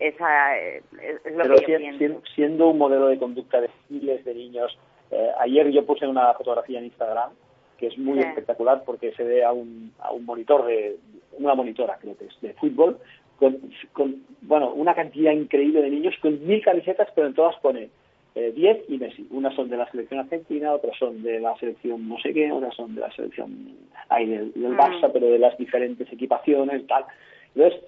Esa 0.00 0.58
es, 0.58 0.84
es 1.24 1.32
lo 1.32 1.42
Pero 1.42 1.56
que 1.56 1.72
yo 1.72 1.78
si, 1.78 1.98
pienso. 1.98 2.22
siendo 2.34 2.68
un 2.68 2.78
modelo 2.78 3.08
de 3.08 3.18
conducta 3.18 3.60
de 3.60 3.70
miles 3.88 4.24
de 4.24 4.34
niños, 4.34 4.78
eh, 5.10 5.30
ayer 5.40 5.70
yo 5.70 5.84
puse 5.86 6.06
una 6.06 6.32
fotografía 6.34 6.78
en 6.78 6.86
Instagram 6.86 7.30
que 7.78 7.88
es 7.88 7.98
muy 7.98 8.18
sí. 8.18 8.26
espectacular 8.26 8.82
porque 8.84 9.12
se 9.12 9.22
ve 9.22 9.44
a 9.44 9.52
un, 9.52 9.92
a 10.00 10.10
un 10.10 10.24
monitor 10.24 10.64
de 10.66 10.96
una 11.38 11.54
monitora 11.54 11.98
creo 12.00 12.16
que 12.16 12.24
es 12.24 12.40
de 12.40 12.54
fútbol 12.54 12.98
con, 13.38 13.58
con 13.92 14.22
bueno 14.40 14.70
una 14.72 14.94
cantidad 14.94 15.32
increíble 15.32 15.82
de 15.82 15.90
niños 15.90 16.14
con 16.22 16.46
mil 16.46 16.64
camisetas 16.64 17.08
pero 17.14 17.26
en 17.26 17.34
todas 17.34 17.54
pone 17.60 17.90
eh, 18.36 18.52
10 18.54 18.90
y 18.90 18.98
Messi. 18.98 19.26
Unas 19.30 19.54
son 19.54 19.70
de 19.70 19.78
la 19.78 19.90
selección 19.90 20.20
argentina, 20.20 20.74
otras 20.74 20.94
son 20.98 21.22
de 21.22 21.40
la 21.40 21.56
selección 21.56 22.06
no 22.06 22.18
sé 22.18 22.34
qué, 22.34 22.52
otras 22.52 22.74
son 22.74 22.94
de 22.94 23.00
la 23.00 23.10
selección 23.12 23.74
ahí 24.10 24.26
del, 24.26 24.52
del 24.52 24.72
mm. 24.72 24.78
Barça, 24.78 25.10
pero 25.10 25.26
de 25.26 25.38
las 25.38 25.56
diferentes 25.56 26.12
equipaciones 26.12 26.86
tal. 26.86 27.06
Entonces, 27.54 27.80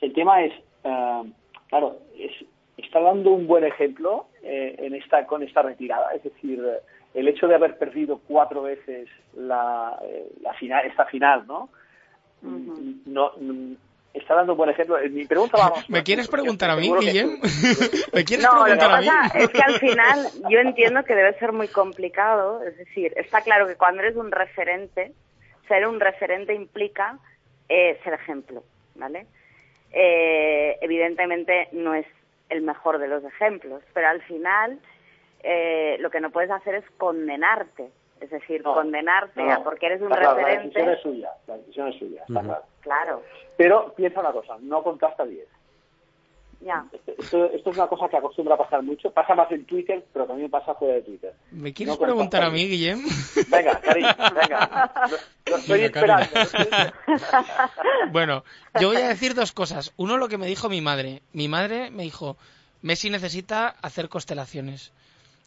el 0.00 0.12
tema 0.14 0.42
es, 0.42 0.54
uh, 0.84 1.26
claro, 1.68 1.98
es, 2.18 2.32
está 2.76 3.00
dando 3.00 3.30
un 3.30 3.46
buen 3.46 3.64
ejemplo 3.64 4.26
eh, 4.42 4.76
en 4.78 4.94
esta, 4.94 5.26
con 5.26 5.42
esta 5.42 5.62
retirada, 5.62 6.12
es 6.14 6.22
decir, 6.22 6.62
el 7.14 7.28
hecho 7.28 7.46
de 7.46 7.54
haber 7.54 7.78
perdido 7.78 8.20
cuatro 8.26 8.62
veces 8.62 9.08
la, 9.34 9.98
eh, 10.04 10.32
la 10.42 10.54
final, 10.54 10.84
esta 10.86 11.04
final, 11.06 11.46
¿no? 11.46 11.68
Uh 12.42 12.48
-huh. 12.48 12.96
no 13.06 13.32
está 14.14 14.34
dando 14.34 14.52
un 14.52 14.58
buen 14.58 14.70
ejemplo. 14.70 14.96
Mi 15.10 15.26
pregunta 15.26 15.58
vamos. 15.58 15.90
¿Me 15.90 16.02
quieres 16.02 16.28
preguntar 16.28 16.70
a 16.70 16.76
mí, 16.76 16.90
Guillem? 17.00 17.40
¿Me 18.12 18.24
quieres 18.24 18.46
no, 18.46 18.62
preguntar 18.62 18.90
lo 18.90 18.96
a 18.96 19.00
mí? 19.00 19.06
Pasa 19.06 19.38
es 19.38 19.48
que 19.48 19.62
al 19.62 19.78
final 19.80 20.26
yo 20.48 20.58
entiendo 20.60 21.04
que 21.04 21.14
debe 21.14 21.38
ser 21.38 21.52
muy 21.52 21.68
complicado. 21.68 22.62
Es 22.62 22.76
decir, 22.78 23.12
está 23.16 23.40
claro 23.42 23.66
que 23.66 23.74
cuando 23.74 24.02
eres 24.02 24.16
un 24.16 24.30
referente, 24.30 25.12
ser 25.68 25.86
un 25.86 26.00
referente 26.00 26.54
implica 26.54 27.18
eh, 27.68 27.98
ser 28.04 28.14
ejemplo, 28.14 28.62
¿vale? 28.94 29.26
Eh, 29.96 30.76
evidentemente 30.80 31.68
no 31.72 31.94
es 31.94 32.06
el 32.48 32.62
mejor 32.62 32.98
de 32.98 33.06
los 33.08 33.22
ejemplos, 33.24 33.82
pero 33.92 34.08
al 34.08 34.20
final 34.22 34.80
eh, 35.42 35.96
lo 36.00 36.10
que 36.10 36.20
no 36.20 36.30
puedes 36.30 36.50
hacer 36.50 36.74
es 36.74 36.84
condenarte. 36.98 37.90
Es 38.20 38.30
decir, 38.30 38.62
no, 38.64 38.74
condenarte 38.74 39.42
no, 39.42 39.52
a 39.52 39.62
porque 39.62 39.86
eres 39.86 40.00
un 40.00 40.08
claro, 40.08 40.34
referente. 40.34 40.80
La 40.80 40.86
decisión 40.86 40.88
es 40.90 41.00
suya, 41.02 41.30
la 41.46 41.56
decisión 41.58 41.88
es 41.88 41.98
suya, 41.98 42.20
está 42.22 42.32
uh 42.32 42.36
-huh. 42.36 42.44
claro. 42.44 42.64
Claro. 42.80 43.22
Pero 43.56 43.92
piensa 43.94 44.20
una 44.20 44.32
cosa, 44.32 44.56
no 44.60 44.82
contaste 44.82 45.22
a 45.22 45.26
10. 45.26 45.46
Ya. 46.60 46.84
Esto, 47.18 47.46
esto, 47.46 47.70
es 47.70 47.76
una 47.76 47.86
cosa 47.86 48.08
que 48.08 48.16
acostumbra 48.16 48.54
a 48.54 48.58
pasar 48.58 48.82
mucho. 48.82 49.10
Pasa 49.10 49.34
más 49.34 49.50
en 49.52 49.64
Twitter, 49.64 50.04
pero 50.12 50.26
también 50.26 50.50
pasa 50.50 50.74
fuera 50.74 50.94
de 50.94 51.02
Twitter. 51.02 51.34
¿Me 51.50 51.72
quieres 51.72 51.98
no 51.98 52.04
preguntar 52.04 52.42
a 52.42 52.50
mí, 52.50 52.66
Guillem? 52.66 53.02
Venga, 53.48 53.80
cariño, 53.80 54.08
venga. 54.34 54.92
Lo, 55.10 55.50
lo 55.50 55.56
estoy, 55.58 55.80
venga, 55.80 55.86
esperando, 55.86 56.26
bueno, 58.12 58.44
yo 58.80 58.88
voy 58.88 58.98
a 58.98 59.08
decir 59.08 59.34
dos 59.34 59.52
cosas. 59.52 59.92
Uno, 59.96 60.16
lo 60.16 60.28
que 60.28 60.38
me 60.38 60.46
dijo 60.46 60.68
mi 60.68 60.80
madre. 60.80 61.22
Mi 61.32 61.48
madre 61.48 61.90
me 61.90 62.02
dijo, 62.02 62.36
Messi 62.82 63.10
necesita 63.10 63.68
hacer 63.82 64.08
constelaciones 64.08 64.92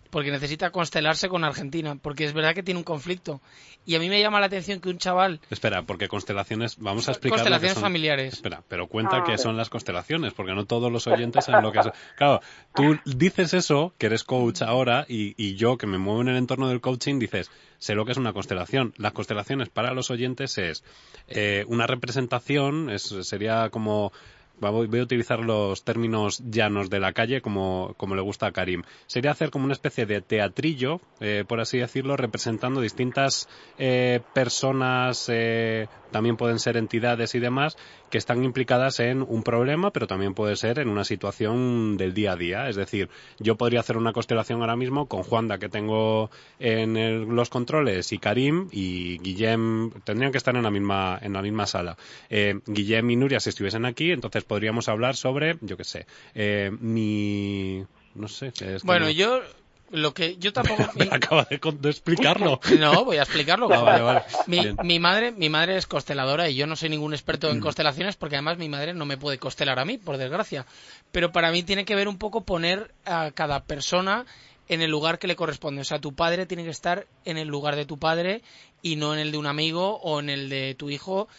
porque 0.09 0.31
necesita 0.31 0.71
constelarse 0.71 1.29
con 1.29 1.43
Argentina, 1.43 1.95
porque 2.01 2.25
es 2.25 2.33
verdad 2.33 2.53
que 2.53 2.63
tiene 2.63 2.79
un 2.79 2.83
conflicto. 2.83 3.41
Y 3.85 3.95
a 3.95 3.99
mí 3.99 4.09
me 4.09 4.21
llama 4.21 4.39
la 4.39 4.47
atención 4.47 4.81
que 4.81 4.89
un 4.89 4.97
chaval... 4.97 5.39
Espera, 5.49 5.83
porque 5.83 6.07
constelaciones, 6.07 6.77
vamos 6.77 7.07
a 7.07 7.11
explicar... 7.11 7.39
Constelaciones 7.39 7.75
son... 7.75 7.83
familiares. 7.83 8.33
Espera, 8.33 8.63
pero 8.67 8.87
cuenta 8.87 9.17
ah, 9.17 9.23
qué 9.25 9.37
son 9.37 9.55
las 9.55 9.69
constelaciones, 9.69 10.33
porque 10.33 10.53
no 10.53 10.65
todos 10.65 10.91
los 10.91 11.07
oyentes 11.07 11.45
saben 11.45 11.63
lo 11.63 11.71
que 11.71 11.79
es... 11.79 11.87
Claro, 12.15 12.41
tú 12.75 12.99
dices 13.05 13.53
eso, 13.53 13.93
que 13.97 14.07
eres 14.07 14.23
coach 14.23 14.61
ahora, 14.61 15.05
y, 15.07 15.33
y 15.37 15.55
yo, 15.55 15.77
que 15.77 15.87
me 15.87 15.97
muevo 15.97 16.21
en 16.21 16.29
el 16.29 16.37
entorno 16.37 16.67
del 16.67 16.81
coaching, 16.81 17.19
dices, 17.19 17.49
sé 17.77 17.95
lo 17.95 18.05
que 18.05 18.11
es 18.11 18.17
una 18.17 18.33
constelación. 18.33 18.93
Las 18.97 19.13
constelaciones 19.13 19.69
para 19.69 19.93
los 19.93 20.11
oyentes 20.11 20.57
es 20.57 20.83
eh, 21.27 21.65
una 21.67 21.87
representación, 21.87 22.89
es, 22.89 23.03
sería 23.21 23.69
como 23.69 24.11
voy 24.59 24.99
a 24.99 25.03
utilizar 25.03 25.39
los 25.39 25.83
términos 25.83 26.41
llanos 26.49 26.89
de 26.89 26.99
la 26.99 27.13
calle 27.13 27.41
como, 27.41 27.93
como 27.97 28.15
le 28.15 28.21
gusta 28.21 28.47
a 28.47 28.51
Karim. 28.51 28.83
Sería 29.05 29.31
hacer 29.31 29.51
como 29.51 29.65
una 29.65 29.73
especie 29.73 30.05
de 30.05 30.21
teatrillo, 30.21 31.01
eh, 31.19 31.43
por 31.47 31.59
así 31.59 31.77
decirlo, 31.77 32.17
representando 32.17 32.81
distintas 32.81 33.47
eh, 33.77 34.21
personas, 34.33 35.29
eh, 35.29 35.87
también 36.11 36.37
pueden 36.37 36.59
ser 36.59 36.77
entidades 36.77 37.35
y 37.35 37.39
demás, 37.39 37.77
que 38.09 38.17
están 38.17 38.43
implicadas 38.43 38.99
en 38.99 39.21
un 39.21 39.43
problema, 39.43 39.91
pero 39.91 40.07
también 40.07 40.33
puede 40.33 40.55
ser 40.55 40.79
en 40.79 40.89
una 40.89 41.03
situación 41.03 41.97
del 41.97 42.13
día 42.13 42.33
a 42.33 42.35
día. 42.35 42.69
Es 42.69 42.75
decir, 42.75 43.09
yo 43.39 43.55
podría 43.57 43.81
hacer 43.81 43.97
una 43.97 44.13
constelación 44.13 44.61
ahora 44.61 44.75
mismo 44.75 45.07
con 45.07 45.23
Juanda, 45.23 45.57
que 45.57 45.69
tengo 45.69 46.29
en 46.59 47.35
los 47.35 47.49
controles, 47.49 48.11
y 48.13 48.17
Karim 48.17 48.69
y 48.71 49.17
Guillem, 49.19 49.91
tendrían 50.03 50.31
que 50.31 50.37
estar 50.37 50.55
en 50.55 50.63
la 50.63 50.71
misma, 50.71 51.19
en 51.21 51.33
la 51.33 51.41
misma 51.41 51.65
sala. 51.65 51.97
Eh, 52.29 52.59
Guillem 52.65 53.09
y 53.11 53.15
Nuria, 53.15 53.39
si 53.39 53.49
estuviesen 53.49 53.85
aquí, 53.85 54.11
entonces 54.11 54.43
podríamos 54.47 54.87
hablar 54.89 55.15
sobre, 55.15 55.57
yo 55.61 55.77
qué 55.77 55.83
sé, 55.83 56.05
eh, 56.35 56.71
mi... 56.79 57.83
no 58.15 58.27
sé. 58.27 58.47
es 58.47 58.53
que 58.53 58.77
Bueno, 58.83 59.05
no- 59.05 59.11
yo 59.11 59.41
lo 59.89 60.13
que 60.13 60.35
yo 60.37 60.51
tampoco 60.51 60.83
Acaba 61.11 61.47
de, 61.49 61.55
explicarlo. 61.89 62.59
No, 62.79 63.05
voy 63.05 63.17
a 63.17 63.21
explicarlo. 63.23 63.71
Ah, 63.71 63.81
vale, 63.83 64.01
vale. 64.01 64.21
Mi, 64.47 64.61
mi 64.83 64.99
madre, 64.99 65.31
mi 65.31 65.47
madre 65.49 65.77
es 65.77 65.87
consteladora 65.87 66.49
y 66.49 66.55
yo 66.55 66.67
no 66.67 66.75
soy 66.75 66.89
ningún 66.89 67.13
experto 67.13 67.47
Mm. 67.47 67.51
en 67.55 67.59
constelaciones 67.61 68.15
porque 68.17 68.35
además 68.35 68.57
mi 68.57 68.67
madre 68.67 68.93
no 68.93 69.05
me 69.05 69.17
puede 69.17 69.37
constelar 69.37 69.79
a 69.79 69.85
mí, 69.85 69.97
por 69.97 70.17
desgracia. 70.17 70.65
Pero 71.13 71.31
para 71.31 71.51
mí 71.51 71.63
tiene 71.63 71.85
que 71.85 71.95
ver 71.95 72.07
un 72.09 72.17
poco 72.17 72.41
poner 72.41 72.91
a 73.05 73.31
cada 73.31 73.63
persona 73.63 74.25
en 74.69 74.81
el 74.81 74.91
lugar 74.91 75.19
que 75.19 75.27
le 75.27 75.37
corresponde. 75.37 75.79
O 75.79 75.85
sea, 75.85 75.99
tu 75.99 76.13
padre 76.13 76.45
tiene 76.45 76.65
que 76.65 76.69
estar 76.71 77.07
en 77.23 77.37
el 77.37 77.47
lugar 77.47 77.77
de 77.77 77.85
tu 77.85 77.97
padre 77.97 78.41
y 78.81 78.97
no 78.97 79.13
en 79.13 79.21
el 79.21 79.31
de 79.31 79.37
un 79.37 79.45
amigo 79.47 79.95
o 80.01 80.19
en 80.19 80.29
el 80.29 80.49
de 80.49 80.75
tu 80.75 80.89
hijo. 80.89 81.29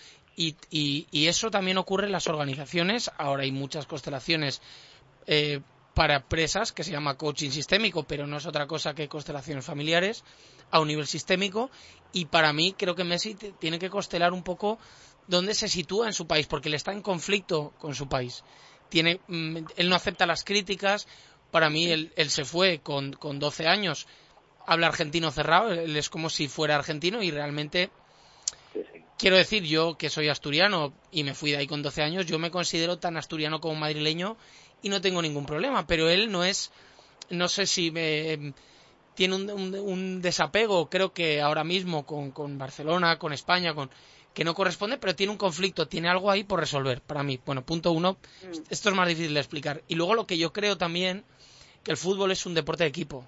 Y, 0.40 0.54
y- 0.70 1.06
y 1.10 1.26
eso 1.26 1.50
también 1.50 1.78
ocurre 1.78 2.06
en 2.06 2.12
las 2.12 2.28
organizaciones. 2.28 3.10
Ahora 3.18 3.42
hay 3.42 3.50
muchas 3.50 3.86
constelaciones 3.86 4.60
eh, 5.26 5.60
para 5.94 6.14
empresas 6.18 6.70
que 6.70 6.84
se 6.84 6.92
llama 6.92 7.16
coaching 7.16 7.50
sistémico, 7.50 8.04
pero 8.04 8.24
no 8.24 8.36
es 8.36 8.46
otra 8.46 8.68
cosa 8.68 8.94
que 8.94 9.08
constelaciones 9.08 9.64
familiares 9.64 10.22
a 10.70 10.78
un 10.78 10.86
nivel 10.86 11.08
sistémico. 11.08 11.72
Y 12.12 12.26
para 12.26 12.52
mí 12.52 12.72
creo 12.78 12.94
que 12.94 13.02
Messi 13.02 13.34
te- 13.34 13.50
tiene 13.50 13.80
que 13.80 13.90
constelar 13.90 14.32
un 14.32 14.44
poco 14.44 14.78
dónde 15.26 15.54
se 15.54 15.66
sitúa 15.68 16.06
en 16.06 16.12
su 16.12 16.28
país, 16.28 16.46
porque 16.46 16.68
él 16.68 16.74
está 16.74 16.92
en 16.92 17.02
conflicto 17.02 17.72
con 17.78 17.96
su 17.96 18.08
país. 18.08 18.44
Tiene, 18.90 19.18
mm, 19.26 19.56
él 19.76 19.88
no 19.88 19.96
acepta 19.96 20.24
las 20.24 20.44
críticas. 20.44 21.08
Para 21.50 21.68
mí 21.68 21.90
él, 21.90 22.12
él 22.14 22.30
se 22.30 22.44
fue 22.44 22.78
con, 22.78 23.12
con 23.14 23.40
12 23.40 23.66
años, 23.66 24.06
habla 24.68 24.86
argentino 24.86 25.32
cerrado, 25.32 25.72
él 25.72 25.96
es 25.96 26.08
como 26.08 26.30
si 26.30 26.46
fuera 26.46 26.76
argentino 26.76 27.24
y 27.24 27.32
realmente 27.32 27.90
Sí, 28.72 28.80
sí. 28.92 29.02
Quiero 29.18 29.36
decir, 29.36 29.64
yo 29.64 29.96
que 29.98 30.08
soy 30.10 30.28
asturiano 30.28 30.92
y 31.10 31.24
me 31.24 31.34
fui 31.34 31.50
de 31.50 31.58
ahí 31.58 31.66
con 31.66 31.82
12 31.82 32.02
años, 32.02 32.26
yo 32.26 32.38
me 32.38 32.50
considero 32.50 32.98
tan 32.98 33.16
asturiano 33.16 33.60
como 33.60 33.74
madrileño 33.74 34.36
y 34.82 34.88
no 34.88 35.00
tengo 35.00 35.20
ningún 35.20 35.44
problema, 35.44 35.86
pero 35.86 36.08
él 36.08 36.30
no 36.30 36.44
es, 36.44 36.70
no 37.30 37.48
sé 37.48 37.66
si 37.66 37.90
me, 37.90 38.54
tiene 39.14 39.34
un, 39.34 39.50
un- 39.50 39.74
un 39.74 40.22
desapego, 40.22 40.88
creo 40.88 41.12
que 41.12 41.40
ahora 41.42 41.64
mismo 41.64 42.06
con, 42.06 42.30
con 42.30 42.56
Barcelona, 42.58 43.18
con 43.18 43.32
España, 43.32 43.74
con 43.74 43.90
que 44.34 44.44
no 44.44 44.54
corresponde, 44.54 44.98
pero 44.98 45.16
tiene 45.16 45.32
un 45.32 45.38
conflicto, 45.38 45.88
tiene 45.88 46.08
algo 46.08 46.30
ahí 46.30 46.44
por 46.44 46.60
resolver, 46.60 47.00
para 47.02 47.24
mí. 47.24 47.40
Bueno, 47.44 47.64
punto 47.64 47.90
uno, 47.90 48.18
esto 48.70 48.88
es 48.90 48.94
más 48.94 49.08
difícil 49.08 49.34
de 49.34 49.40
explicar. 49.40 49.82
Y 49.88 49.96
luego 49.96 50.14
lo 50.14 50.28
que 50.28 50.38
yo 50.38 50.52
creo 50.52 50.78
también, 50.78 51.24
que 51.82 51.90
el 51.90 51.96
fútbol 51.96 52.30
es 52.30 52.46
un 52.46 52.54
deporte 52.54 52.84
de 52.84 52.88
equipo. 52.90 53.26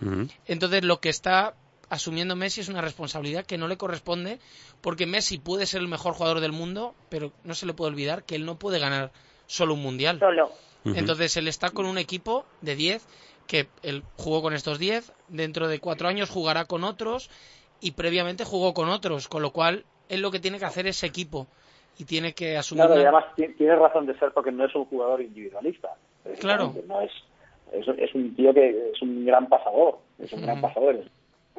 Ujú. 0.00 0.28
Entonces 0.46 0.84
lo 0.84 1.00
que 1.00 1.08
está 1.08 1.56
asumiendo 1.92 2.34
Messi 2.36 2.62
es 2.62 2.68
una 2.68 2.80
responsabilidad 2.80 3.44
que 3.44 3.58
no 3.58 3.68
le 3.68 3.76
corresponde 3.76 4.38
porque 4.80 5.06
Messi 5.06 5.38
puede 5.38 5.66
ser 5.66 5.82
el 5.82 5.88
mejor 5.88 6.14
jugador 6.14 6.40
del 6.40 6.52
mundo, 6.52 6.94
pero 7.10 7.32
no 7.44 7.54
se 7.54 7.66
le 7.66 7.74
puede 7.74 7.90
olvidar 7.92 8.24
que 8.24 8.34
él 8.34 8.46
no 8.46 8.58
puede 8.58 8.78
ganar 8.78 9.12
solo 9.46 9.74
un 9.74 9.82
mundial. 9.82 10.18
Solo. 10.18 10.50
Entonces 10.84 11.36
él 11.36 11.48
está 11.48 11.70
con 11.70 11.84
un 11.86 11.98
equipo 11.98 12.44
de 12.62 12.74
10 12.76 13.06
que 13.46 13.68
él 13.82 14.02
jugó 14.16 14.40
con 14.40 14.54
estos 14.54 14.78
10, 14.78 15.12
dentro 15.28 15.68
de 15.68 15.78
cuatro 15.80 16.08
años 16.08 16.30
jugará 16.30 16.64
con 16.64 16.82
otros 16.82 17.28
y 17.80 17.90
previamente 17.90 18.44
jugó 18.44 18.72
con 18.72 18.88
otros, 18.88 19.28
con 19.28 19.42
lo 19.42 19.52
cual 19.52 19.84
él 20.08 20.22
lo 20.22 20.30
que 20.30 20.40
tiene 20.40 20.58
que 20.58 20.64
hacer 20.64 20.86
es 20.86 21.02
equipo 21.04 21.46
y 21.98 22.04
tiene 22.06 22.32
que 22.32 22.56
asumir 22.56 22.86
Claro, 22.86 22.98
y 23.00 23.02
además 23.04 23.24
ti- 23.36 23.48
tiene 23.58 23.76
razón 23.76 24.06
de 24.06 24.18
ser 24.18 24.32
porque 24.32 24.50
no 24.50 24.64
es 24.64 24.74
un 24.74 24.86
jugador 24.86 25.20
individualista. 25.20 25.90
Claro. 26.40 26.74
No 26.88 27.02
es, 27.02 27.12
es, 27.72 27.86
es 27.98 28.14
un 28.14 28.34
tío 28.34 28.54
que 28.54 28.90
es 28.94 29.02
un 29.02 29.26
gran 29.26 29.46
pasador, 29.48 29.98
es 30.18 30.32
un 30.32 30.40
gran 30.42 30.60
pasador, 30.62 31.04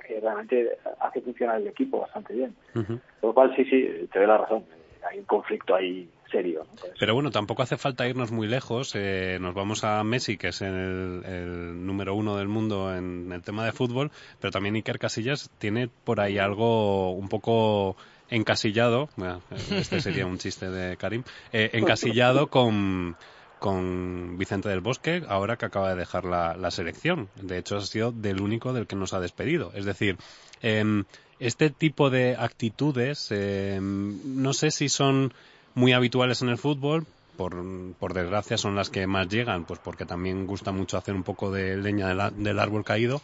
que 0.02 0.20
realmente 0.20 0.78
hace 1.00 1.22
funcionar 1.22 1.62
el 1.62 1.68
equipo 1.68 2.00
bastante 2.02 2.34
bien. 2.34 2.56
Ujú. 2.76 3.00
Por 3.22 3.30
lo 3.30 3.34
cual, 3.34 3.56
sí, 3.56 3.64
sí, 3.66 4.08
te 4.12 4.20
doy 4.20 4.28
la 4.28 4.38
razón. 4.38 4.66
Hay 5.10 5.20
un 5.20 5.26
conflicto 5.26 5.76
ahí 5.76 6.10
serio. 6.32 6.66
¿no? 6.72 6.78
Pues, 6.80 6.94
Pero 7.00 7.14
bueno, 7.14 7.30
tampoco 7.30 7.62
hace 7.62 7.78
falta 7.78 8.08
irnos 8.08 8.32
muy 8.32 8.48
lejos. 8.48 8.94
eh, 8.96 9.38
nos 9.40 9.54
vamos 9.54 9.84
a 9.84 10.04
Messi, 10.04 10.38
que 10.38 10.48
es 10.48 10.62
el, 10.62 11.24
el 11.26 11.86
número 11.86 12.16
uno 12.16 12.38
del 12.38 12.48
mundo 12.48 12.96
en 12.96 13.32
el 13.32 13.42
tema 13.44 13.66
de 13.66 13.72
fútbol, 13.74 14.12
pero 14.40 14.52
también 14.52 14.76
Iker 14.76 14.98
Casillas 15.00 15.50
tiene 15.60 15.90
por 16.06 16.20
ahí 16.22 16.38
algo 16.38 17.12
un 17.12 17.28
poco 17.30 17.96
encasillado. 18.30 19.10
bueno, 19.18 19.42
este 19.72 20.00
sería 20.00 20.26
un 20.26 20.38
chiste 20.40 20.70
de 20.70 20.98
Karim. 20.98 21.24
eh, 21.52 21.70
encasillado 21.74 22.48
con 22.48 23.16
con 23.64 24.38
Vicente 24.38 24.68
del 24.68 24.82
Bosque, 24.82 25.24
ahora 25.30 25.56
que 25.56 25.66
acaba 25.66 25.92
de 25.92 25.96
dejar 25.96 26.26
la, 26.26 26.54
la 26.58 26.70
selección. 26.70 27.30
De 27.42 27.58
hecho, 27.58 27.78
ha 27.78 27.82
sido 27.82 28.12
del 28.12 28.42
único 28.42 28.74
del 28.74 28.88
que 28.88 28.98
nos 28.98 29.14
ha 29.14 29.22
despedido. 29.22 29.72
Es 29.74 29.86
decir, 29.86 30.18
em, 30.62 31.06
este 31.40 31.70
tipo 31.70 32.10
de 32.10 32.36
actitudes, 32.38 33.28
em, 33.32 34.20
no 34.44 34.52
sé 34.52 34.70
si 34.70 34.90
son 34.90 35.34
muy 35.76 35.94
habituales 35.94 36.42
en 36.42 36.50
el 36.50 36.58
fútbol, 36.58 37.06
por, 37.38 37.56
por 38.00 38.14
desgracia 38.14 38.58
son 38.58 38.76
las 38.76 38.90
que 38.90 39.08
más 39.08 39.30
llegan, 39.30 39.64
pues 39.64 39.80
porque 39.80 40.06
también 40.06 40.46
gusta 40.46 40.74
mucho 40.74 40.98
hacer 40.98 41.16
un 41.16 41.24
poco 41.24 41.50
de 41.50 41.78
leña 41.78 42.10
del, 42.10 42.20
a- 42.20 42.32
del 42.32 42.60
árbol 42.60 42.84
caído, 42.84 43.22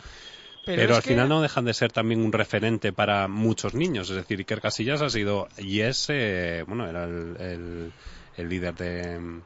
pero, 0.65 0.95
al 0.95 1.01
que- 1.03 1.09
final 1.09 1.27
no 1.27 1.41
dejan 1.41 1.65
de 1.65 1.73
ser 1.73 1.91
también 1.91 2.21
un 2.23 2.31
referente 2.31 2.93
para 2.93 3.27
muchos 3.27 3.73
niños. 3.75 4.09
Es 4.09 4.15
decir, 4.15 4.39
Iker 4.39 4.61
Casillas 4.61 5.01
ha 5.01 5.09
sido 5.09 5.49
y 5.57 5.81
es, 5.81 6.05
eh, 6.07 6.63
bueno, 6.65 6.87
era 6.87 7.03
el, 7.03 7.35
el- 7.41 7.91
el 8.37 8.47
líder 8.47 8.73
de, 8.75 9.41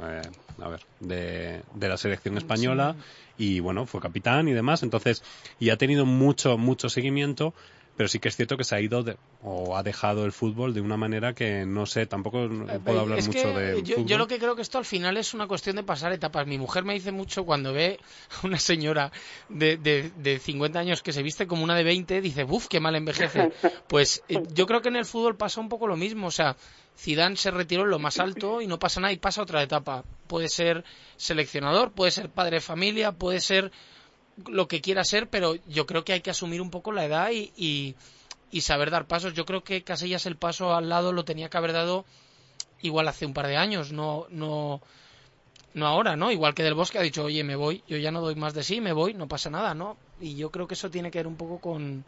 eh, 0.00 0.30
a 0.58 0.68
ver, 0.68 0.80
de, 1.00 1.62
de 1.72 1.88
la 1.88 1.96
selección 1.96 2.36
española 2.36 2.96
y 3.36 3.60
bueno, 3.60 3.86
fue 3.86 4.00
capitán 4.00 4.48
y 4.48 4.52
demás. 4.52 4.82
Entonces, 4.82 5.22
y 5.58 5.70
ha 5.70 5.76
tenido 5.76 6.06
mucho, 6.06 6.58
mucho 6.58 6.88
seguimiento. 6.88 7.54
Pero 7.96 8.08
sí 8.08 8.18
que 8.18 8.28
es 8.28 8.34
cierto 8.36 8.56
que 8.56 8.64
se 8.64 8.74
ha 8.74 8.80
ido 8.80 9.02
de- 9.04 9.16
o 9.40 9.76
ha 9.76 9.82
dejado 9.84 10.24
el 10.24 10.32
fútbol 10.32 10.74
de 10.74 10.80
una 10.80 10.96
manera 10.96 11.32
que 11.32 11.64
no 11.64 11.86
sé, 11.86 12.06
tampoco 12.06 12.44
Eh, 12.44 12.80
puedo 12.84 12.98
hablar 13.00 13.18
es 13.20 13.28
mucho 13.28 13.54
que 13.54 13.60
de 13.60 13.82
yo, 13.82 13.94
fútbol. 13.96 14.08
yo 14.08 14.18
lo 14.18 14.26
que 14.26 14.38
creo 14.38 14.56
que 14.56 14.62
esto 14.62 14.78
al 14.78 14.84
final 14.84 15.16
es 15.16 15.32
una 15.32 15.46
cuestión 15.46 15.76
de 15.76 15.84
pasar 15.84 16.12
etapas. 16.12 16.46
Mi 16.46 16.58
mujer 16.58 16.84
me 16.84 16.94
dice 16.94 17.12
mucho 17.12 17.44
cuando 17.44 17.72
ve 17.72 18.00
a 18.42 18.46
una 18.46 18.58
señora 18.58 19.12
de, 19.48 19.76
de, 19.76 20.10
de 20.16 20.38
50 20.40 20.78
años 20.80 21.02
que 21.02 21.12
se 21.12 21.22
viste 21.22 21.46
como 21.46 21.62
una 21.62 21.76
de 21.76 21.84
20, 21.84 22.20
dice, 22.20 22.42
¡buf, 22.44 22.66
qué 22.68 22.80
mal 22.80 22.96
envejece! 22.96 23.52
Pues 23.88 24.22
eh, 24.28 24.42
yo 24.52 24.66
creo 24.66 24.80
que 24.82 24.88
en 24.88 24.96
el 24.96 25.04
fútbol 25.04 25.36
pasa 25.36 25.60
un 25.60 25.68
poco 25.68 25.86
lo 25.86 25.96
mismo. 25.96 26.26
O 26.26 26.30
sea, 26.32 26.56
Zidane 26.98 27.36
se 27.36 27.50
retiró 27.52 27.82
en 27.84 27.90
lo 27.90 27.98
más 28.00 28.18
alto 28.18 28.60
y 28.60 28.66
no 28.66 28.78
pasa 28.80 29.00
nada 29.00 29.12
y 29.12 29.18
pasa 29.18 29.42
otra 29.42 29.62
etapa. 29.62 30.04
Puede 30.26 30.48
ser 30.48 30.84
seleccionador, 31.16 31.92
puede 31.92 32.10
ser 32.10 32.28
padre 32.30 32.56
de 32.56 32.60
familia, 32.60 33.12
puede 33.12 33.40
ser 33.40 33.70
lo 34.46 34.68
que 34.68 34.80
quiera 34.80 35.04
ser, 35.04 35.28
pero 35.28 35.54
yo 35.66 35.86
creo 35.86 36.04
que 36.04 36.12
hay 36.12 36.20
que 36.20 36.30
asumir 36.30 36.60
un 36.60 36.70
poco 36.70 36.92
la 36.92 37.04
edad 37.04 37.30
y, 37.30 37.94
y, 38.50 38.60
saber 38.60 38.90
dar 38.90 39.06
pasos. 39.06 39.34
Yo 39.34 39.44
creo 39.44 39.64
que 39.64 39.82
Casillas 39.82 40.26
el 40.26 40.36
paso 40.36 40.74
al 40.74 40.88
lado 40.88 41.12
lo 41.12 41.24
tenía 41.24 41.48
que 41.48 41.56
haber 41.56 41.72
dado 41.72 42.04
igual 42.82 43.08
hace 43.08 43.26
un 43.26 43.34
par 43.34 43.46
de 43.46 43.56
años, 43.56 43.92
no, 43.92 44.26
no, 44.30 44.80
no 45.72 45.86
ahora, 45.86 46.16
¿no? 46.16 46.30
Igual 46.30 46.54
que 46.54 46.62
Del 46.62 46.74
Bosque 46.74 46.98
ha 46.98 47.02
dicho, 47.02 47.24
oye, 47.24 47.42
me 47.42 47.56
voy, 47.56 47.82
yo 47.88 47.96
ya 47.96 48.10
no 48.10 48.20
doy 48.20 48.34
más 48.34 48.54
de 48.54 48.62
sí, 48.62 48.80
me 48.80 48.92
voy, 48.92 49.14
no 49.14 49.26
pasa 49.26 49.50
nada, 49.50 49.74
¿no? 49.74 49.96
Y 50.20 50.36
yo 50.36 50.50
creo 50.50 50.68
que 50.68 50.74
eso 50.74 50.90
tiene 50.90 51.10
que 51.10 51.18
ver 51.18 51.26
un 51.26 51.36
poco 51.36 51.58
con, 51.58 52.04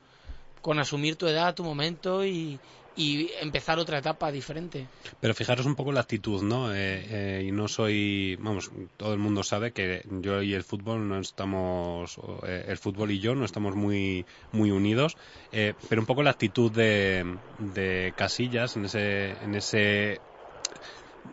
con 0.61 0.79
asumir 0.79 1.17
tu 1.17 1.27
edad, 1.27 1.55
tu 1.55 1.65
momento 1.65 2.25
y, 2.25 2.59
y 2.97 3.31
empezar 3.41 3.79
otra 3.79 3.99
etapa 3.99 4.33
diferente. 4.33 4.87
Pero 5.21 5.35
fijaros 5.35 5.67
un 5.67 5.75
poco 5.75 5.93
la 5.93 6.01
actitud, 6.01 6.43
¿no? 6.43 6.75
Eh, 6.75 6.77
eh, 7.11 7.45
y 7.47 7.53
no 7.53 7.69
soy, 7.69 8.37
vamos, 8.37 8.71
todo 8.97 9.13
el 9.13 9.19
mundo 9.19 9.43
sabe 9.43 9.73
que 9.73 10.03
yo 10.21 10.43
y 10.43 10.55
el 10.55 10.65
fútbol 10.65 11.07
no 11.09 11.19
estamos, 11.19 12.19
eh, 12.47 12.65
el 12.69 12.79
fútbol 12.79 13.11
y 13.11 13.21
yo 13.21 13.35
no 13.35 13.45
estamos 13.45 13.77
muy, 13.77 14.25
muy 14.53 14.71
unidos, 14.71 15.17
eh, 15.53 15.75
pero 15.89 16.01
un 16.01 16.07
poco 16.07 16.23
la 16.23 16.31
actitud 16.31 16.73
de, 16.73 17.37
de 17.59 18.15
Casillas 18.17 18.77
en 18.77 18.87
ese, 18.87 19.31
en 19.43 19.55
ese 19.55 20.21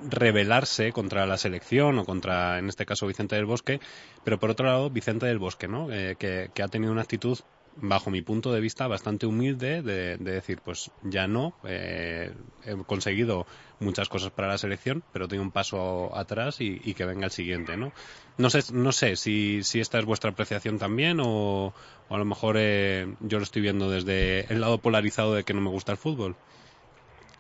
rebelarse 0.10 0.92
contra 0.92 1.26
la 1.26 1.38
selección 1.38 2.00
o 2.00 2.06
contra, 2.06 2.60
en 2.60 2.70
este 2.70 2.86
caso, 2.86 3.08
Vicente 3.08 3.36
del 3.36 3.46
Bosque, 3.46 3.80
pero 4.24 4.40
por 4.40 4.50
otro 4.50 4.66
lado, 4.66 4.90
Vicente 4.90 5.26
del 5.26 5.40
Bosque, 5.40 5.68
¿no? 5.68 5.92
Eh, 5.92 6.16
que, 6.18 6.50
que 6.54 6.64
ha 6.64 6.68
tenido 6.68 6.92
una 6.92 7.02
actitud 7.02 7.40
bajo 7.78 8.10
mi 8.12 8.22
punto 8.22 8.52
de 8.52 8.62
vista, 8.62 8.88
bastante 8.88 9.26
humilde 9.26 9.82
de, 9.82 10.18
de 10.18 10.32
decir, 10.32 10.60
pues 10.64 10.92
ya 11.04 11.28
no, 11.28 11.54
eh, 11.66 12.32
he 12.66 12.76
conseguido 12.86 13.46
muchas 13.80 14.10
cosas 14.10 14.32
para 14.32 14.48
la 14.48 14.58
selección, 14.58 15.04
pero 15.12 15.28
tengo 15.28 15.44
un 15.44 15.52
paso 15.52 16.16
atrás 16.16 16.62
y, 16.62 16.80
y 16.84 16.94
que 16.94 17.06
venga 17.06 17.26
el 17.26 17.32
siguiente, 17.32 17.76
¿no? 17.76 17.92
No 18.38 18.50
sé, 18.50 18.74
no 18.74 18.92
sé 18.92 19.16
si, 19.16 19.64
si 19.64 19.80
esta 19.80 20.00
es 20.00 20.06
vuestra 20.06 20.32
apreciación 20.32 20.78
también 20.80 21.20
o, 21.20 21.74
o 22.10 22.16
a 22.16 22.18
lo 22.18 22.26
mejor 22.26 22.56
eh, 22.58 23.08
yo 23.22 23.38
lo 23.38 23.44
estoy 23.44 23.62
viendo 23.62 23.90
desde 23.90 24.52
el 24.54 24.62
lado 24.62 24.78
polarizado 24.78 25.34
de 25.34 25.44
que 25.44 25.54
no 25.54 25.62
me 25.62 25.70
gusta 25.70 25.92
el 25.92 25.98
fútbol. 25.98 26.36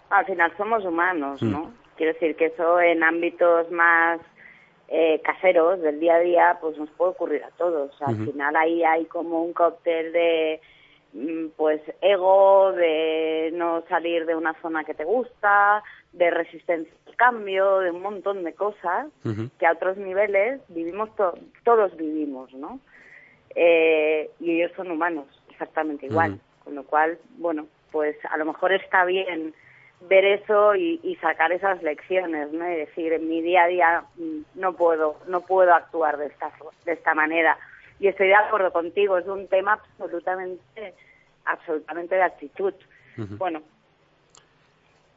Al 0.10 0.26
final 0.26 0.52
somos 0.58 0.84
humanos, 0.86 1.42
Mm. 1.42 1.52
¿no? 1.52 1.74
Quiero 1.98 2.14
decir 2.14 2.36
que 2.36 2.48
eso 2.48 2.80
en 2.82 3.04
ámbitos 3.04 3.70
más 3.72 4.20
eh, 4.88 5.22
caseros 5.24 5.82
del 5.82 6.00
día 6.00 6.16
a 6.16 6.20
día, 6.20 6.58
pues 6.62 6.78
nos 6.78 6.90
puede 6.92 7.12
ocurrir 7.12 7.44
a 7.44 7.50
todos. 7.52 7.92
Al 8.02 8.16
final 8.26 8.56
ahí 8.56 8.84
hay 8.84 9.06
como 9.06 9.44
un 9.44 9.54
cóctel 9.54 10.12
de 10.14 10.62
mm, 11.14 11.48
pues 11.56 11.82
ego, 12.02 12.72
de 12.74 13.52
no 13.54 13.84
salir 13.90 14.26
de 14.26 14.36
una 14.36 14.54
zona 14.62 14.84
que 14.84 14.94
te 14.94 15.04
gusta, 15.06 15.84
de 16.12 16.30
resistencia 16.32 16.94
al 17.08 17.16
cambio, 17.16 17.80
de 17.80 17.92
un 17.92 18.02
montón 18.02 18.44
de 18.44 18.54
cosas 18.54 19.08
que 19.58 19.66
a 19.66 19.72
otros 19.72 19.98
niveles 19.98 20.60
vivimos 20.70 21.16
to- 21.16 21.38
todos 21.64 21.96
vivimos, 21.98 22.54
¿no? 22.54 22.80
Eh, 23.56 24.30
y 24.40 24.52
ellos 24.62 24.72
son 24.76 24.92
humanos, 24.92 25.26
exactamente 25.50 26.08
igual. 26.08 26.32
Con 26.64 26.76
lo 26.76 26.84
cual, 26.86 27.18
bueno, 27.38 27.68
pues 27.92 28.16
a 28.30 28.38
lo 28.38 28.46
mejor 28.46 28.72
está 28.74 29.06
bien 29.06 29.54
ver 30.08 30.26
eso 30.26 30.76
y, 30.76 31.18
sacar 31.22 31.52
esas 31.52 31.82
lecciones, 31.82 32.52
¿no? 32.52 32.70
Y 32.70 32.76
decir, 32.76 33.14
en 33.14 33.30
mi 33.30 33.42
día 33.42 33.64
a 33.64 33.68
día 33.68 34.04
mm, 34.18 34.40
no 34.56 34.74
puedo, 34.74 35.18
no 35.28 35.42
puedo 35.42 35.74
actuar 35.74 36.18
de 36.18 36.28
esta, 36.28 36.52
de 36.86 36.94
esta 36.94 37.14
manera. 37.14 37.58
Y 38.00 38.08
estoy 38.08 38.28
de 38.28 38.36
acuerdo 38.36 38.72
contigo, 38.74 39.18
es 39.18 39.28
un 39.28 39.48
tema 39.48 39.74
absolutamente, 39.74 40.94
absolutamente 41.46 42.16
de 42.16 42.24
actitud. 42.24 42.74
Bueno, 43.38 43.62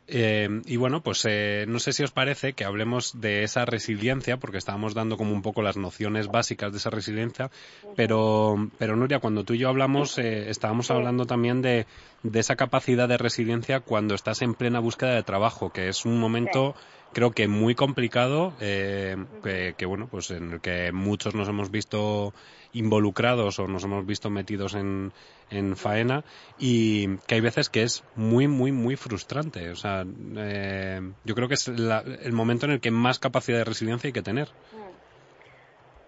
eh, 0.09 0.63
y 0.67 0.77
bueno, 0.77 1.03
pues 1.03 1.25
eh, 1.29 1.65
no 1.69 1.81
sé 1.81 1.93
si 1.93 2.05
os 2.05 2.13
parece 2.13 2.53
que 2.53 2.65
hablemos 2.65 3.21
de 3.21 3.43
esa 3.43 3.65
resiliencia, 3.65 4.37
porque 4.37 4.59
estábamos 4.59 4.95
dando 4.95 5.17
como 5.17 5.33
un 5.33 5.43
poco 5.43 5.63
las 5.63 5.77
nociones 5.77 6.29
básicas 6.29 6.71
de 6.73 6.79
esa 6.79 6.91
resiliencia, 6.91 7.51
pero, 7.97 8.71
pero 8.79 8.95
Nuria, 8.95 9.19
cuando 9.19 9.45
tú 9.45 9.55
y 9.55 9.59
yo 9.59 9.69
hablamos, 9.69 10.19
eh, 10.19 10.49
estábamos 10.49 10.91
hablando 10.91 11.27
también 11.27 11.61
de, 11.61 11.87
de, 12.23 12.41
esa 12.41 12.55
capacidad 12.55 13.09
de 13.09 13.19
resiliencia 13.19 13.81
cuando 13.81 14.15
estás 14.15 14.43
en 14.43 14.55
plena 14.55 14.79
búsqueda 14.79 15.15
de 15.15 15.25
trabajo, 15.25 15.71
que 15.71 15.89
es 15.89 16.05
un 16.05 16.21
momento 16.21 16.77
creo 17.17 17.31
que 17.31 17.49
muy 17.49 17.75
complicado, 17.75 18.53
que, 18.59 19.75
que, 19.75 19.87
bueno, 19.87 20.07
pues 20.07 20.31
en 20.31 20.53
el 20.53 20.61
que 20.61 20.93
muchos 20.93 21.35
nos 21.35 21.49
hemos 21.49 21.71
visto 21.71 22.35
involucrados 22.75 23.59
o 23.59 23.67
nos 23.67 23.85
hemos 23.85 24.05
visto 24.05 24.29
metidos 24.29 24.75
en, 24.75 25.12
en 25.51 25.77
faena 25.77 26.25
y 26.59 27.17
que 27.27 27.37
hay 27.37 27.41
veces 27.41 27.71
que 27.71 27.85
es 27.85 28.05
muy, 28.17 28.49
muy, 28.49 28.71
muy 28.71 28.97
frustrante. 28.97 29.71
O 29.71 29.77
sea, 29.77 30.05
eh, 30.37 31.01
yo 31.25 31.35
creo 31.35 31.49
que 31.49 31.55
es 31.55 31.69
el 31.69 32.33
momento 32.35 32.67
en 32.67 32.73
el 32.73 32.81
que 32.83 32.91
más 32.91 33.19
capacidad 33.19 33.57
de 33.57 33.64
resiliencia 33.64 34.09
hay 34.09 34.12
que 34.12 34.21
tener. 34.21 34.49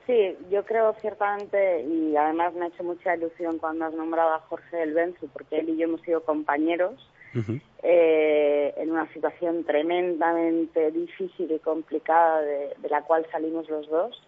Sí, 0.07 0.37
yo 0.51 0.63
creo 0.67 0.95
ciertamente, 1.01 1.85
y 1.85 2.17
además 2.17 2.53
me 2.53 2.67
ha 2.67 2.69
hecho 2.69 2.85
mucha 2.85 3.17
ilusión 3.17 3.57
cuando 3.57 3.87
has 3.87 3.95
nombrado 3.95 4.35
a 4.35 4.41
Jorge 4.41 4.77
del 4.77 4.93
Benzu, 4.93 5.27
porque 5.29 5.61
él 5.61 5.71
y 5.71 5.79
yo 5.79 5.85
hemos 5.85 6.03
sido 6.03 6.23
compañeros 6.23 7.01
eh, 7.83 8.75
en 8.77 8.91
una 8.91 9.07
situación 9.13 9.65
tremendamente 9.65 10.91
difícil 10.91 11.51
y 11.53 11.59
complicada 11.59 12.43
de, 12.43 12.75
de 12.79 12.89
la 12.89 13.03
cual 13.03 13.27
salimos 13.31 13.69
los 13.69 13.89
dos. 13.89 14.23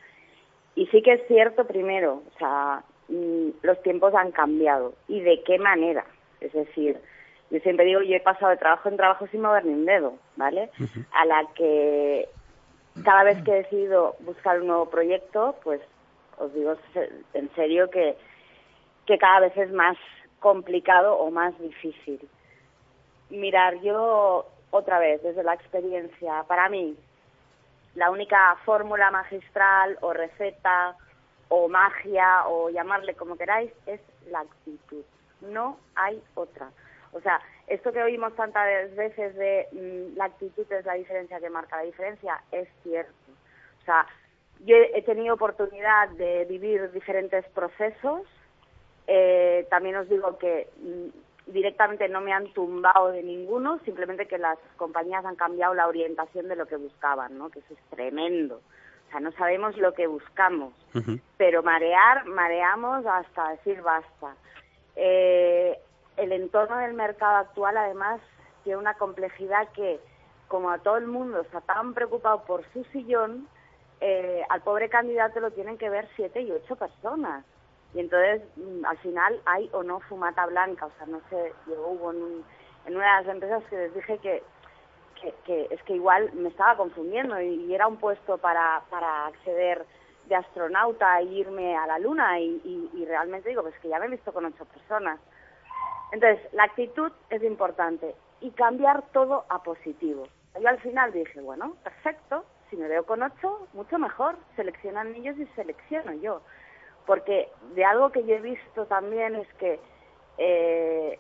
Y 0.74 0.86
sí 0.86 1.02
que 1.02 1.14
es 1.14 1.26
cierto, 1.26 1.66
primero, 1.66 2.22
o 2.34 2.38
sea, 2.38 2.84
Mm, 3.10 3.50
los 3.62 3.82
tiempos 3.82 4.14
han 4.14 4.30
cambiado 4.30 4.94
y 5.08 5.20
de 5.20 5.42
qué 5.42 5.58
manera. 5.58 6.04
Es 6.40 6.52
decir, 6.52 6.96
yo 7.50 7.58
siempre 7.58 7.84
digo, 7.84 8.02
yo 8.02 8.14
he 8.14 8.20
pasado 8.20 8.50
de 8.50 8.56
trabajo 8.56 8.88
en 8.88 8.96
trabajo 8.96 9.26
sin 9.26 9.42
mover 9.42 9.64
ni 9.64 9.74
un 9.74 9.84
dedo, 9.84 10.14
¿vale? 10.36 10.70
A 11.12 11.24
la 11.26 11.44
que 11.56 12.28
cada 13.04 13.24
vez 13.24 13.42
que 13.42 13.50
he 13.50 13.62
decidido 13.62 14.14
buscar 14.20 14.60
un 14.60 14.68
nuevo 14.68 14.88
proyecto, 14.88 15.56
pues 15.64 15.80
os 16.38 16.54
digo 16.54 16.76
en 17.34 17.50
serio 17.56 17.90
que, 17.90 18.16
que 19.06 19.18
cada 19.18 19.40
vez 19.40 19.56
es 19.56 19.72
más 19.72 19.96
complicado 20.38 21.16
o 21.16 21.30
más 21.32 21.58
difícil. 21.58 22.20
Mirar, 23.30 23.80
yo 23.80 24.46
otra 24.70 24.98
vez, 24.98 25.22
desde 25.22 25.42
la 25.42 25.54
experiencia, 25.54 26.44
para 26.46 26.68
mí, 26.68 26.96
la 27.94 28.10
única 28.10 28.56
fórmula 28.64 29.10
magistral 29.10 29.98
o 30.00 30.12
receta 30.12 30.96
o 31.48 31.68
magia 31.68 32.46
o 32.46 32.70
llamarle 32.70 33.14
como 33.14 33.36
queráis, 33.36 33.72
es 33.86 34.00
la 34.30 34.40
actitud. 34.40 35.04
No 35.40 35.78
hay 35.96 36.22
otra. 36.34 36.70
O 37.12 37.20
sea, 37.20 37.40
esto 37.66 37.92
que 37.92 38.02
oímos 38.02 38.34
tantas 38.36 38.94
veces 38.94 39.34
de 39.34 39.66
mm, 39.72 40.16
la 40.16 40.26
actitud 40.26 40.70
es 40.70 40.84
la 40.84 40.94
diferencia 40.94 41.40
que 41.40 41.50
marca 41.50 41.76
la 41.76 41.82
diferencia, 41.82 42.40
es 42.52 42.68
cierto. 42.82 43.12
O 43.82 43.84
sea, 43.84 44.06
yo 44.64 44.76
he 44.76 45.02
tenido 45.02 45.34
oportunidad 45.34 46.08
de 46.10 46.44
vivir 46.44 46.92
diferentes 46.92 47.44
procesos. 47.48 48.22
Eh, 49.06 49.66
también 49.70 49.96
os 49.96 50.08
digo 50.08 50.38
que 50.38 50.68
mm, 50.78 51.08
directamente 51.52 52.08
no 52.08 52.20
me 52.20 52.32
han 52.32 52.52
tumbado 52.52 53.08
de 53.08 53.22
ninguno, 53.22 53.78
simplemente 53.84 54.26
que 54.26 54.38
las 54.38 54.58
compañías 54.76 55.24
han 55.24 55.36
cambiado 55.36 55.74
la 55.74 55.88
orientación 55.88 56.48
de 56.48 56.56
lo 56.56 56.66
que 56.66 56.76
buscaban, 56.76 57.36
¿no? 57.38 57.50
Que 57.50 57.60
eso 57.60 57.74
es 57.74 57.80
tremendo. 57.90 58.56
O 58.56 59.10
sea, 59.10 59.20
no 59.20 59.32
sabemos 59.32 59.76
lo 59.76 59.92
que 59.92 60.06
buscamos, 60.06 60.72
pero 61.36 61.62
marear, 61.62 62.26
mareamos 62.26 63.04
hasta 63.06 63.50
decir 63.50 63.82
basta. 63.82 64.36
Eh, 64.94 65.78
el 66.16 66.32
entorno 66.32 66.76
del 66.78 66.94
mercado 66.94 67.38
actual, 67.38 67.76
además, 67.76 68.20
tiene 68.62 68.78
una 68.78 68.94
complejidad 68.94 69.68
que, 69.72 69.98
como 70.46 70.70
a 70.70 70.78
todo 70.78 70.96
el 70.96 71.06
mundo 71.06 71.40
está 71.40 71.60
tan 71.60 71.92
preocupado 71.94 72.44
por 72.44 72.64
su 72.72 72.84
sillón, 72.92 73.48
eh, 74.00 74.42
al 74.48 74.62
pobre 74.62 74.88
candidato 74.88 75.40
lo 75.40 75.50
tienen 75.50 75.76
que 75.76 75.90
ver 75.90 76.08
siete 76.14 76.42
y 76.42 76.52
ocho 76.52 76.76
personas. 76.76 77.44
Y 77.94 78.00
entonces, 78.00 78.42
mm, 78.56 78.84
al 78.84 78.98
final, 78.98 79.40
hay 79.46 79.68
o 79.72 79.82
no 79.82 80.00
fumata 80.00 80.46
blanca. 80.46 80.86
O 80.86 80.92
sea, 80.98 81.06
no 81.06 81.20
sé, 81.30 81.52
yo 81.66 81.86
hubo 81.88 82.12
en, 82.12 82.44
en 82.86 82.96
una 82.96 83.16
de 83.16 83.24
las 83.24 83.34
empresas 83.34 83.64
que 83.70 83.76
les 83.76 83.94
dije 83.94 84.18
que 84.18 84.42
que, 85.44 85.68
es 85.70 85.82
que 85.84 85.94
igual 85.94 86.32
me 86.34 86.48
estaba 86.48 86.76
confundiendo 86.76 87.40
y, 87.40 87.74
era 87.74 87.86
un 87.86 87.96
puesto 87.96 88.38
para, 88.38 88.82
para 88.90 89.26
acceder 89.26 89.84
de 90.26 90.34
astronauta 90.34 91.20
e 91.20 91.24
irme 91.24 91.76
a 91.76 91.86
la 91.86 91.98
luna 91.98 92.38
y, 92.40 93.04
realmente 93.06 93.48
digo, 93.48 93.62
pues 93.62 93.74
que 93.80 93.88
ya 93.88 93.98
me 93.98 94.06
he 94.06 94.10
visto 94.10 94.32
con 94.32 94.44
ocho 94.44 94.64
personas. 94.64 95.18
Entonces, 96.12 96.40
la 96.52 96.64
actitud 96.64 97.12
es 97.30 97.42
importante 97.42 98.14
y 98.40 98.50
cambiar 98.52 99.02
todo 99.12 99.44
a 99.48 99.62
positivo. 99.62 100.26
Yo 100.60 100.68
al 100.68 100.78
final 100.80 101.12
dije, 101.12 101.40
bueno, 101.40 101.76
perfecto, 101.84 102.44
si 102.68 102.76
me 102.76 102.88
veo 102.88 103.04
con 103.04 103.22
ocho, 103.22 103.68
mucho 103.72 103.98
mejor, 103.98 104.36
seleccionan 104.56 105.14
ellos 105.14 105.36
y 105.38 105.46
selecciono 105.56 106.12
yo. 106.14 106.42
Porque 107.06 107.48
de 107.74 107.84
algo 107.84 108.10
que 108.10 108.24
yo 108.24 108.34
he 108.34 108.40
visto 108.40 108.86
también 108.86 109.34
es 109.34 109.48
que 109.54 109.80
eh, 110.38 111.18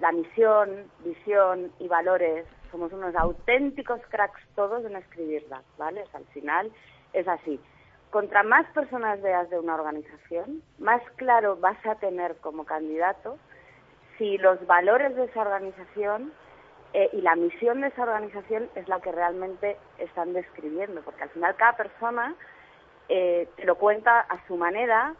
la 0.00 0.12
misión, 0.12 0.90
visión 1.04 1.72
y 1.78 1.88
valores 1.88 2.46
somos 2.70 2.92
unos 2.92 3.14
auténticos 3.14 4.00
cracks 4.08 4.40
todos 4.54 4.84
en 4.84 4.96
escribirlas, 4.96 5.62
¿vale? 5.78 6.04
al 6.14 6.24
final 6.26 6.72
es 7.12 7.28
así. 7.28 7.60
Contra 8.10 8.42
más 8.42 8.66
personas 8.72 9.22
veas 9.22 9.48
de 9.48 9.58
una 9.58 9.74
organización, 9.74 10.62
más 10.78 11.02
claro 11.16 11.56
vas 11.56 11.78
a 11.86 11.94
tener 11.94 12.36
como 12.36 12.64
candidato 12.64 13.38
si 14.18 14.38
los 14.38 14.66
valores 14.66 15.14
de 15.16 15.24
esa 15.24 15.40
organización 15.40 16.32
eh, 16.94 17.08
y 17.12 17.22
la 17.22 17.36
misión 17.36 17.80
de 17.80 17.88
esa 17.88 18.02
organización 18.02 18.68
es 18.74 18.86
la 18.88 19.00
que 19.00 19.12
realmente 19.12 19.78
están 19.98 20.34
describiendo, 20.34 21.00
porque 21.02 21.22
al 21.22 21.30
final 21.30 21.56
cada 21.56 21.76
persona 21.76 22.34
eh, 23.08 23.48
te 23.56 23.64
lo 23.64 23.76
cuenta 23.76 24.20
a 24.20 24.46
su 24.46 24.56
manera 24.56 25.14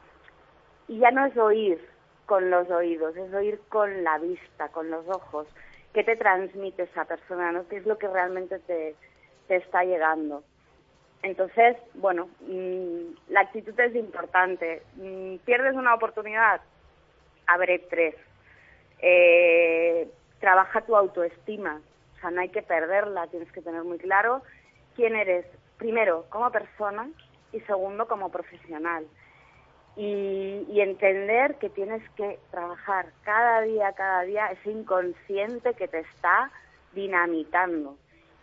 y 0.89 0.99
ya 0.99 1.11
no 1.11 1.27
es 1.27 1.37
oír 1.37 1.89
con 2.27 2.51
los 2.51 2.71
oídos, 2.71 3.17
es 3.17 3.33
oír 3.35 3.61
con 3.69 4.05
la 4.05 4.19
vista, 4.19 4.69
con 4.69 4.91
los 4.91 5.07
ojos 5.09 5.47
qué 5.93 6.05
te 6.05 6.17
transmite 6.17 6.85
esa 6.85 7.05
persona, 7.05 7.53
¿no? 7.53 7.69
¿Qué 7.69 7.77
es 7.77 7.87
lo 7.87 7.99
que 7.99 8.09
realmente 8.09 8.59
te, 8.61 8.95
te 9.49 9.57
está 9.57 9.85
llegando? 9.85 10.43
Entonces, 11.23 11.77
bueno, 11.95 12.29
mm, 12.41 13.15
la 13.29 13.41
actitud 13.41 13.79
es 13.79 13.95
importante. 13.95 14.83
Mm, 14.97 15.37
¿Pierdes 15.45 15.75
una 15.75 15.95
oportunidad? 15.95 16.61
Abre 17.47 17.79
tres. 17.79 18.17
Eh, 18.99 20.09
trabaja 20.41 20.81
tu 20.83 20.97
autoestima. 20.97 21.81
O 22.17 22.21
sea, 22.21 22.31
no 22.31 22.41
hay 22.41 22.49
que 22.49 22.63
perderla, 22.63 23.27
tienes 23.29 23.51
que 23.53 23.63
tener 23.63 23.83
muy 23.85 23.99
claro 23.99 24.43
quién 24.97 25.15
eres, 25.17 25.47
primero, 25.79 26.27
como 26.29 26.51
persona 26.51 27.09
y 27.53 27.61
segundo, 27.61 28.07
como 28.07 28.31
profesional. 28.31 29.07
Y, 29.97 30.81
entender 30.81 31.57
que 31.57 31.71
tienes 31.71 32.03
que 32.17 32.39
trabajar 32.51 33.13
cada 33.23 33.61
día, 33.61 33.93
cada 33.93 34.23
día 34.23 34.47
ese 34.47 34.71
inconsciente 34.71 35.75
que 35.75 35.87
te 35.87 36.01
está 36.01 36.51
dinamitando. 36.93 37.97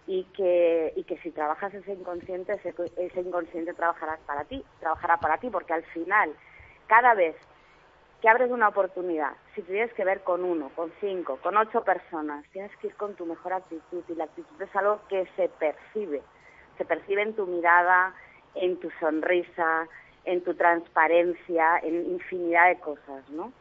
Y 0.07 0.23
que, 0.35 0.93
y 0.95 1.03
que 1.03 1.17
si 1.19 1.29
trabajas 1.29 1.71
ese 1.73 1.93
inconsciente, 1.93 2.53
ese, 2.53 2.73
ese 2.97 3.21
inconsciente 3.21 3.73
trabajará 3.75 4.17
para 4.25 4.43
ti, 4.45 4.63
trabajará 4.79 5.17
para 5.17 5.37
ti, 5.37 5.49
porque 5.51 5.73
al 5.73 5.83
final, 5.83 6.33
cada 6.87 7.13
vez 7.13 7.35
que 8.21 8.27
abres 8.27 8.51
una 8.51 8.67
oportunidad, 8.67 9.33
si 9.55 9.61
tienes 9.61 9.93
que 9.93 10.03
ver 10.03 10.21
con 10.21 10.43
uno, 10.43 10.69
con 10.75 10.91
cinco, 10.99 11.37
con 11.41 11.55
ocho 11.57 11.83
personas, 11.83 12.43
tienes 12.51 12.75
que 12.77 12.87
ir 12.87 12.95
con 12.95 13.15
tu 13.15 13.25
mejor 13.25 13.53
actitud 13.53 14.03
y 14.07 14.15
la 14.15 14.25
actitud 14.25 14.61
es 14.61 14.75
algo 14.75 14.99
que 15.07 15.25
se 15.35 15.47
percibe, 15.47 16.21
se 16.77 16.85
percibe 16.85 17.21
en 17.21 17.33
tu 17.33 17.45
mirada, 17.47 18.13
en 18.55 18.77
tu 18.79 18.89
sonrisa, 18.99 19.87
en 20.25 20.43
tu 20.43 20.53
transparencia, 20.53 21.79
en 21.83 22.11
infinidad 22.11 22.69
de 22.69 22.79
cosas, 22.79 23.29
¿no? 23.29 23.51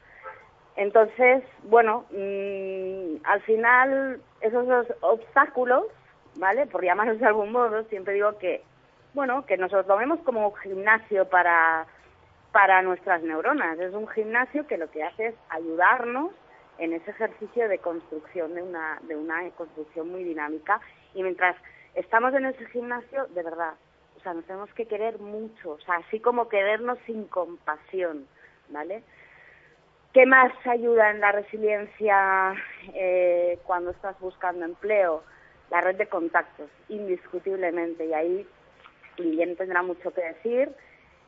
Entonces, 0.76 1.43
bueno, 1.64 2.05
mm, 2.11 3.24
al 3.24 3.41
final 3.43 4.20
esos 4.41 4.86
obstáculos, 5.01 5.86
¿vale? 6.36 6.66
Por 6.66 6.84
llamarlos 6.84 7.18
de 7.18 7.26
algún 7.26 7.51
modo, 7.51 7.82
siempre 7.84 8.14
digo 8.14 8.39
que, 8.39 8.62
bueno, 9.12 9.45
que 9.45 9.57
nos 9.57 9.72
lo 9.72 9.97
vemos 9.97 10.20
como 10.20 10.49
un 10.49 10.57
gimnasio 10.57 11.28
para, 11.28 11.86
para 12.53 12.82
nuestras 12.82 13.22
neuronas. 13.22 13.78
Es 13.80 13.93
un 13.93 14.07
gimnasio 14.09 14.66
que 14.66 14.78
lo 14.78 14.91
que 14.91 15.03
hace 15.03 15.26
es 15.26 15.34
ayudarnos 15.51 16.30
en 16.78 16.93
ese 16.93 17.11
ejercicio 17.11 17.68
de 17.68 17.78
construcción, 17.78 18.55
de 18.55 18.62
una, 18.62 19.01
de 19.03 19.16
una 19.16 19.51
construcción 19.51 20.11
muy 20.11 20.22
dinámica. 20.22 20.80
Y 21.14 21.22
mientras 21.22 21.57
estamos 21.95 22.32
en 22.34 22.47
ese 22.47 22.64
gimnasio, 22.66 23.26
de 23.28 23.43
verdad, 23.43 23.74
o 24.19 24.21
sea, 24.21 24.35
nos 24.35 24.45
tenemos 24.45 24.73
que 24.75 24.87
querer 24.87 25.21
mucho, 25.21 25.71
o 25.71 25.81
sea, 25.81 25.97
así 25.97 26.19
como 26.19 26.49
querernos 26.49 26.99
sin 27.07 27.25
compasión, 27.27 28.27
¿vale? 28.69 29.05
¿Qué 30.12 30.27
más 30.27 30.53
ayuda 30.66 31.11
en 31.11 31.21
la 31.21 31.31
resiliencia 31.31 32.55
eh, 32.95 33.59
cuando 33.64 33.91
estás 33.93 34.19
buscando 34.19 34.64
empleo? 34.64 35.23
La 35.71 35.81
red 35.81 35.97
de 35.97 36.09
contactos, 36.09 36.69
indiscutiblemente. 36.89 38.07
Y 38.07 38.14
ahí 38.14 38.47
Guillén 39.16 39.55
tendrá 39.57 39.83
mucho 39.83 40.12
que 40.12 40.23
decir. 40.23 40.71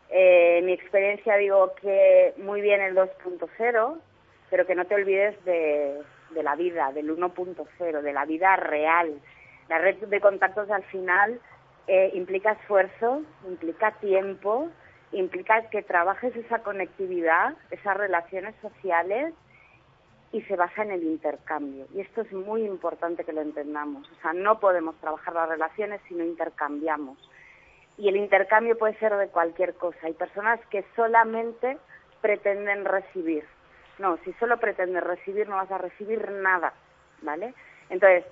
Eh, 0.08 0.60
mi 0.64 0.72
experiencia 0.72 1.36
digo 1.36 1.74
que 1.80 2.34
muy 2.38 2.62
bien 2.62 2.80
el 2.80 2.96
2.0, 2.96 3.98
pero 4.48 4.66
que 4.66 4.74
no 4.74 4.86
te 4.86 4.94
olvides 4.96 5.44
de, 5.44 6.00
de 6.30 6.42
la 6.42 6.56
vida, 6.56 6.90
del 6.92 7.16
1.0, 7.16 8.00
de 8.00 8.12
la 8.12 8.24
vida 8.24 8.56
real. 8.56 9.20
La 9.68 9.78
red 9.78 9.96
de 9.98 10.20
contactos 10.20 10.68
al 10.70 10.82
final 10.84 11.38
eh, 11.92 12.12
implica 12.14 12.52
esfuerzo, 12.52 13.22
implica 13.48 13.90
tiempo, 13.98 14.68
implica 15.10 15.68
que 15.70 15.82
trabajes 15.82 16.36
esa 16.36 16.60
conectividad, 16.60 17.56
esas 17.72 17.96
relaciones 17.96 18.54
sociales 18.62 19.34
y 20.30 20.40
se 20.42 20.54
basa 20.54 20.84
en 20.84 20.92
el 20.92 21.02
intercambio. 21.02 21.88
Y 21.92 22.00
esto 22.00 22.20
es 22.20 22.32
muy 22.32 22.62
importante 22.62 23.24
que 23.24 23.32
lo 23.32 23.40
entendamos. 23.40 24.08
O 24.08 24.22
sea, 24.22 24.32
no 24.32 24.60
podemos 24.60 24.94
trabajar 25.00 25.34
las 25.34 25.48
relaciones 25.48 26.00
si 26.06 26.14
no 26.14 26.22
intercambiamos. 26.22 27.18
Y 27.98 28.08
el 28.08 28.16
intercambio 28.16 28.78
puede 28.78 28.96
ser 29.00 29.16
de 29.16 29.26
cualquier 29.26 29.74
cosa. 29.74 29.98
Hay 30.04 30.12
personas 30.12 30.60
que 30.70 30.84
solamente 30.94 31.76
pretenden 32.20 32.84
recibir. 32.84 33.44
No, 33.98 34.16
si 34.18 34.32
solo 34.34 34.58
pretendes 34.58 35.02
recibir 35.02 35.48
no 35.48 35.56
vas 35.56 35.72
a 35.72 35.78
recibir 35.78 36.30
nada, 36.30 36.72
¿vale? 37.22 37.52
Entonces, 37.88 38.24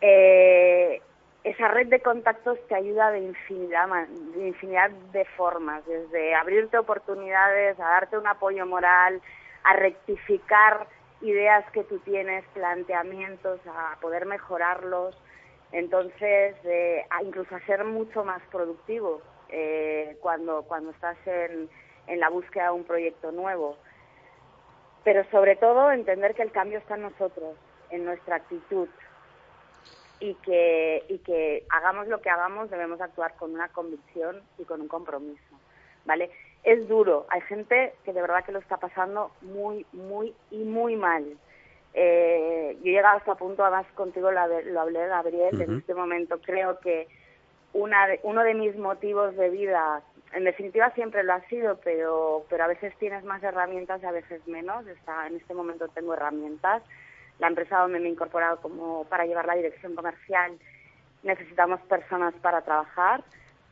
eh, 0.00 1.00
esa 1.44 1.68
red 1.68 1.86
de 1.88 2.00
contactos 2.00 2.58
te 2.68 2.74
ayuda 2.74 3.10
de 3.10 3.20
infinidad, 3.20 3.88
de 4.08 4.48
infinidad 4.48 4.90
de 5.12 5.24
formas, 5.36 5.84
desde 5.86 6.34
abrirte 6.34 6.78
oportunidades, 6.78 7.78
a 7.78 7.88
darte 7.88 8.18
un 8.18 8.26
apoyo 8.26 8.66
moral, 8.66 9.22
a 9.64 9.72
rectificar 9.74 10.86
ideas 11.20 11.64
que 11.72 11.84
tú 11.84 11.98
tienes, 12.00 12.44
planteamientos, 12.54 13.60
a 13.66 13.96
poder 14.00 14.26
mejorarlos, 14.26 15.16
entonces 15.72 16.56
a 17.10 17.22
incluso 17.22 17.54
a 17.54 17.60
ser 17.60 17.84
mucho 17.84 18.24
más 18.24 18.42
productivo 18.50 19.20
eh, 19.48 20.16
cuando, 20.20 20.62
cuando 20.62 20.90
estás 20.90 21.16
en, 21.26 21.68
en 22.06 22.20
la 22.20 22.28
búsqueda 22.30 22.64
de 22.64 22.72
un 22.72 22.84
proyecto 22.84 23.32
nuevo. 23.32 23.76
Pero 25.04 25.24
sobre 25.30 25.56
todo 25.56 25.90
entender 25.92 26.34
que 26.34 26.42
el 26.42 26.52
cambio 26.52 26.78
está 26.78 26.96
en 26.96 27.02
nosotros, 27.02 27.56
en 27.90 28.04
nuestra 28.04 28.36
actitud, 28.36 28.88
y 30.20 30.34
que, 30.34 31.04
y 31.08 31.18
que 31.18 31.64
hagamos 31.70 32.08
lo 32.08 32.20
que 32.20 32.30
hagamos 32.30 32.70
debemos 32.70 33.00
actuar 33.00 33.34
con 33.36 33.54
una 33.54 33.68
convicción 33.68 34.42
y 34.58 34.64
con 34.64 34.80
un 34.80 34.88
compromiso, 34.88 35.42
¿vale? 36.04 36.30
Es 36.64 36.88
duro, 36.88 37.26
hay 37.30 37.40
gente 37.42 37.94
que 38.04 38.12
de 38.12 38.20
verdad 38.20 38.44
que 38.44 38.52
lo 38.52 38.58
está 38.58 38.78
pasando 38.78 39.30
muy, 39.42 39.86
muy 39.92 40.34
y 40.50 40.64
muy 40.64 40.96
mal. 40.96 41.24
Eh, 41.94 42.76
yo 42.82 42.90
he 42.90 42.94
llegado 42.94 43.18
hasta 43.18 43.36
punto, 43.36 43.64
además 43.64 43.86
contigo 43.94 44.30
lo, 44.30 44.40
lo 44.62 44.80
hablé, 44.80 45.06
Gabriel, 45.06 45.60
en 45.60 45.78
este 45.78 45.94
momento 45.94 46.40
creo 46.40 46.78
que 46.80 47.08
una 47.72 48.06
uno 48.22 48.42
de 48.42 48.54
mis 48.54 48.76
motivos 48.76 49.36
de 49.36 49.50
vida, 49.50 50.02
en 50.32 50.44
definitiva 50.44 50.90
siempre 50.92 51.22
lo 51.22 51.34
ha 51.34 51.40
sido, 51.48 51.78
pero, 51.84 52.44
pero 52.48 52.64
a 52.64 52.68
veces 52.68 52.94
tienes 52.98 53.24
más 53.24 53.42
herramientas 53.42 54.02
y 54.02 54.06
a 54.06 54.12
veces 54.12 54.46
menos. 54.46 54.86
Está, 54.86 55.26
en 55.26 55.36
este 55.36 55.54
momento 55.54 55.88
tengo 55.88 56.14
herramientas 56.14 56.82
la 57.38 57.48
empresa 57.48 57.78
donde 57.78 58.00
me 58.00 58.08
he 58.08 58.12
incorporado 58.12 58.60
como 58.60 59.04
para 59.04 59.26
llevar 59.26 59.46
la 59.46 59.54
dirección 59.54 59.94
comercial, 59.94 60.58
necesitamos 61.22 61.80
personas 61.82 62.34
para 62.42 62.62
trabajar. 62.62 63.22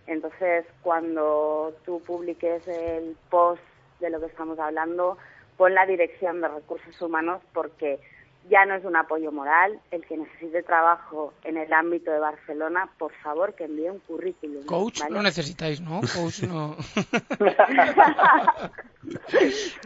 Entonces, 0.06 0.64
cuando 0.82 1.74
tú 1.84 2.00
publiques 2.00 2.66
el 2.68 3.16
post 3.28 3.62
de 4.00 4.10
lo 4.10 4.20
que 4.20 4.26
estamos 4.26 4.58
hablando, 4.58 5.18
pon 5.56 5.74
la 5.74 5.86
dirección 5.86 6.40
de 6.40 6.48
recursos 6.48 7.00
humanos 7.00 7.42
porque 7.52 7.98
ya 8.48 8.64
no 8.66 8.74
es 8.74 8.84
un 8.84 8.96
apoyo 8.96 9.32
moral. 9.32 9.78
El 9.90 10.04
que 10.06 10.16
necesite 10.16 10.62
trabajo 10.62 11.32
en 11.44 11.56
el 11.56 11.72
ámbito 11.72 12.10
de 12.10 12.18
Barcelona, 12.18 12.88
por 12.98 13.12
favor, 13.22 13.54
que 13.54 13.64
envíe 13.64 13.88
un 13.90 13.98
currículum. 14.00 14.64
Coach 14.66 15.00
¿vale? 15.00 15.14
no 15.14 15.22
necesitáis, 15.22 15.80
¿no? 15.80 16.00
Coach 16.00 16.42
no. 16.42 16.76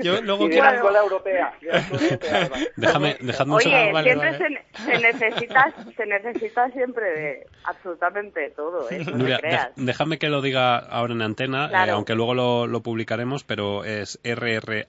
Yo 0.02 0.22
luego 0.22 0.46
Y 0.46 0.48
de 0.48 0.52
quiero... 0.54 0.66
la 0.70 0.74
escuela 0.76 0.98
europea. 1.00 1.54
de 1.60 1.68
la 1.68 1.78
escuela 1.78 2.04
europea. 2.10 2.50
Déjame, 2.76 3.16
Oye, 3.54 3.92
vale, 3.92 4.02
siempre 4.10 4.32
vale. 4.32 4.66
Se, 4.72 4.84
se 4.84 4.98
necesita, 4.98 5.74
se 5.96 6.06
necesita 6.06 6.70
siempre 6.70 7.04
de 7.10 7.46
absolutamente 7.64 8.50
todo, 8.50 8.90
¿eh? 8.90 9.04
No 9.04 9.24
creas. 9.24 9.70
déjame 9.76 10.18
que 10.18 10.28
lo 10.28 10.40
diga 10.40 10.78
ahora 10.78 11.12
en 11.12 11.22
antena, 11.22 11.70
eh, 11.86 11.90
aunque 11.90 12.14
luego 12.14 12.34
lo, 12.34 12.66
lo 12.66 12.80
publicaremos, 12.82 13.44
pero 13.44 13.84
es 13.84 14.18
rrhh 14.24 14.86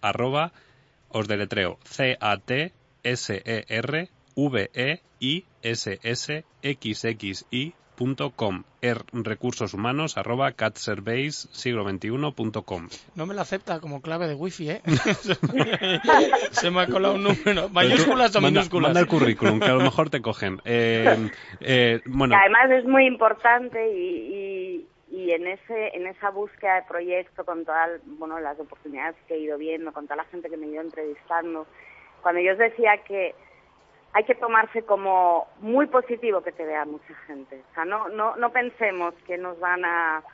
arroba, 0.00 0.52
os 1.12 1.28
deletreo, 1.28 1.78
c 1.84 2.16
a 2.20 2.36
t 2.38 2.72
s 3.04 3.42
e 3.44 3.64
r 3.68 4.08
v 4.36 4.70
e 4.74 5.00
i 5.20 5.44
s 5.62 5.98
s 6.02 6.44
x 6.62 7.04
x 7.04 7.44
i 7.50 7.72
punto 7.94 8.30
com 8.30 8.64
er, 8.80 9.04
recursos 9.12 9.74
humanos 9.74 10.16
arroba 10.16 10.50
catserveis 10.52 11.48
siglo 11.52 11.84
XXI 11.88 12.32
punto 12.34 12.62
com 12.62 12.88
No 13.14 13.26
me 13.26 13.34
lo 13.34 13.42
acepta 13.42 13.78
como 13.80 14.00
clave 14.00 14.26
de 14.26 14.34
wifi, 14.34 14.70
¿eh? 14.70 14.82
Se 16.52 16.70
me 16.70 16.80
ha 16.80 16.86
colado 16.86 17.14
un 17.14 17.22
número. 17.24 17.68
¿Mayúsculas 17.68 18.34
o 18.36 18.40
manda- 18.40 18.60
minúsculas? 18.60 18.88
Manda 18.88 19.00
el 19.00 19.06
currículum, 19.06 19.60
que 19.60 19.66
a 19.66 19.74
lo 19.74 19.80
mejor 19.80 20.10
te 20.10 20.20
cogen. 20.20 20.60
Eh, 20.64 21.30
eh, 21.60 22.00
bueno, 22.06 22.34
además 22.36 22.70
es 22.78 22.84
muy 22.86 23.06
importante 23.06 23.78
y, 23.96 24.86
y, 25.12 25.30
en 25.32 25.46
ese 25.46 25.94
en 25.94 26.06
esa 26.06 26.30
búsqueda 26.30 26.76
de 26.76 26.88
proyecto 26.88 27.44
con 27.44 27.64
todas 27.64 28.00
bueno 28.04 28.40
las 28.40 28.58
oportunidades 28.58 29.14
que 29.28 29.34
he 29.34 29.38
ido 29.38 29.58
viendo 29.58 29.92
con 29.92 30.06
toda 30.06 30.16
la 30.16 30.24
gente 30.24 30.48
que 30.48 30.56
me 30.56 30.66
he 30.66 30.70
ido 30.70 30.80
entrevistando 30.80 31.66
cuando 32.22 32.40
yo 32.40 32.52
os 32.52 32.58
decía 32.58 32.96
que 33.04 33.34
hay 34.14 34.24
que 34.24 34.34
tomarse 34.34 34.82
como 34.82 35.48
muy 35.60 35.86
positivo 35.86 36.42
que 36.42 36.52
te 36.52 36.64
vea 36.64 36.86
mucha 36.86 37.14
gente 37.26 37.62
o 37.70 37.74
sea 37.74 37.84
no 37.84 38.08
no 38.08 38.36
no 38.36 38.50
pensemos 38.52 39.14
que 39.26 39.36
nos 39.36 39.60
van 39.60 39.84
a 39.84 40.24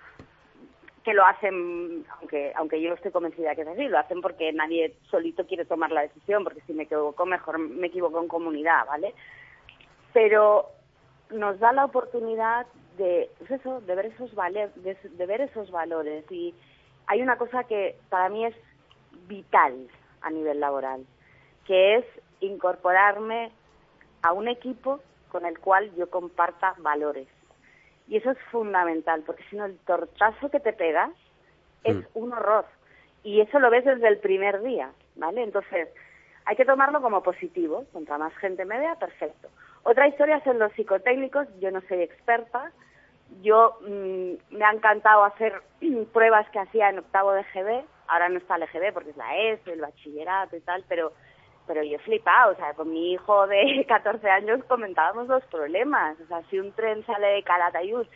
que 1.09 1.15
lo 1.15 1.25
hacen, 1.25 2.05
aunque 2.19 2.53
aunque 2.55 2.83
yo 2.83 2.93
estoy 2.93 3.11
convencida 3.11 3.55
que 3.55 3.63
es 3.63 3.69
así, 3.69 3.89
lo 3.89 3.99
hacen 3.99 4.21
porque 4.21 4.53
nadie 4.53 4.95
solito 5.11 5.47
quiere 5.47 5.65
tomar 5.65 5.91
la 5.91 6.03
decisión, 6.03 6.45
porque 6.45 6.61
si 6.67 6.75
me 6.75 6.83
equivoco, 6.83 7.25
mejor 7.25 7.59
me 7.59 7.87
equivoco 7.87 8.21
en 8.21 8.29
comunidad, 8.29 8.85
¿vale? 8.87 9.15
Pero 10.13 10.67
nos 11.31 11.59
da 11.61 11.73
la 11.73 11.87
oportunidad 11.87 12.67
de, 12.99 13.31
pues 13.39 13.51
eso, 13.53 13.81
de 13.81 13.95
ver 13.95 14.07
esos 14.07 14.35
vale- 14.35 14.71
de, 14.77 14.95
de 15.03 15.27
ver 15.27 15.41
esos 15.41 15.71
valores 15.71 16.25
y 16.31 16.55
hay 17.07 17.23
una 17.23 17.39
cosa 17.39 17.65
que 17.65 17.97
para 18.11 18.29
mí 18.29 18.45
es 18.45 18.55
vital 19.29 19.89
a 20.21 20.31
nivel 20.31 20.61
laboral, 20.61 21.07
que 21.67 21.97
es 21.97 22.05
incorporarme 22.41 23.51
a 24.23 24.33
un 24.33 24.49
equipo 24.49 25.01
con 25.31 25.47
el 25.47 25.59
cual 25.59 25.95
yo 25.97 26.11
comparta 26.11 26.75
valores. 26.79 27.29
Y 28.09 28.17
eso 28.17 28.31
es 28.31 28.39
fundamental, 28.51 29.23
porque 29.25 29.45
si 29.51 29.57
no 29.57 29.65
el 29.67 29.79
tortazo 29.81 30.51
que 30.51 30.61
te 30.61 30.73
pegas 30.73 31.11
es 31.85 31.97
Mm. 31.97 32.05
un 32.15 32.33
horror. 32.33 32.67
Y 33.23 33.41
eso 33.41 33.59
lo 33.59 33.71
ves 33.71 33.85
desde 33.85 34.09
el 34.09 34.19
primer 34.19 34.63
día, 34.63 34.93
¿vale? 35.17 35.43
Entonces, 35.43 35.89
hay 36.47 36.57
que 36.57 36.65
tomarlo 36.65 37.03
como 37.03 37.23
positivo. 37.23 37.85
Contra 37.93 38.17
más 38.17 38.35
gente 38.37 38.65
me 38.65 38.79
vea, 38.79 38.95
perfecto. 38.95 39.49
Otra 39.89 40.07
historia 40.07 40.39
son 40.45 40.59
los 40.59 40.71
psicotécnicos. 40.75 41.49
Yo 41.61 41.71
no 41.71 41.81
soy 41.89 42.03
experta. 42.03 42.73
Yo 43.41 43.79
mm, 43.81 44.57
me 44.57 44.65
ha 44.67 44.71
encantado 44.71 45.25
hacer 45.25 45.63
pruebas 46.13 46.47
que 46.51 46.59
hacía 46.59 46.91
en 46.91 46.99
octavo 46.99 47.33
de 47.33 47.43
GB. 47.43 47.85
Ahora 48.07 48.29
no 48.29 48.37
está 48.37 48.57
el 48.57 48.65
EGB 48.65 48.93
porque 48.93 49.11
es 49.11 49.17
la 49.17 49.35
ESO, 49.35 49.73
el 49.73 49.81
bachillerato 49.81 50.57
y 50.57 50.61
tal, 50.61 50.85
pero 50.89 51.13
pero 51.67 51.83
yo 51.83 51.97
he 51.97 52.01
flipado, 52.01 52.53
o 52.53 52.57
sea, 52.57 52.73
con 52.75 52.91
mi 52.91 53.13
hijo 53.13 53.47
de 53.47 53.85
14 53.89 54.29
años 54.29 54.65
comentábamos 54.65 55.29
los 55.29 55.45
problemas, 55.45 56.19
o 56.21 56.27
sea, 56.27 56.43
si 56.51 56.59
un 56.59 56.73
tren 56.73 57.05
sale 57.05 57.27
de 57.27 57.43
Calatayud 57.43 58.07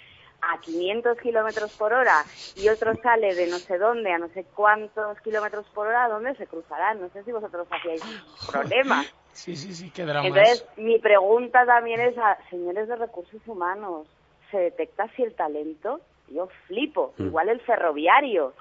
a 0.43 0.61
500 0.61 1.18
kilómetros 1.18 1.70
por 1.72 1.93
hora 1.93 2.24
y 2.57 2.68
otro 2.68 2.95
sale 3.03 3.34
de 3.34 3.47
no 3.47 3.59
sé 3.59 3.78
dónde 3.78 4.12
a 4.12 4.18
no 4.18 4.28
sé 4.30 4.45
cuántos 4.55 5.18
kilómetros 5.20 5.64
por 5.74 5.86
hora, 5.86 6.09
¿dónde 6.09 6.34
se 6.34 6.47
cruzarán? 6.47 7.01
No 7.01 7.09
sé 7.11 7.22
si 7.22 7.32
vosotros 7.32 7.66
hacíais 7.70 8.03
problemas. 8.51 9.07
Sí, 9.32 9.57
sí, 9.57 9.72
sí, 9.72 9.90
qué 9.90 10.05
dramas. 10.05 10.26
Entonces, 10.26 10.64
mi 10.76 10.99
pregunta 10.99 11.64
también 11.64 12.01
es 12.01 12.18
a 12.18 12.36
señores 12.51 12.88
de 12.88 12.97
recursos 12.97 13.40
humanos, 13.47 14.07
¿se 14.51 14.59
detecta 14.59 15.09
si 15.16 15.22
el 15.22 15.34
talento? 15.34 16.01
Yo 16.28 16.49
flipo, 16.66 17.14
Mm. 17.18 17.26
igual 17.26 17.49
el 17.49 17.61
ferroviario, 17.61 18.53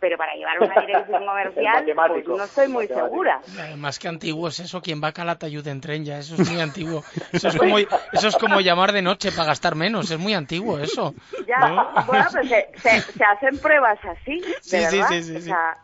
pero 0.00 0.16
para 0.16 0.34
llevar 0.34 0.58
una 0.60 0.74
dirección 0.86 1.26
comercial, 1.26 1.84
pues 2.08 2.26
no 2.26 2.42
estoy 2.44 2.68
muy 2.68 2.86
segura. 2.88 3.40
Además 3.58 3.98
que 3.98 4.08
antiguo 4.08 4.48
es 4.48 4.58
eso, 4.60 4.80
quien 4.80 5.02
va 5.02 5.08
a 5.08 5.12
Calatayud 5.12 5.66
en 5.68 5.80
tren 5.80 6.04
ya, 6.04 6.18
eso 6.18 6.34
es 6.40 6.50
muy 6.50 6.60
antiguo. 6.68 7.02
Eso 7.32 7.48
es 7.48 7.56
como, 7.56 7.78
eso 7.78 8.28
es 8.28 8.36
como 8.36 8.60
llamar 8.60 8.92
de 8.92 9.02
noche 9.02 9.30
para 9.32 9.48
gastar 9.48 9.74
menos, 9.76 10.10
es 10.10 10.18
muy 10.18 10.34
antiguo 10.34 10.78
eso. 10.78 11.14
Ya, 11.46 11.68
¿No? 11.68 11.92
bueno, 12.06 12.24
pues 12.32 12.48
se, 12.48 12.68
se, 12.80 13.12
se 13.12 13.24
hacen 13.24 13.58
pruebas 13.58 13.98
así, 14.04 14.40
de 14.40 14.54
Sí, 14.62 14.78
sí, 14.78 14.96
verdad. 14.96 15.08
sí, 15.08 15.22
sí, 15.22 15.36
o 15.36 15.40
sí. 15.40 15.42
sea, 15.46 15.76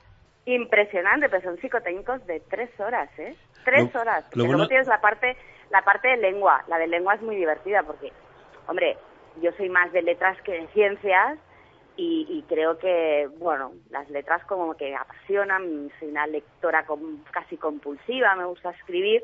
impresionante, 0.46 1.28
pero 1.28 1.42
son 1.42 1.60
psicotécnicos 1.60 2.24
de 2.26 2.40
tres 2.48 2.70
horas, 2.80 3.08
¿eh? 3.18 3.36
Tres 3.64 3.92
Lo- 3.92 4.00
horas. 4.00 4.22
lo 4.24 4.30
Porque 4.30 4.38
bueno- 4.38 4.56
luego 4.58 4.68
tienes 4.68 4.86
la 4.86 5.00
parte, 5.00 5.36
la 5.70 5.82
parte 5.82 6.08
de 6.08 6.16
lengua. 6.18 6.62
La 6.68 6.78
de 6.78 6.86
lengua 6.86 7.14
es 7.14 7.22
muy 7.22 7.36
divertida 7.36 7.82
porque, 7.82 8.12
hombre, 8.68 8.96
yo 9.42 9.50
soy 9.56 9.68
más 9.68 9.92
de 9.92 10.02
letras 10.02 10.40
que 10.42 10.52
de 10.52 10.66
ciencias, 10.68 11.38
y, 11.96 12.26
y 12.28 12.42
creo 12.48 12.78
que, 12.78 13.28
bueno, 13.38 13.72
las 13.90 14.08
letras 14.10 14.44
como 14.44 14.76
que 14.76 14.94
apasionan, 14.94 15.90
soy 15.98 16.08
una 16.08 16.26
lectora 16.26 16.84
com- 16.86 17.22
casi 17.30 17.56
compulsiva, 17.56 18.34
me 18.34 18.44
gusta 18.44 18.70
escribir, 18.70 19.22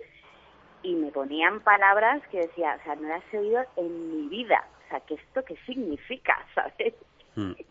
y 0.82 0.94
me 0.94 1.10
ponían 1.12 1.60
palabras 1.60 2.22
que 2.30 2.38
decía, 2.40 2.76
o 2.80 2.84
sea, 2.84 2.96
no 2.96 3.08
las 3.08 3.22
he 3.32 3.38
oído 3.38 3.62
en 3.76 4.10
mi 4.16 4.28
vida, 4.28 4.64
o 4.86 4.88
sea, 4.88 5.00
¿qué 5.00 5.14
esto 5.14 5.44
qué 5.44 5.56
significa, 5.66 6.38
sabes? 6.54 6.94
Mm. 7.36 7.52
Eh, 7.52 7.66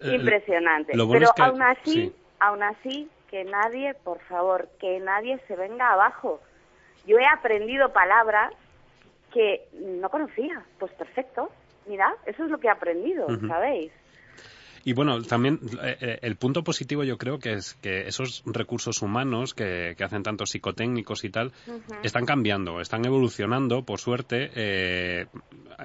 Impresionante. 0.14 0.92
bueno 0.96 1.12
Pero 1.12 1.24
es 1.26 1.32
que- 1.32 1.42
aún 1.42 1.62
así, 1.62 1.92
sí. 1.92 2.16
aún 2.38 2.62
así, 2.62 3.10
que 3.30 3.42
nadie, 3.44 3.94
por 3.94 4.20
favor, 4.20 4.68
que 4.78 5.00
nadie 5.00 5.38
se 5.48 5.56
venga 5.56 5.92
abajo. 5.92 6.40
Yo 7.06 7.18
he 7.18 7.26
aprendido 7.26 7.92
palabras 7.92 8.52
que 9.32 9.66
no 9.72 10.08
conocía. 10.10 10.62
Pues 10.78 10.92
perfecto. 10.92 11.50
Mira, 11.86 12.14
eso 12.26 12.44
es 12.44 12.50
lo 12.50 12.58
que 12.58 12.68
he 12.68 12.70
aprendido. 12.70 13.26
¿sabéis? 13.48 13.92
Y 14.86 14.92
bueno, 14.92 15.20
también 15.20 15.58
eh, 15.82 15.96
eh, 16.00 16.18
el 16.22 16.36
punto 16.36 16.62
positivo 16.62 17.02
yo 17.02 17.18
creo 17.18 17.40
que 17.40 17.54
es 17.54 17.74
que 17.74 18.06
esos 18.06 18.44
recursos 18.46 19.02
humanos 19.02 19.52
que, 19.52 19.96
que 19.98 20.04
hacen 20.04 20.22
tantos 20.22 20.50
psicotécnicos 20.50 21.24
y 21.24 21.30
tal 21.30 21.52
están 22.04 22.24
cambiando, 22.24 22.80
están 22.80 23.04
evolucionando, 23.04 23.82
por 23.82 23.98
suerte. 23.98 24.48
Eh, 24.54 25.26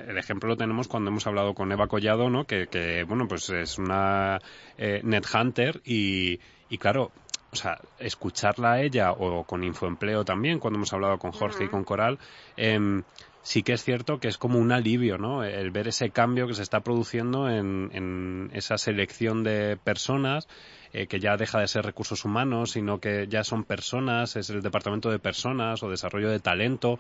el 0.07 0.17
ejemplo 0.19 0.49
lo 0.49 0.55
tenemos 0.55 0.87
cuando 0.87 1.09
hemos 1.09 1.25
hablado 1.25 1.55
con 1.55 1.71
Eva 1.71 1.87
Collado, 1.87 2.29
¿no? 2.29 2.45
Que, 2.45 2.67
que, 2.67 3.03
bueno, 3.03 3.27
pues 3.27 3.49
es 3.49 3.79
una 3.79 4.37
eh, 4.77 5.01
net 5.03 5.25
hunter 5.33 5.81
y, 5.83 6.39
y 6.69 6.77
claro, 6.77 7.11
o 7.51 7.55
sea, 7.55 7.79
escucharla 7.97 8.73
a 8.73 8.81
ella 8.83 9.13
o 9.13 9.43
con 9.45 9.63
Infoempleo 9.63 10.23
también, 10.23 10.59
cuando 10.59 10.77
hemos 10.77 10.93
hablado 10.93 11.17
con 11.17 11.31
Jorge 11.31 11.65
y 11.65 11.69
con 11.69 11.83
Coral, 11.83 12.19
em, 12.55 13.01
sí 13.41 13.63
que 13.63 13.73
es 13.73 13.83
cierto 13.83 14.19
que 14.19 14.27
es 14.27 14.37
como 14.37 14.59
un 14.59 14.71
alivio, 14.71 15.17
¿no? 15.17 15.43
El 15.43 15.71
ver 15.71 15.87
ese 15.87 16.11
cambio 16.11 16.47
que 16.47 16.53
se 16.53 16.61
está 16.63 16.81
produciendo 16.81 17.49
en, 17.49 17.89
en 17.93 18.49
esa 18.53 18.77
selección 18.77 19.43
de 19.43 19.77
personas, 19.77 20.47
eh, 20.93 21.07
que 21.07 21.19
ya 21.19 21.37
deja 21.37 21.59
de 21.59 21.67
ser 21.67 21.85
recursos 21.85 22.25
humanos, 22.25 22.71
sino 22.71 22.99
que 22.99 23.27
ya 23.27 23.43
son 23.43 23.63
personas, 23.63 24.35
es 24.35 24.49
el 24.49 24.61
departamento 24.61 25.09
de 25.09 25.19
personas 25.19 25.81
o 25.83 25.89
desarrollo 25.89 26.29
de 26.29 26.39
talento. 26.39 26.99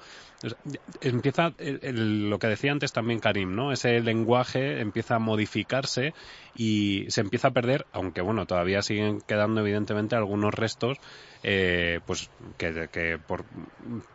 Empieza 1.01 1.53
el- 1.57 2.29
lo 2.29 2.39
que 2.39 2.47
decía 2.47 2.71
antes 2.71 2.91
también 2.93 3.19
Karim, 3.19 3.55
¿no? 3.55 3.71
Ese 3.71 3.99
lenguaje 4.01 4.79
empieza 4.81 5.15
a 5.15 5.19
modificarse 5.19 6.13
y 6.53 7.05
se 7.09 7.21
empieza 7.21 7.49
a 7.49 7.51
perder, 7.51 7.87
aunque 7.91 8.21
bueno, 8.21 8.45
todavía 8.45 8.81
siguen 8.81 9.19
quedando 9.21 9.61
evidentemente 9.61 10.15
algunos 10.15 10.53
restos, 10.53 10.97
eh, 11.43 11.99
pues 12.05 12.29
que, 12.57 12.87
que 12.91 13.17
por 13.17 13.45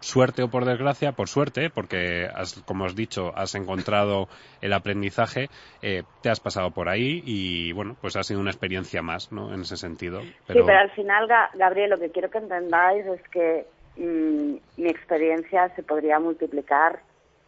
suerte 0.01 0.43
o 0.43 0.49
por 0.49 0.65
desgracia, 0.65 1.13
por 1.13 1.29
suerte, 1.29 1.71
porque 1.71 2.29
has, 2.33 2.63
como 2.65 2.85
has 2.85 2.95
dicho, 2.95 3.33
has 3.37 3.55
encontrado 3.55 4.29
el 4.61 4.73
aprendizaje, 4.73 5.49
eh, 5.83 6.05
te 6.21 6.31
has 6.31 6.41
pasado 6.41 6.71
por 6.71 6.89
ahí 6.89 7.21
y 7.25 7.73
bueno, 7.73 7.97
pues 8.01 8.17
ha 8.17 8.23
sido 8.23 8.41
una 8.41 8.51
experiencia 8.51 9.03
más, 9.03 9.33
¿no? 9.33 9.53
En 9.53 9.61
ese 9.63 9.77
sentido. 9.77 10.21
Sí, 10.23 10.33
pero 10.47 10.67
al 10.79 10.91
final, 10.93 11.29
Ga- 11.29 11.51
Gabriel, 11.55 11.91
lo 11.91 11.99
que 11.99 12.11
quiero 12.11 12.31
que 12.31 12.39
entendáis 12.39 13.05
es 13.07 13.23
que 13.31 13.67
mm, 13.97 14.57
mi 14.83 14.89
experiencia 14.89 15.73
se 15.75 15.83
podría 15.83 16.19
multiplicar 16.21 17.03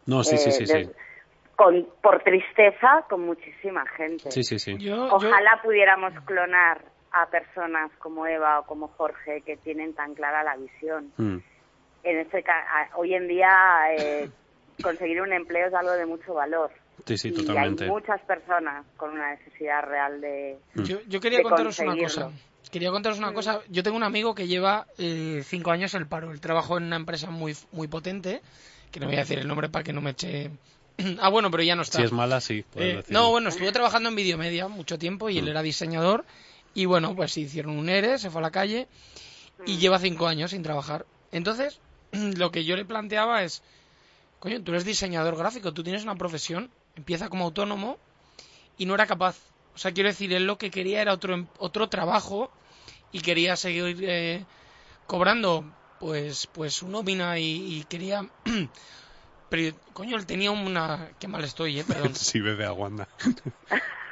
No, 0.06 0.22
sí, 0.24 0.36
sí, 0.38 0.48
eh, 0.50 0.52
sí, 0.52 0.66
sí. 0.66 0.72
des- 0.78 0.96
con, 1.56 1.88
por 2.02 2.22
tristeza 2.22 3.04
con 3.10 3.22
muchísima 3.22 3.84
gente. 3.96 4.30
Sí, 4.30 4.44
sí, 4.44 4.58
sí. 4.60 4.78
Yo, 4.78 4.94
yo- 4.94 5.14
Ojalá 5.16 5.60
pudiéramos 5.62 6.12
clonar 6.24 6.84
a 7.22 7.30
personas 7.30 7.90
como 7.98 8.26
Eva 8.26 8.60
o 8.60 8.66
como 8.66 8.88
Jorge 8.88 9.42
que 9.42 9.56
tienen 9.56 9.94
tan 9.94 10.14
clara 10.14 10.42
la 10.42 10.56
visión. 10.56 11.12
Mm. 11.16 11.38
En 12.04 12.18
este 12.18 12.44
hoy 12.94 13.14
en 13.14 13.28
día 13.28 13.48
eh, 13.96 14.30
conseguir 14.82 15.20
un 15.20 15.32
empleo 15.32 15.68
es 15.68 15.74
algo 15.74 15.92
de 15.92 16.06
mucho 16.06 16.34
valor. 16.34 16.70
Sí, 17.06 17.16
sí, 17.16 17.28
y 17.28 17.32
totalmente. 17.32 17.84
hay 17.84 17.90
muchas 17.90 18.20
personas 18.22 18.84
con 18.96 19.10
una 19.10 19.30
necesidad 19.30 19.82
real 19.82 20.20
de... 20.20 20.58
Yo, 20.74 20.98
yo 21.06 21.20
quería 21.20 21.38
de 21.38 21.44
contaros 21.44 21.78
una 21.78 21.96
cosa. 21.96 22.30
Quería 22.70 22.90
contaros 22.90 23.18
una 23.18 23.32
cosa. 23.32 23.62
Yo 23.68 23.82
tengo 23.82 23.96
un 23.96 24.02
amigo 24.02 24.34
que 24.34 24.46
lleva 24.46 24.86
eh, 24.98 25.42
cinco 25.44 25.70
años 25.70 25.94
en 25.94 26.02
el 26.02 26.08
paro. 26.08 26.32
Él 26.32 26.40
trabajó 26.40 26.76
en 26.76 26.84
una 26.84 26.96
empresa 26.96 27.30
muy 27.30 27.56
muy 27.72 27.88
potente, 27.88 28.42
que 28.90 29.00
no 29.00 29.06
voy 29.06 29.16
a 29.16 29.20
decir 29.20 29.38
el 29.38 29.48
nombre 29.48 29.68
para 29.68 29.84
que 29.84 29.92
no 29.92 30.00
me 30.00 30.10
eche... 30.10 30.50
ah, 31.20 31.30
bueno, 31.30 31.50
pero 31.50 31.62
ya 31.62 31.76
no 31.76 31.82
está. 31.82 31.98
Si 31.98 32.04
es 32.04 32.12
mala, 32.12 32.40
sí. 32.40 32.64
Eh, 32.74 33.02
no, 33.08 33.30
bueno, 33.30 33.48
estuvo 33.48 33.72
trabajando 33.72 34.08
en 34.08 34.16
Videomedia 34.16 34.68
mucho 34.68 34.98
tiempo 34.98 35.30
y 35.30 35.38
él 35.38 35.46
Mm. 35.46 35.48
era 35.48 35.62
diseñador. 35.62 36.24
Y 36.78 36.86
bueno, 36.86 37.16
pues 37.16 37.36
hicieron 37.36 37.76
un 37.76 37.88
ERE, 37.88 38.18
se 38.18 38.30
fue 38.30 38.40
a 38.40 38.42
la 38.42 38.52
calle 38.52 38.86
y 39.66 39.78
lleva 39.78 39.98
cinco 39.98 40.28
años 40.28 40.52
sin 40.52 40.62
trabajar. 40.62 41.06
Entonces, 41.32 41.80
lo 42.12 42.52
que 42.52 42.64
yo 42.64 42.76
le 42.76 42.84
planteaba 42.84 43.42
es, 43.42 43.62
coño, 44.38 44.62
tú 44.62 44.70
eres 44.70 44.84
diseñador 44.84 45.36
gráfico, 45.36 45.72
tú 45.74 45.82
tienes 45.82 46.04
una 46.04 46.14
profesión, 46.14 46.70
empieza 46.94 47.28
como 47.28 47.46
autónomo 47.46 47.98
y 48.76 48.86
no 48.86 48.94
era 48.94 49.06
capaz. 49.08 49.36
O 49.74 49.78
sea, 49.78 49.90
quiero 49.90 50.08
decir, 50.08 50.32
él 50.32 50.46
lo 50.46 50.56
que 50.56 50.70
quería 50.70 51.02
era 51.02 51.14
otro, 51.14 51.34
em- 51.34 51.48
otro 51.58 51.88
trabajo 51.88 52.48
y 53.10 53.22
quería 53.22 53.56
seguir 53.56 53.96
eh, 54.02 54.46
cobrando 55.06 55.64
pues 55.98 56.46
pues 56.46 56.74
su 56.74 56.88
nómina 56.88 57.40
y, 57.40 57.78
y 57.78 57.82
quería... 57.88 58.24
Pero, 59.48 59.76
coño, 59.94 60.16
él 60.16 60.26
tenía 60.26 60.52
una... 60.52 61.10
Qué 61.18 61.26
mal 61.26 61.42
estoy, 61.42 61.80
eh, 61.80 61.84
perdón. 61.84 62.14
Sí, 62.14 62.38
bebe 62.38 62.66
aguanda. 62.66 63.08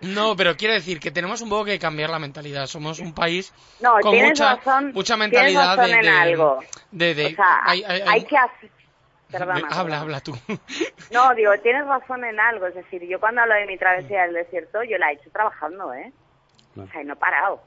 No, 0.00 0.36
pero 0.36 0.56
quiero 0.56 0.74
decir 0.74 1.00
que 1.00 1.10
tenemos 1.10 1.40
un 1.40 1.48
poco 1.48 1.64
que 1.64 1.78
cambiar 1.78 2.10
la 2.10 2.18
mentalidad. 2.18 2.66
Somos 2.66 2.98
un 3.00 3.14
país 3.14 3.52
No, 3.80 3.98
con 4.00 4.16
mucha, 4.16 4.56
razón, 4.56 4.92
mucha 4.94 5.16
mentalidad 5.16 5.76
razón 5.76 5.90
de, 5.90 5.96
en 5.96 6.02
de- 6.02 6.08
algo. 6.10 6.58
de- 6.90 7.14
de- 7.14 7.26
o 7.26 7.30
sea, 7.30 7.60
hay- 7.64 7.84
hay, 7.84 8.00
hay- 8.02 8.08
hay- 8.08 8.24
que 8.24 8.36
hacer... 8.36 8.70
Perdona, 9.30 9.66
habla, 9.70 10.00
habla 10.00 10.20
tú. 10.20 10.36
No, 11.10 11.34
digo, 11.34 11.50
tienes 11.62 11.84
razón 11.86 12.24
en 12.24 12.38
algo. 12.38 12.66
Es 12.66 12.74
decir, 12.76 13.02
yo 13.08 13.18
cuando 13.18 13.40
hablo 13.40 13.54
de 13.54 13.66
mi 13.66 13.76
travesía 13.76 14.22
del 14.22 14.34
desierto, 14.34 14.82
yo 14.84 14.96
la 14.98 15.10
he 15.10 15.14
hecho 15.14 15.28
trabajando, 15.32 15.92
¿eh? 15.92 16.12
O 16.76 16.86
sea, 16.86 17.02
y 17.02 17.04
no 17.04 17.14
he 17.14 17.16
parado. 17.16 17.60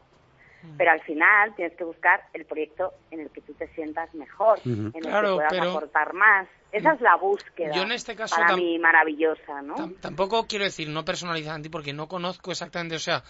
Pero 0.77 0.91
al 0.91 1.01
final 1.01 1.55
tienes 1.55 1.77
que 1.77 1.83
buscar 1.83 2.21
el 2.33 2.45
proyecto 2.45 2.93
en 3.11 3.21
el 3.21 3.29
que 3.29 3.41
tú 3.41 3.53
te 3.53 3.67
sientas 3.75 4.13
mejor, 4.15 4.59
en 4.65 4.91
el 4.95 5.01
Claro, 5.01 5.29
que 5.29 5.35
puedas 5.35 5.51
pero- 5.51 5.69
aportar 5.71 6.13
más. 6.13 6.47
Esa 6.71 6.93
es 6.93 7.01
la 7.01 7.15
búsqueda. 7.15 7.73
Yo 7.73 7.83
en 7.83 7.91
este 7.93 8.15
caso 8.15 8.35
para 8.35 8.49
tam- 8.49 8.57
mí 8.57 8.77
maravillosa, 8.77 9.61
¿no? 9.61 9.75
Tam- 9.75 9.95
tampoco 10.01 10.45
quiero 10.47 10.65
decir 10.65 10.89
no 10.89 11.05
personalizar 11.05 11.55
en 11.55 11.63
ti 11.63 11.69
porque 11.69 11.93
no 11.93 12.07
conozco 12.07 12.51
exactamente, 12.51 12.95
o 12.95 12.99
sea, 12.99 13.23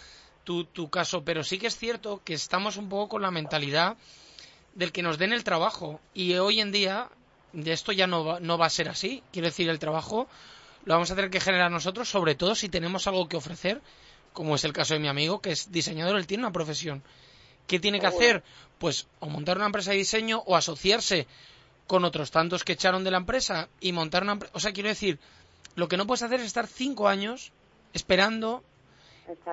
tu, 0.43 0.63
tu 0.65 0.89
caso, 0.89 1.23
pero 1.23 1.43
sí 1.43 1.59
que 1.59 1.67
es 1.67 1.77
cierto 1.77 2.21
que 2.23 2.33
estamos 2.33 2.77
un 2.77 2.89
poco 2.89 3.09
con 3.09 3.21
la 3.21 3.29
mentalidad 3.31 3.95
del 4.73 4.91
que 4.91 5.03
nos 5.03 5.17
den 5.19 5.33
el 5.33 5.43
trabajo 5.43 5.99
y 6.13 6.33
hoy 6.35 6.59
en 6.61 6.71
día 6.71 7.09
de 7.53 7.71
esto 7.73 7.91
ya 7.91 8.07
no 8.07 8.25
va, 8.25 8.39
no 8.39 8.57
va 8.57 8.65
a 8.65 8.69
ser 8.71 8.89
así. 8.89 9.23
Quiero 9.31 9.47
decir, 9.47 9.69
el 9.69 9.79
trabajo 9.79 10.27
lo 10.85 10.93
vamos 10.95 11.11
a 11.11 11.15
tener 11.15 11.29
que 11.29 11.39
generar 11.39 11.69
nosotros, 11.71 12.09
sobre 12.09 12.33
todo 12.35 12.55
si 12.55 12.69
tenemos 12.69 13.05
algo 13.07 13.27
que 13.29 13.37
ofrecer, 13.37 13.81
como 14.33 14.55
es 14.55 14.63
el 14.63 14.73
caso 14.73 14.93
de 14.95 14.99
mi 14.99 15.07
amigo, 15.07 15.41
que 15.41 15.51
es 15.51 15.71
diseñador, 15.71 16.17
él 16.17 16.27
tiene 16.27 16.43
una 16.43 16.51
profesión. 16.53 17.03
¿Qué 17.67 17.79
tiene 17.79 17.99
que 17.99 18.07
hacer? 18.07 18.43
Pues 18.79 19.07
o 19.19 19.27
montar 19.27 19.57
una 19.57 19.65
empresa 19.65 19.91
de 19.91 19.97
diseño 19.97 20.41
o 20.45 20.55
asociarse 20.55 21.27
con 21.85 22.05
otros 22.05 22.31
tantos 22.31 22.63
que 22.63 22.73
echaron 22.73 23.03
de 23.03 23.11
la 23.11 23.17
empresa 23.17 23.69
y 23.79 23.91
montar 23.91 24.23
una 24.23 24.33
empresa. 24.33 24.53
O 24.55 24.59
sea, 24.59 24.73
quiero 24.73 24.89
decir, 24.89 25.19
lo 25.75 25.87
que 25.87 25.97
no 25.97 26.07
puedes 26.07 26.23
hacer 26.23 26.39
es 26.39 26.47
estar 26.47 26.67
cinco 26.67 27.07
años 27.07 27.51
esperando 27.93 28.63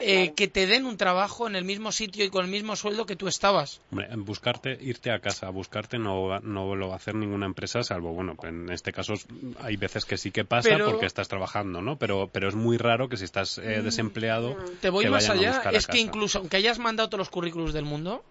eh, 0.01 0.33
que 0.35 0.49
te 0.49 0.67
den 0.67 0.87
un 0.87 0.97
trabajo 0.97 1.47
en 1.47 1.57
el 1.57 1.65
mismo 1.65 1.93
sitio 1.93 2.25
y 2.25 2.31
con 2.31 2.45
el 2.45 2.51
mismo 2.51 2.77
sueldo 2.77 3.07
que 3.07 3.17
tú 3.17 3.29
estabas. 3.29 3.81
Hombre, 3.91 4.09
en 4.11 4.25
buscarte, 4.25 4.77
irte 4.81 5.11
a 5.11 5.19
casa, 5.21 5.49
buscarte 5.51 5.99
no, 5.99 6.23
va- 6.29 6.41
no 6.41 6.75
lo 6.77 6.89
va 6.89 6.95
a 6.95 6.97
hacer 6.97 7.15
ninguna 7.15 7.47
empresa, 7.47 7.83
salvo, 7.83 8.13
bueno, 8.13 8.37
en 8.45 8.71
este 8.71 8.93
caso 8.93 9.15
hay 9.61 9.77
veces 9.77 10.05
que 10.05 10.17
sí 10.17 10.31
que 10.31 10.45
pasa 10.45 10.69
Pero- 10.71 10.87
porque 10.91 11.07
estás 11.07 11.29
trabajando, 11.29 11.83
¿no? 11.83 11.97
Pero, 11.99 12.29
pero 12.33 12.49
es 12.49 12.55
muy 12.55 12.77
raro 12.77 13.09
que 13.09 13.17
si 13.17 13.25
estás 13.25 13.59
eh, 13.59 13.83
desempleado 13.83 14.57
Te 14.81 14.91
voy 14.91 15.05
te 15.05 15.11
más 15.11 15.29
vayan 15.29 15.55
a 15.55 15.59
allá, 15.61 15.71
es 15.71 15.87
que 15.87 15.93
casa. 15.93 15.99
incluso 15.99 16.39
aunque 16.39 16.57
hayas 16.57 16.79
mandado 16.79 17.09
todos 17.09 17.19
los 17.19 17.31
currículos 17.31 17.73
del 17.73 17.85
mundo, 17.85 18.23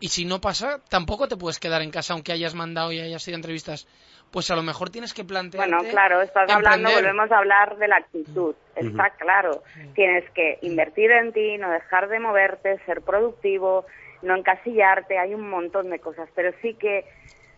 y 0.00 0.08
si 0.10 0.24
no 0.24 0.40
pasa, 0.40 0.80
tampoco 0.88 1.26
te 1.28 1.36
puedes 1.36 1.58
quedar 1.58 1.82
en 1.82 1.90
casa 1.90 2.12
aunque 2.12 2.32
hayas 2.32 2.54
mandado 2.54 2.92
y 2.92 3.00
hayas 3.00 3.26
ido 3.26 3.34
a 3.34 3.38
entrevistas. 3.38 3.86
Pues 4.30 4.50
a 4.50 4.56
lo 4.56 4.62
mejor 4.62 4.90
tienes 4.90 5.14
que 5.14 5.24
plantearte 5.24 5.70
Bueno, 5.70 5.90
claro, 5.90 6.20
estás 6.20 6.50
hablando, 6.50 6.90
volvemos 6.90 7.30
a 7.32 7.38
hablar 7.38 7.78
de 7.78 7.88
la 7.88 7.96
actitud, 7.96 8.54
está 8.76 9.10
claro. 9.18 9.62
Tienes 9.94 10.28
que 10.30 10.58
invertir 10.62 11.10
en 11.10 11.32
ti, 11.32 11.56
no 11.56 11.70
dejar 11.70 12.08
de 12.08 12.20
moverte, 12.20 12.78
ser 12.84 13.00
productivo, 13.00 13.86
no 14.22 14.36
encasillarte, 14.36 15.18
hay 15.18 15.34
un 15.34 15.48
montón 15.48 15.90
de 15.90 15.98
cosas, 15.98 16.28
pero 16.34 16.52
sí 16.60 16.74
que 16.74 17.06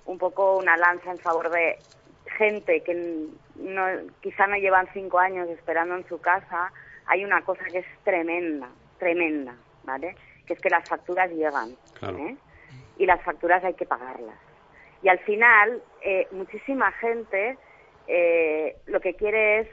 un 0.07 0.19
poco 0.19 0.59
una 0.59 0.77
lanza 0.77 1.11
en 1.11 1.19
favor 1.19 1.51
de 1.51 1.79
gente 2.39 2.83
que 2.83 3.27
no, 3.57 3.87
quizá 4.21 4.47
no 4.47 4.57
llevan 4.57 4.89
cinco 4.93 5.19
años 5.19 5.49
esperando 5.49 5.97
en 5.97 6.07
su 6.09 6.21
casa, 6.21 6.73
hay 7.07 7.25
una 7.25 7.43
cosa 7.43 7.65
que 7.65 7.79
es 7.79 7.87
tremenda, 8.05 8.69
tremenda, 8.99 9.55
¿vale? 9.85 10.15
Que 10.47 10.55
es 10.55 10.61
que 10.61 10.71
las 10.71 10.89
facturas 10.89 11.31
llegan, 11.31 11.75
Claro. 11.99 12.19
¿eh? 12.19 12.37
Y 12.99 13.07
las 13.07 13.23
facturas 13.23 13.65
hay 13.65 13.75
que 13.75 13.87
pagarlas. 13.87 14.37
Y 15.03 15.09
al 15.09 15.19
final, 15.21 15.83
eh, 16.03 16.27
muchísima 16.33 16.93
gente 16.93 17.57
eh, 18.07 18.77
lo 18.87 19.01
que 19.01 19.15
quiere 19.15 19.61
es 19.61 19.69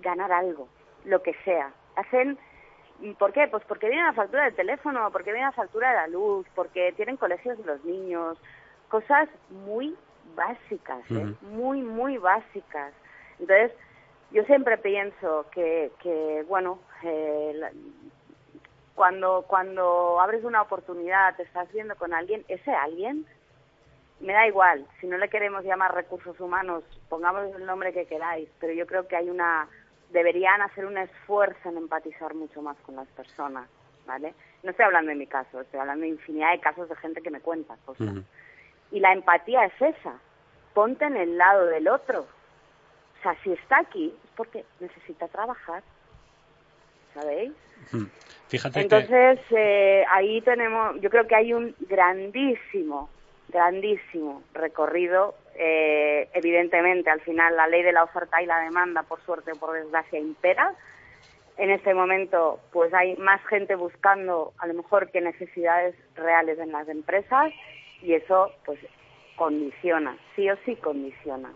ganar 0.00 0.32
algo, 0.32 0.68
lo 1.04 1.22
que 1.22 1.34
sea. 1.44 1.70
Hacen, 1.96 2.38
¿por 3.18 3.32
qué? 3.32 3.48
Pues 3.48 3.64
porque 3.64 3.88
viene 3.88 4.04
la 4.04 4.12
factura 4.12 4.44
del 4.44 4.54
teléfono, 4.54 5.10
porque 5.10 5.32
viene 5.32 5.46
la 5.46 5.52
factura 5.52 5.90
de 5.90 5.96
la 5.96 6.06
luz, 6.08 6.46
porque 6.54 6.92
tienen 6.92 7.16
colegios 7.16 7.58
de 7.58 7.64
los 7.64 7.84
niños, 7.84 8.38
cosas 8.88 9.28
muy 9.50 9.96
básicas, 10.34 11.00
¿eh? 11.10 11.26
Muy, 11.42 11.82
muy 11.82 12.18
básicas. 12.18 12.92
Entonces, 13.38 13.72
yo 14.30 14.44
siempre 14.44 14.78
pienso 14.78 15.46
que, 15.50 15.90
que 16.02 16.44
bueno, 16.48 16.78
eh, 17.02 17.52
la- 17.54 17.72
cuando, 18.94 19.44
cuando 19.46 20.20
abres 20.20 20.42
una 20.44 20.62
oportunidad, 20.62 21.36
te 21.36 21.42
estás 21.42 21.70
viendo 21.72 21.96
con 21.96 22.14
alguien, 22.14 22.44
ese 22.48 22.72
alguien, 22.72 23.26
me 24.20 24.32
da 24.32 24.46
igual, 24.46 24.86
si 25.00 25.06
no 25.06 25.18
le 25.18 25.28
queremos 25.28 25.64
llamar 25.64 25.94
recursos 25.94 26.38
humanos, 26.40 26.84
pongamos 27.08 27.54
el 27.54 27.66
nombre 27.66 27.92
que 27.92 28.06
queráis, 28.06 28.48
pero 28.58 28.72
yo 28.72 28.86
creo 28.86 29.06
que 29.06 29.16
hay 29.16 29.28
una, 29.28 29.68
deberían 30.10 30.62
hacer 30.62 30.86
un 30.86 30.96
esfuerzo 30.96 31.68
en 31.68 31.76
empatizar 31.76 32.34
mucho 32.34 32.62
más 32.62 32.76
con 32.78 32.96
las 32.96 33.08
personas, 33.08 33.68
¿vale? 34.06 34.34
No 34.62 34.70
estoy 34.70 34.86
hablando 34.86 35.10
de 35.10 35.16
mi 35.16 35.26
caso, 35.26 35.60
estoy 35.60 35.80
hablando 35.80 36.02
de 36.02 36.08
infinidad 36.08 36.52
de 36.52 36.60
casos 36.60 36.88
de 36.88 36.96
gente 36.96 37.20
que 37.20 37.30
me 37.30 37.40
cuenta 37.40 37.76
cosas. 37.84 38.08
Y 38.90 39.00
la 39.00 39.12
empatía 39.12 39.64
es 39.64 39.74
esa, 39.80 40.14
ponte 40.72 41.04
en 41.04 41.16
el 41.16 41.36
lado 41.36 41.66
del 41.66 41.88
otro. 41.88 42.20
O 42.20 43.22
sea, 43.22 43.36
si 43.42 43.52
está 43.52 43.80
aquí 43.80 44.14
es 44.24 44.30
porque 44.36 44.64
necesita 44.80 45.28
trabajar, 45.28 45.82
¿sabéis? 47.14 47.52
Fíjate 48.48 48.74
que... 48.74 48.80
Entonces, 48.80 49.40
eh, 49.50 50.04
ahí 50.10 50.40
tenemos, 50.42 51.00
yo 51.00 51.10
creo 51.10 51.26
que 51.26 51.34
hay 51.34 51.52
un 51.52 51.74
grandísimo, 51.80 53.10
grandísimo 53.48 54.42
recorrido. 54.52 55.34
Eh, 55.54 56.28
evidentemente, 56.34 57.10
al 57.10 57.20
final, 57.20 57.56
la 57.56 57.66
ley 57.66 57.82
de 57.82 57.92
la 57.92 58.04
oferta 58.04 58.42
y 58.42 58.46
la 58.46 58.60
demanda, 58.60 59.02
por 59.02 59.20
suerte 59.22 59.52
o 59.52 59.56
por 59.56 59.72
desgracia, 59.72 60.18
impera. 60.18 60.74
En 61.56 61.70
este 61.70 61.94
momento, 61.94 62.60
pues 62.72 62.92
hay 62.92 63.16
más 63.16 63.40
gente 63.46 63.74
buscando, 63.76 64.52
a 64.58 64.66
lo 64.66 64.74
mejor, 64.74 65.10
que 65.10 65.20
necesidades 65.20 65.94
reales 66.14 66.58
en 66.58 66.72
las 66.72 66.88
empresas 66.88 67.52
y 68.02 68.12
eso, 68.12 68.50
pues, 68.66 68.78
condiciona, 69.36 70.16
sí 70.34 70.50
o 70.50 70.56
sí 70.64 70.76
condiciona. 70.76 71.50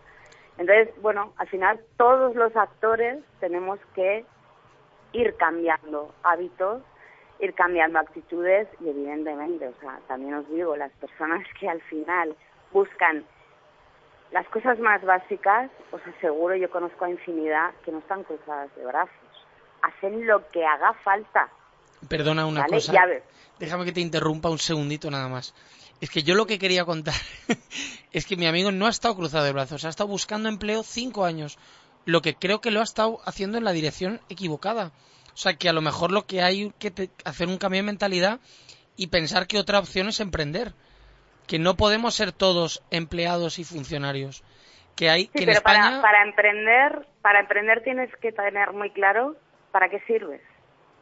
Entonces, 0.57 0.89
bueno, 1.01 1.33
al 1.37 1.49
final, 1.49 1.81
todos 1.97 2.35
los 2.35 2.55
actores 2.57 3.19
tenemos 3.41 3.79
que 3.95 4.25
ir 5.13 5.35
cambiando 5.37 6.15
hábitos, 6.23 6.83
ir 7.41 7.55
cambiando 7.55 7.99
actitudes 7.99 8.69
y 8.81 8.89
evidentemente, 8.89 9.69
o 9.69 9.81
sea, 9.81 9.99
también 10.09 10.35
os 10.35 10.49
digo, 10.49 10.77
las 10.77 10.93
personas 10.93 11.47
que 11.59 11.69
al 11.69 11.81
final 11.83 12.35
buscan 12.73 13.25
las 14.33 14.47
cosas 14.49 14.79
más 14.79 15.03
básicas, 15.03 15.71
os 15.91 16.01
aseguro, 16.07 16.55
yo 16.55 16.71
conozco 16.71 17.05
a 17.05 17.11
infinidad 17.11 17.71
que 17.85 17.93
no 17.93 17.99
están 17.99 18.23
cruzadas 18.25 18.75
de 18.77 18.85
brazos, 18.85 19.47
hacen 19.83 20.27
lo 20.27 20.49
que 20.51 20.65
haga 20.65 20.93
falta, 21.03 21.51
Perdona 22.09 22.47
una 22.47 22.63
¿vale? 22.63 22.77
cosa. 22.77 22.95
Déjame 23.59 23.85
que 23.85 23.93
te 23.93 24.01
interrumpa 24.01 24.49
un 24.49 24.59
segundito 24.59 25.11
nada 25.11 25.29
más. 25.29 25.55
Es 26.01 26.09
que 26.09 26.23
yo 26.23 26.35
lo 26.35 26.47
que 26.47 26.59
quería 26.59 26.85
contar 26.85 27.15
es 28.13 28.25
que 28.25 28.37
mi 28.37 28.47
amigo 28.47 28.73
no 28.73 28.87
ha 28.87 28.91
estado 28.91 29.17
cruzado 29.17 29.45
de 29.45 29.53
brazos, 29.53 29.85
ha 29.85 29.91
estado 29.91 30.09
buscando 30.09 30.49
empleo 30.49 30.83
cinco 30.83 31.27
años, 31.27 31.59
lo 32.07 32.23
que 32.23 32.35
creo 32.35 32.63
que 32.63 32.71
lo 32.71 32.81
ha 32.81 32.85
estado 32.85 33.19
haciendo 33.27 33.59
en 33.59 33.65
la 33.65 33.73
dirección 33.73 34.21
equivocada. 34.31 34.93
O 35.35 35.37
sea, 35.37 35.55
que 35.55 35.69
a 35.69 35.73
lo 35.73 35.81
mejor 35.81 36.11
lo 36.13 36.27
que 36.27 36.43
hay 36.43 36.73
que 36.79 36.91
te- 36.91 37.11
hacer 37.25 37.49
un 37.49 37.59
cambio 37.59 37.79
de 37.81 37.87
mentalidad 37.87 38.41
y 38.97 39.07
pensar 39.09 39.47
que 39.47 39.59
otra 39.59 39.79
opción 39.79 40.09
es 40.09 40.21
emprender. 40.21 40.73
Que 41.47 41.59
no 41.59 41.77
podemos 41.77 42.15
ser 42.15 42.33
todos 42.33 42.83
empleados 42.91 43.59
y 43.59 43.65
funcionarios. 43.65 44.43
Que 44.97 45.09
hay 45.11 45.23
Sí, 45.25 45.31
que 45.33 45.39
en 45.41 45.45
pero 45.47 45.59
España 45.59 45.83
para, 45.83 46.03
para 46.03 46.23
emprender, 46.25 47.07
para 47.23 47.41
emprender 47.41 47.83
tienes 47.83 48.15
que 48.17 48.33
tener 48.33 48.73
muy 48.73 48.91
claro 48.91 49.37
para 49.73 49.89
qué 49.89 50.01
sirves, 50.01 50.43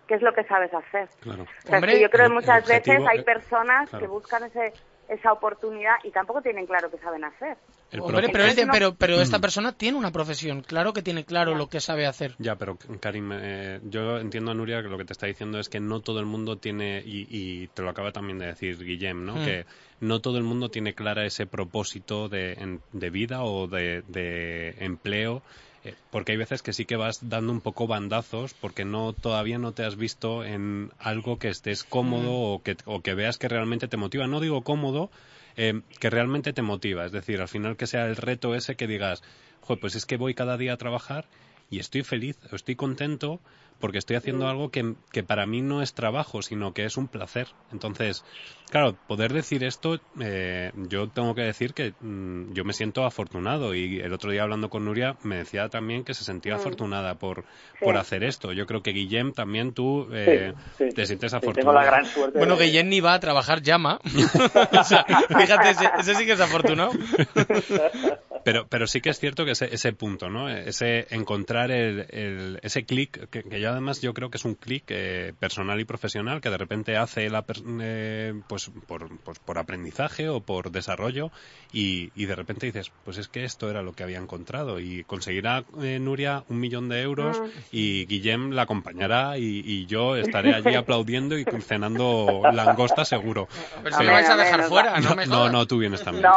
qué 0.06 0.14
es 0.14 0.22
lo 0.22 0.32
que 0.34 0.44
sabes 0.44 0.72
hacer. 0.72 1.08
Claro. 1.20 1.42
O 1.42 1.68
sea, 1.68 1.78
es 1.78 1.84
que 1.86 2.00
yo 2.00 2.10
creo 2.10 2.28
que 2.28 2.34
muchas 2.34 2.62
objetivo- 2.64 2.98
veces 2.98 3.08
hay 3.10 3.18
eh, 3.18 3.22
personas 3.24 3.88
claro. 3.90 4.04
que 4.04 4.08
buscan 4.10 4.44
ese, 4.44 4.72
esa 5.08 5.32
oportunidad 5.32 5.94
y 6.04 6.10
tampoco 6.10 6.42
tienen 6.42 6.66
claro 6.66 6.90
qué 6.90 6.98
saben 6.98 7.24
hacer. 7.24 7.56
El 7.90 8.00
Hombre, 8.00 8.28
pro- 8.28 8.32
pero, 8.32 8.72
pero, 8.72 8.94
pero 8.94 9.20
esta 9.22 9.38
Mm. 9.38 9.40
persona 9.40 9.72
tiene 9.72 9.96
una 9.96 10.10
profesión, 10.12 10.60
claro 10.62 10.92
que 10.92 11.00
tiene 11.00 11.24
claro 11.24 11.54
lo 11.54 11.68
que 11.68 11.80
sabe 11.80 12.06
hacer. 12.06 12.34
Ya, 12.38 12.56
pero 12.56 12.76
Karim, 13.00 13.30
eh, 13.32 13.80
yo 13.84 14.18
entiendo 14.18 14.50
a 14.50 14.54
Nuria 14.54 14.82
que 14.82 14.88
lo 14.88 14.98
que 14.98 15.06
te 15.06 15.14
está 15.14 15.26
diciendo 15.26 15.58
es 15.58 15.70
que 15.70 15.80
no 15.80 16.00
todo 16.00 16.20
el 16.20 16.26
mundo 16.26 16.56
tiene, 16.58 17.02
y, 17.04 17.26
y 17.30 17.68
te 17.68 17.80
lo 17.82 17.88
acaba 17.88 18.12
también 18.12 18.38
de 18.38 18.46
decir 18.46 18.76
Guillem, 18.84 19.24
¿no? 19.24 19.36
Mm. 19.36 19.44
Que 19.44 19.64
no 20.00 20.20
todo 20.20 20.36
el 20.36 20.44
mundo 20.44 20.68
tiene 20.68 20.94
clara 20.94 21.24
ese 21.24 21.46
propósito 21.46 22.28
de, 22.28 22.52
en- 22.52 22.80
de 22.92 23.08
vida 23.10 23.42
o 23.42 23.66
de, 23.66 24.02
de 24.08 24.74
empleo, 24.80 25.42
eh, 25.84 25.94
porque 26.10 26.32
hay 26.32 26.38
veces 26.38 26.62
que 26.62 26.72
sí 26.72 26.84
que 26.84 26.96
vas 26.96 27.28
dando 27.28 27.52
un 27.52 27.60
poco 27.60 27.86
bandazos 27.86 28.54
porque 28.54 28.84
no 28.84 29.12
todavía 29.12 29.58
no 29.58 29.72
te 29.72 29.84
has 29.84 29.96
visto 29.96 30.44
en 30.44 30.90
algo 30.98 31.38
que 31.38 31.48
estés 31.48 31.84
cómodo 31.84 32.32
o, 32.32 32.62
que, 32.62 32.76
o 32.84 33.00
que 33.00 33.14
veas 33.14 33.38
que 33.38 33.48
realmente 33.48 33.88
te 33.88 33.96
motiva. 33.96 34.26
No 34.26 34.40
digo 34.40 34.62
cómodo, 34.62 35.10
eh, 35.56 35.82
que 36.00 36.10
realmente 36.10 36.52
te 36.52 36.62
motiva. 36.62 37.04
Es 37.04 37.12
decir, 37.12 37.40
al 37.40 37.48
final 37.48 37.76
que 37.76 37.86
sea 37.86 38.06
el 38.06 38.16
reto 38.16 38.54
ese 38.54 38.76
que 38.76 38.86
digas, 38.86 39.22
"Joder, 39.60 39.80
pues 39.80 39.94
es 39.94 40.06
que 40.06 40.16
voy 40.16 40.34
cada 40.34 40.56
día 40.56 40.72
a 40.72 40.78
trabajar 40.78 41.26
y 41.70 41.78
estoy 41.78 42.02
feliz, 42.02 42.38
estoy 42.52 42.76
contento 42.76 43.40
porque 43.80 43.98
estoy 43.98 44.16
haciendo 44.16 44.48
algo 44.48 44.70
que, 44.70 44.94
que 45.12 45.22
para 45.22 45.46
mí 45.46 45.62
no 45.62 45.82
es 45.82 45.94
trabajo, 45.94 46.42
sino 46.42 46.72
que 46.74 46.84
es 46.84 46.96
un 46.96 47.08
placer. 47.08 47.48
Entonces, 47.70 48.24
claro, 48.70 48.96
poder 49.06 49.32
decir 49.32 49.62
esto, 49.64 50.00
eh, 50.20 50.72
yo 50.74 51.08
tengo 51.08 51.34
que 51.34 51.42
decir 51.42 51.74
que 51.74 51.94
mm, 52.00 52.52
yo 52.52 52.64
me 52.64 52.72
siento 52.72 53.04
afortunado 53.04 53.74
y 53.74 54.00
el 54.00 54.12
otro 54.12 54.30
día 54.30 54.42
hablando 54.42 54.68
con 54.70 54.84
Nuria 54.84 55.16
me 55.22 55.36
decía 55.36 55.68
también 55.68 56.04
que 56.04 56.14
se 56.14 56.24
sentía 56.24 56.54
Mm. 56.54 56.56
afortunada 56.56 57.14
por, 57.16 57.44
Sí. 57.78 57.84
por 57.84 57.96
hacer 57.96 58.24
esto. 58.24 58.52
Yo 58.52 58.66
creo 58.66 58.82
que 58.82 58.90
Guillem 58.92 59.32
también 59.32 59.72
tú 59.72 60.08
eh, 60.12 60.54
Sí, 60.76 60.84
sí. 60.88 60.94
te 60.94 61.06
sientes 61.06 61.30
Sí, 61.30 61.36
afortunado. 61.36 61.70
tengo 61.70 61.72
la 61.72 61.84
gran 61.84 62.04
suerte. 62.06 62.38
Bueno, 62.38 62.56
de- 62.56 62.64
que 62.66 62.70
Jenny 62.72 63.00
va 63.00 63.14
a 63.14 63.20
trabajar 63.20 63.62
llama. 63.62 64.00
o 64.80 64.84
sea, 64.84 65.04
fíjate, 65.04 65.70
ese, 65.70 65.88
ese 66.00 66.14
sí 66.16 66.26
que 66.26 66.32
es 66.32 66.40
afortunado. 66.40 66.90
Pero, 68.44 68.66
pero 68.68 68.86
sí 68.86 69.00
que 69.00 69.10
es 69.10 69.18
cierto 69.18 69.44
que 69.44 69.50
ese, 69.52 69.72
ese 69.74 69.92
punto, 69.92 70.28
¿no? 70.30 70.48
Ese 70.48 71.06
encontrar 71.10 71.70
el, 71.70 72.06
el- 72.10 72.58
ese 72.62 72.84
clic, 72.84 73.28
que, 73.30 73.42
que 73.42 73.60
yo 73.60 73.70
además 73.70 74.00
yo 74.00 74.14
creo 74.14 74.30
que 74.30 74.38
es 74.38 74.44
un 74.44 74.54
clic 74.54 74.84
eh, 74.88 75.34
personal 75.38 75.78
y 75.80 75.84
profesional 75.84 76.40
que 76.40 76.50
de 76.50 76.56
repente 76.58 76.96
hace 76.96 77.28
la, 77.30 77.44
eh, 77.80 78.34
pues, 78.48 78.70
por, 78.86 79.18
pues 79.20 79.38
por 79.38 79.58
aprendizaje 79.58 80.28
o 80.28 80.40
por 80.40 80.70
desarrollo 80.70 81.30
y, 81.72 82.10
y 82.14 82.26
de 82.26 82.34
repente 82.36 82.66
dices, 82.66 82.90
pues 83.04 83.18
es 83.18 83.28
que 83.28 83.44
esto 83.44 83.68
era 83.70 83.82
lo 83.82 83.92
que 83.92 84.02
había 84.02 84.18
encontrado 84.18 84.80
y 84.80 85.04
conseguirá 85.04 85.64
eh, 85.82 85.98
Nuria 85.98 86.44
un 86.48 86.60
millón 86.60 86.88
de 86.88 87.02
euros 87.02 87.40
y 87.72 88.06
Guillem 88.06 88.52
la 88.52 88.62
acompañará 88.62 89.36
y, 89.38 89.62
y 89.64 89.86
yo 89.86 90.16
estaré 90.16 90.54
allí 90.54 90.74
aplaudiendo 90.74 91.36
y 91.38 91.44
cenando 91.44 92.42
langosta 92.52 93.04
seguro. 93.04 93.48
Pero 93.82 93.96
si 93.96 93.98
Pero- 93.98 94.10
me 94.10 94.12
vais 94.14 94.28
a 94.30 94.36
dejar 94.36 94.62
fuera, 94.64 95.00
no 95.00 95.08
no, 95.10 95.16
me 95.16 95.26
no, 95.26 95.48
no, 95.50 95.66
tú 95.66 95.78
vienes 95.78 96.02
también. 96.02 96.22
No, 96.24 96.32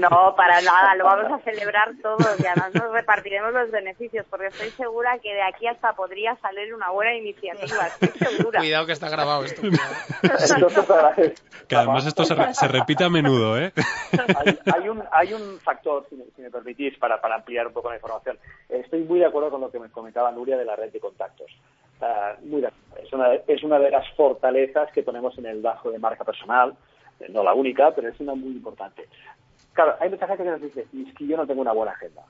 no, 0.00 0.34
para 0.36 0.60
nada, 0.60 0.94
lo 0.96 1.04
vamos 1.04 1.32
a 1.32 1.37
celebrar 1.40 1.92
todos 2.02 2.38
y 2.40 2.46
además 2.46 2.74
nos 2.74 2.92
repartiremos 2.92 3.52
los 3.52 3.70
beneficios 3.70 4.26
porque 4.30 4.46
estoy 4.46 4.70
segura 4.70 5.18
que 5.18 5.32
de 5.34 5.42
aquí 5.42 5.66
hasta 5.66 5.92
podría 5.94 6.36
salir 6.36 6.74
una 6.74 6.90
buena 6.90 7.14
iniciativa, 7.14 7.86
estoy 7.86 8.08
segura. 8.36 8.60
Cuidado 8.60 8.86
que 8.86 8.92
está 8.92 9.08
grabado 9.08 9.44
esto. 9.44 9.62
Que 11.68 11.76
además 11.76 12.06
esto 12.06 12.24
se, 12.24 12.34
re- 12.34 12.54
se 12.54 12.68
repite 12.68 13.04
a 13.04 13.08
menudo, 13.10 13.58
¿eh? 13.58 13.72
hay, 14.44 14.58
hay 14.74 14.88
un, 14.88 15.02
hay 15.12 15.32
un 15.34 15.58
factor, 15.60 16.06
si 16.08 16.16
me, 16.16 16.24
si 16.34 16.42
me 16.42 16.50
permitís, 16.50 16.96
para, 16.98 17.20
para 17.20 17.36
ampliar 17.36 17.66
un 17.66 17.72
poco 17.72 17.90
la 17.90 17.96
información. 17.96 18.38
Estoy 18.68 19.00
muy 19.04 19.18
de 19.18 19.26
acuerdo 19.26 19.50
con 19.50 19.60
lo 19.60 19.70
que 19.70 19.78
me 19.78 19.90
comentaba 19.90 20.30
Nuria 20.32 20.56
de 20.56 20.64
la 20.64 20.76
red 20.76 20.90
de 20.92 21.00
contactos. 21.00 21.50
Ah, 22.00 22.34
muy 22.42 22.60
de 22.60 22.68
acuerdo. 22.68 23.04
es, 23.06 23.12
una, 23.12 23.34
es 23.34 23.62
una 23.62 23.78
de 23.78 23.90
las 23.90 24.08
fortalezas 24.16 24.90
que 24.92 25.02
ponemos 25.02 25.36
en 25.38 25.46
el 25.46 25.60
bajo 25.60 25.90
de 25.90 25.98
marca 25.98 26.24
personal. 26.24 26.74
No 27.30 27.42
la 27.42 27.52
única, 27.52 27.90
pero 27.94 28.08
es 28.08 28.20
una 28.20 28.34
muy 28.34 28.52
importante. 28.52 29.08
Claro, 29.72 29.94
hay 30.00 30.10
mucha 30.10 30.26
gente 30.26 30.44
que 30.44 30.50
nos 30.50 30.60
dice, 30.60 30.86
"Y 30.92 31.08
es 31.08 31.14
que 31.14 31.26
yo 31.26 31.36
no 31.36 31.46
tengo 31.46 31.60
una 31.60 31.72
buena 31.72 31.92
agenda. 31.92 32.22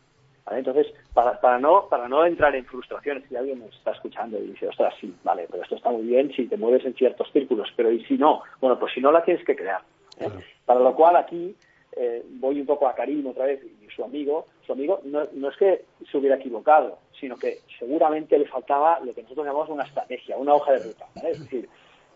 ¿Vale? 0.45 0.61
Entonces, 0.61 0.87
para, 1.13 1.39
para, 1.41 1.59
no, 1.59 1.89
para 1.91 2.09
no 2.09 2.25
entrar 2.25 2.57
en 2.57 2.65
frustraciones, 2.65 3.25
si 3.29 3.37
alguien 3.37 3.59
nos 3.59 3.75
está 3.77 3.91
escuchando 3.93 4.39
y 4.39 4.47
dice, 4.47 4.69
ostras, 4.69 4.95
sí, 4.99 5.15
vale, 5.23 5.47
pero 5.51 5.63
esto 5.63 5.77
está 5.77 5.91
muy 5.91 6.05
bien 6.05 6.33
si 6.33 6.47
te 6.47 6.57
mueves 6.57 6.87
en 6.87 6.95
ciertos 6.95 7.31
círculos, 7.33 7.69
pero 7.77 7.91
¿y 7.93 8.03
si 8.07 8.17
no? 8.17 8.43
Bueno, 8.61 8.79
pues 8.79 8.95
si 8.95 9.01
no 9.01 9.13
la 9.13 9.23
tienes 9.23 9.45
que 9.45 9.55
crear. 9.55 9.83
¿eh? 10.19 10.31
Para 10.65 10.81
lo 10.81 10.95
cual 10.95 11.17
aquí 11.17 11.55
eh, 11.93 12.25
voy 12.31 12.61
un 12.61 12.67
poco 12.67 12.89
a 12.89 12.95
Karim 12.95 13.27
otra 13.27 13.45
vez 13.45 13.61
y 13.63 13.89
su 13.95 14.03
amigo, 14.03 14.47
su 14.67 14.73
amigo 14.73 15.01
no, 15.05 15.27
no 15.33 15.51
es 15.51 15.57
que 15.57 15.85
se 16.11 16.17
hubiera 16.17 16.37
equivocado, 16.37 16.99
sino 17.19 17.37
que 17.37 17.59
seguramente 17.79 18.39
le 18.39 18.47
faltaba 18.47 19.01
lo 19.01 19.13
que 19.13 19.23
nosotros 19.23 19.47
llamamos 19.47 19.69
una 19.69 19.85
estrategia, 19.85 20.37
una 20.39 20.55
hoja 20.55 20.73
de 20.73 20.79
ruta. 20.79 21.07
¿vale? 21.17 21.31
Es 21.33 21.41
decir, 21.41 21.69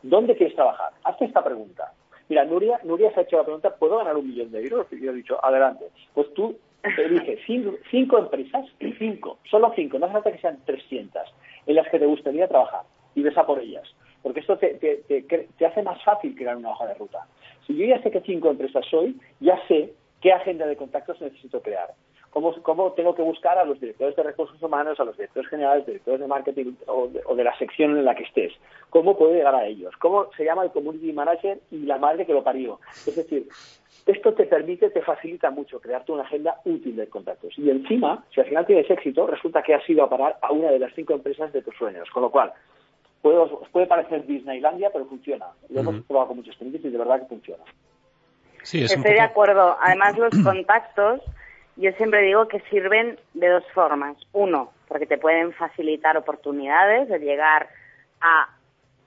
¿dónde 0.02 0.36
quieres 0.36 0.54
trabajar? 0.54 0.92
Hazte 1.04 1.26
esta 1.26 1.44
pregunta. 1.44 1.92
Mira, 2.32 2.46
Nuria, 2.46 2.80
Nuria 2.84 3.12
se 3.12 3.20
ha 3.20 3.22
hecho 3.24 3.36
la 3.36 3.44
pregunta, 3.44 3.76
¿puedo 3.76 3.98
ganar 3.98 4.16
un 4.16 4.26
millón 4.26 4.50
de 4.50 4.62
euros? 4.62 4.86
Y 4.90 5.02
yo 5.02 5.10
he 5.10 5.14
dicho, 5.14 5.38
adelante. 5.44 5.84
Pues 6.14 6.32
tú 6.32 6.56
elige 6.82 7.38
cinco, 7.46 7.74
cinco 7.90 8.16
empresas, 8.16 8.64
cinco, 8.98 9.36
solo 9.50 9.70
cinco, 9.76 9.98
no 9.98 10.06
hace 10.06 10.14
falta 10.14 10.32
que 10.32 10.38
sean 10.38 10.58
300, 10.64 11.24
en 11.66 11.74
las 11.74 11.86
que 11.90 11.98
te 11.98 12.06
gustaría 12.06 12.48
trabajar 12.48 12.84
y 13.14 13.20
ves 13.20 13.36
a 13.36 13.44
por 13.44 13.58
ellas. 13.58 13.86
Porque 14.22 14.40
esto 14.40 14.56
te, 14.56 14.76
te, 14.76 15.02
te, 15.02 15.20
te 15.58 15.66
hace 15.66 15.82
más 15.82 16.02
fácil 16.04 16.34
crear 16.34 16.56
una 16.56 16.70
hoja 16.70 16.86
de 16.86 16.94
ruta. 16.94 17.26
Si 17.66 17.76
yo 17.76 17.84
ya 17.84 18.00
sé 18.00 18.10
qué 18.10 18.22
cinco 18.22 18.48
empresas 18.48 18.86
soy, 18.90 19.14
ya 19.40 19.60
sé 19.68 19.92
qué 20.22 20.32
agenda 20.32 20.66
de 20.66 20.76
contactos 20.76 21.20
necesito 21.20 21.60
crear. 21.60 21.90
Cómo, 22.32 22.54
cómo 22.62 22.92
tengo 22.92 23.14
que 23.14 23.22
buscar 23.22 23.58
a 23.58 23.64
los 23.64 23.78
directores 23.78 24.16
de 24.16 24.22
recursos 24.22 24.60
humanos, 24.62 24.98
a 24.98 25.04
los 25.04 25.16
directores 25.16 25.50
generales, 25.50 25.84
directores 25.84 26.18
de 26.18 26.26
marketing 26.26 26.72
o 26.86 27.06
de, 27.06 27.20
o 27.26 27.34
de 27.34 27.44
la 27.44 27.56
sección 27.58 27.96
en 27.96 28.04
la 28.04 28.14
que 28.14 28.24
estés. 28.24 28.52
Cómo 28.88 29.16
puedo 29.18 29.34
llegar 29.34 29.54
a 29.54 29.66
ellos. 29.66 29.94
Cómo 29.98 30.30
se 30.36 30.44
llama 30.44 30.64
el 30.64 30.70
community 30.70 31.12
manager 31.12 31.58
y 31.70 31.80
la 31.80 31.98
madre 31.98 32.24
que 32.24 32.32
lo 32.32 32.42
parió. 32.42 32.80
Es 33.06 33.14
decir, 33.14 33.48
esto 34.06 34.32
te 34.32 34.46
permite, 34.46 34.90
te 34.90 35.02
facilita 35.02 35.50
mucho 35.50 35.78
crearte 35.78 36.10
una 36.10 36.22
agenda 36.22 36.56
útil 36.64 36.96
de 36.96 37.06
contactos. 37.06 37.56
Y 37.58 37.70
encima, 37.70 38.24
si 38.34 38.40
al 38.40 38.46
final 38.46 38.66
tienes 38.66 38.90
éxito, 38.90 39.26
resulta 39.26 39.62
que 39.62 39.74
has 39.74 39.88
ido 39.88 40.02
a 40.02 40.08
parar 40.08 40.38
a 40.40 40.52
una 40.52 40.70
de 40.70 40.78
las 40.78 40.92
cinco 40.94 41.12
empresas 41.12 41.52
de 41.52 41.62
tus 41.62 41.76
sueños. 41.76 42.08
Con 42.10 42.22
lo 42.22 42.30
cual, 42.30 42.52
puede, 43.20 43.36
os 43.36 43.68
puede 43.70 43.86
parecer 43.86 44.26
Disneylandia, 44.26 44.90
pero 44.90 45.04
funciona. 45.04 45.46
Lo 45.68 45.80
hemos 45.80 46.02
probado 46.04 46.28
con 46.28 46.38
muchos 46.38 46.56
clientes 46.56 46.84
y 46.84 46.88
de 46.88 46.98
verdad 46.98 47.20
que 47.20 47.26
funciona. 47.26 47.62
Sí, 48.62 48.78
es 48.78 48.84
Estoy 48.84 48.96
un 48.96 49.02
poco... 49.02 49.14
de 49.14 49.20
acuerdo. 49.20 49.76
Además, 49.80 50.18
los 50.18 50.38
contactos, 50.42 51.20
yo 51.76 51.90
siempre 51.92 52.22
digo 52.22 52.48
que 52.48 52.60
sirven 52.70 53.18
de 53.34 53.48
dos 53.48 53.64
formas. 53.72 54.16
Uno, 54.32 54.72
porque 54.88 55.06
te 55.06 55.18
pueden 55.18 55.52
facilitar 55.52 56.16
oportunidades 56.16 57.08
de 57.08 57.18
llegar 57.18 57.68
a 58.20 58.48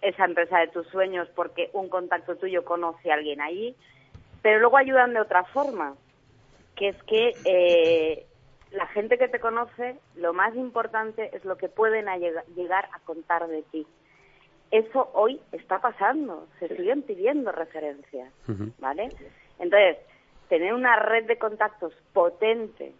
esa 0.02 0.26
empresa 0.26 0.60
de 0.60 0.68
tus 0.68 0.88
sueños 0.88 1.28
porque 1.36 1.70
un 1.74 1.90
contacto 1.90 2.36
tuyo 2.36 2.64
conoce 2.66 3.12
a 3.12 3.16
alguien 3.16 3.42
allí, 3.42 3.76
pero 4.42 4.60
luego 4.60 4.78
ayudan 4.78 5.14
de 5.14 5.22
otra 5.22 5.44
forma, 5.46 5.96
que 6.76 6.90
es 6.90 7.04
que 7.04 7.34
eh, 7.46 8.26
la 8.72 8.88
gente 8.88 9.18
que 9.18 9.28
te 9.28 9.40
conoce, 9.40 9.98
lo 10.16 10.34
más 10.34 10.56
importante 10.56 11.36
es 11.36 11.46
lo 11.46 11.58
que 11.58 11.70
pueden 11.70 12.10
a 12.10 12.18
llegar 12.18 12.90
a 12.94 13.00
contar 13.00 13.48
de 13.48 13.64
ti. 13.64 13.88
Eso 14.72 15.10
hoy 15.14 15.40
está 15.52 15.80
pasando, 15.80 16.48
se 16.60 16.68
siguen 16.76 17.02
pidiendo 17.04 17.52
referencias. 17.52 18.32
¿vale? 18.80 19.10
Entonces, 19.60 19.98
tener 20.50 20.74
una 20.74 20.96
red 20.98 21.26
de 21.26 21.38
contactos 21.38 21.94
potente 22.14 22.94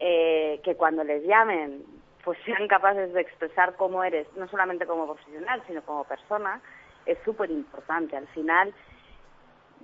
eh, 0.00 0.60
que 0.64 0.76
cuando 0.76 1.04
les 1.04 1.24
llamen 1.24 1.84
pues 2.24 2.38
sean 2.44 2.68
capaces 2.68 3.12
de 3.12 3.20
expresar 3.20 3.76
cómo 3.76 4.04
eres, 4.04 4.26
no 4.36 4.48
solamente 4.48 4.86
como 4.86 5.06
profesional, 5.06 5.62
sino 5.66 5.82
como 5.82 6.04
persona, 6.04 6.60
es 7.06 7.18
súper 7.24 7.50
importante. 7.50 8.16
Al 8.16 8.28
final, 8.28 8.72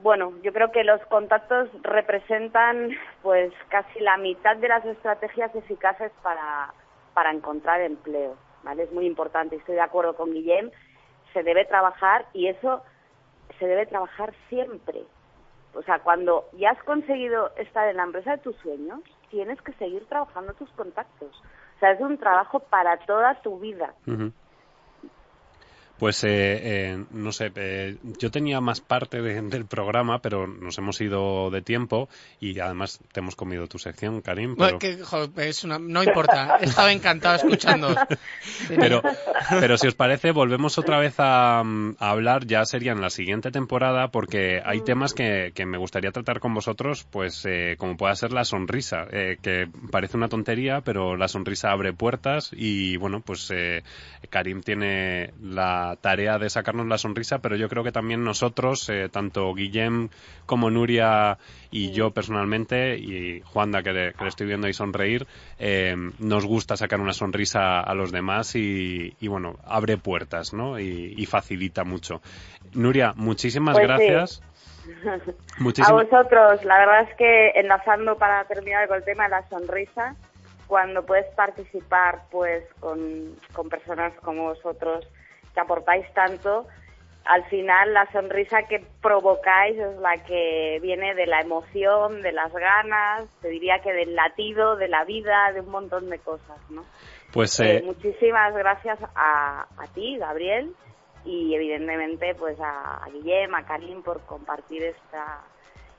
bueno, 0.02 0.32
yo 0.42 0.52
creo 0.52 0.70
que 0.70 0.84
los 0.84 1.00
contactos 1.06 1.68
representan 1.82 2.90
pues 3.22 3.52
casi 3.68 4.00
la 4.00 4.16
mitad 4.16 4.56
de 4.56 4.68
las 4.68 4.84
estrategias 4.84 5.54
eficaces 5.54 6.12
para, 6.22 6.72
para 7.14 7.32
encontrar 7.32 7.80
empleo, 7.80 8.36
¿vale? 8.62 8.84
Es 8.84 8.92
muy 8.92 9.06
importante, 9.06 9.56
estoy 9.56 9.74
de 9.74 9.80
acuerdo 9.80 10.14
con 10.14 10.32
Guillem, 10.32 10.70
se 11.32 11.42
debe 11.42 11.64
trabajar 11.64 12.26
y 12.32 12.46
eso 12.46 12.82
se 13.58 13.66
debe 13.66 13.86
trabajar 13.86 14.32
siempre. 14.48 15.02
O 15.74 15.82
sea, 15.82 15.98
cuando 16.00 16.48
ya 16.54 16.70
has 16.70 16.82
conseguido 16.84 17.50
estar 17.56 17.88
en 17.88 17.96
la 17.98 18.04
empresa 18.04 18.32
de 18.32 18.38
tus 18.38 18.56
sueños, 18.56 19.00
tienes 19.30 19.60
que 19.62 19.72
seguir 19.74 20.04
trabajando 20.06 20.54
tus 20.54 20.70
contactos. 20.70 21.30
O 21.76 21.78
sea, 21.78 21.92
es 21.92 22.00
un 22.00 22.18
trabajo 22.18 22.60
para 22.60 22.96
toda 22.98 23.40
tu 23.42 23.58
vida. 23.58 23.94
Pues 25.98 26.22
eh, 26.24 26.28
eh, 26.30 27.04
no 27.10 27.32
sé, 27.32 27.50
eh, 27.56 27.96
yo 28.18 28.30
tenía 28.30 28.60
más 28.60 28.80
parte 28.80 29.20
de- 29.20 29.42
del 29.42 29.66
programa, 29.66 30.20
pero 30.20 30.46
nos 30.46 30.78
hemos 30.78 31.00
ido 31.00 31.50
de 31.50 31.60
tiempo 31.62 32.08
y 32.40 32.58
además 32.60 33.00
te 33.12 33.20
hemos 33.20 33.34
comido 33.34 33.66
tu 33.66 33.78
sección, 33.78 34.20
Karim. 34.20 34.54
Pero, 34.54 34.56
Bueno, 34.56 34.78
que, 34.78 35.02
jo, 35.02 35.28
es 35.36 35.64
una- 35.64 35.78
no 35.80 36.02
importa, 36.04 36.56
estaba 36.60 36.92
encantado 36.92 37.34
escuchando. 37.36 37.88
pero, 38.68 39.02
pero 39.60 39.76
si 39.76 39.88
os 39.88 39.94
parece, 39.94 40.30
volvemos 40.30 40.78
otra 40.78 40.98
vez 41.00 41.14
a, 41.18 41.60
a 41.60 42.10
hablar, 42.10 42.46
ya 42.46 42.64
sería 42.64 42.92
en 42.92 43.00
la 43.00 43.10
siguiente 43.10 43.50
temporada, 43.50 44.08
porque 44.12 44.60
hay 44.64 44.80
temas 44.82 45.14
que, 45.14 45.52
que 45.54 45.66
me 45.66 45.78
gustaría 45.78 46.12
tratar 46.12 46.38
con 46.38 46.54
vosotros, 46.54 47.06
pues 47.10 47.44
eh, 47.44 47.74
como 47.78 47.96
pueda 47.96 48.14
ser 48.14 48.32
la 48.32 48.44
sonrisa, 48.44 49.06
eh, 49.10 49.38
que 49.42 49.68
parece 49.90 50.16
una 50.16 50.28
tontería, 50.28 50.80
pero 50.82 51.16
la 51.16 51.26
sonrisa 51.28 51.70
abre 51.72 51.92
puertas 51.92 52.50
y 52.52 52.96
bueno, 52.98 53.20
pues 53.20 53.50
eh, 53.52 53.82
Karim 54.30 54.60
tiene 54.62 55.32
la 55.42 55.87
tarea 55.96 56.38
de 56.38 56.50
sacarnos 56.50 56.86
la 56.86 56.98
sonrisa, 56.98 57.38
pero 57.38 57.56
yo 57.56 57.68
creo 57.68 57.84
que 57.84 57.92
también 57.92 58.24
nosotros, 58.24 58.88
eh, 58.88 59.08
tanto 59.08 59.52
Guillem 59.54 60.08
como 60.46 60.70
Nuria 60.70 61.38
y 61.70 61.92
yo 61.92 62.10
personalmente, 62.10 62.96
y 62.96 63.40
Juanda 63.42 63.82
que 63.82 63.92
le, 63.92 64.12
que 64.12 64.22
le 64.22 64.28
estoy 64.28 64.46
viendo 64.46 64.66
ahí 64.66 64.72
sonreír, 64.72 65.26
eh, 65.58 65.96
nos 66.18 66.46
gusta 66.46 66.76
sacar 66.76 67.00
una 67.00 67.12
sonrisa 67.12 67.80
a 67.80 67.94
los 67.94 68.12
demás 68.12 68.54
y, 68.54 69.14
y, 69.20 69.28
bueno, 69.28 69.56
abre 69.64 69.96
puertas, 69.96 70.52
¿no? 70.52 70.78
Y, 70.78 71.14
y 71.16 71.26
facilita 71.26 71.84
mucho. 71.84 72.20
Nuria, 72.74 73.12
muchísimas 73.16 73.76
Pues 73.76 73.86
sí. 73.86 73.86
gracias. 73.86 74.42
A 75.86 75.92
vosotros, 75.92 76.64
la 76.64 76.78
verdad 76.78 77.02
es 77.10 77.16
que 77.16 77.50
enlazando 77.56 78.16
para 78.16 78.44
terminar 78.44 78.88
con 78.88 78.96
el 78.96 79.04
tema 79.04 79.24
de 79.24 79.30
la 79.30 79.48
sonrisa, 79.48 80.16
cuando 80.66 81.04
puedes 81.04 81.26
participar 81.34 82.22
pues 82.30 82.64
con, 82.78 83.34
con 83.52 83.68
personas 83.68 84.12
como 84.22 84.44
vosotros 84.44 85.06
que 85.58 85.62
aportáis 85.62 86.06
tanto, 86.14 86.66
al 87.24 87.44
final 87.46 87.92
la 87.92 88.10
sonrisa 88.12 88.62
que 88.68 88.80
provocáis 89.02 89.76
es 89.76 89.96
la 89.98 90.16
que 90.24 90.78
viene 90.80 91.14
de 91.16 91.26
la 91.26 91.40
emoción, 91.40 92.22
de 92.22 92.30
las 92.30 92.52
ganas, 92.52 93.26
te 93.42 93.48
diría 93.48 93.80
que 93.80 93.92
del 93.92 94.14
latido, 94.14 94.76
de 94.76 94.86
la 94.86 95.04
vida, 95.04 95.52
de 95.52 95.60
un 95.60 95.70
montón 95.70 96.08
de 96.10 96.18
cosas, 96.20 96.58
¿no? 96.70 96.84
Pues 97.32 97.58
Eh, 97.60 97.78
eh, 97.78 97.82
muchísimas 97.84 98.54
gracias 98.54 98.98
a, 99.16 99.66
a 99.76 99.86
ti, 99.94 100.16
Gabriel, 100.16 100.72
y 101.24 101.54
evidentemente 101.54 102.34
pues 102.36 102.58
a, 102.60 103.04
a 103.04 103.08
Guillem, 103.10 103.52
a 103.54 103.66
Karim 103.66 104.02
por 104.02 104.20
compartir 104.20 104.84
esta 104.84 105.40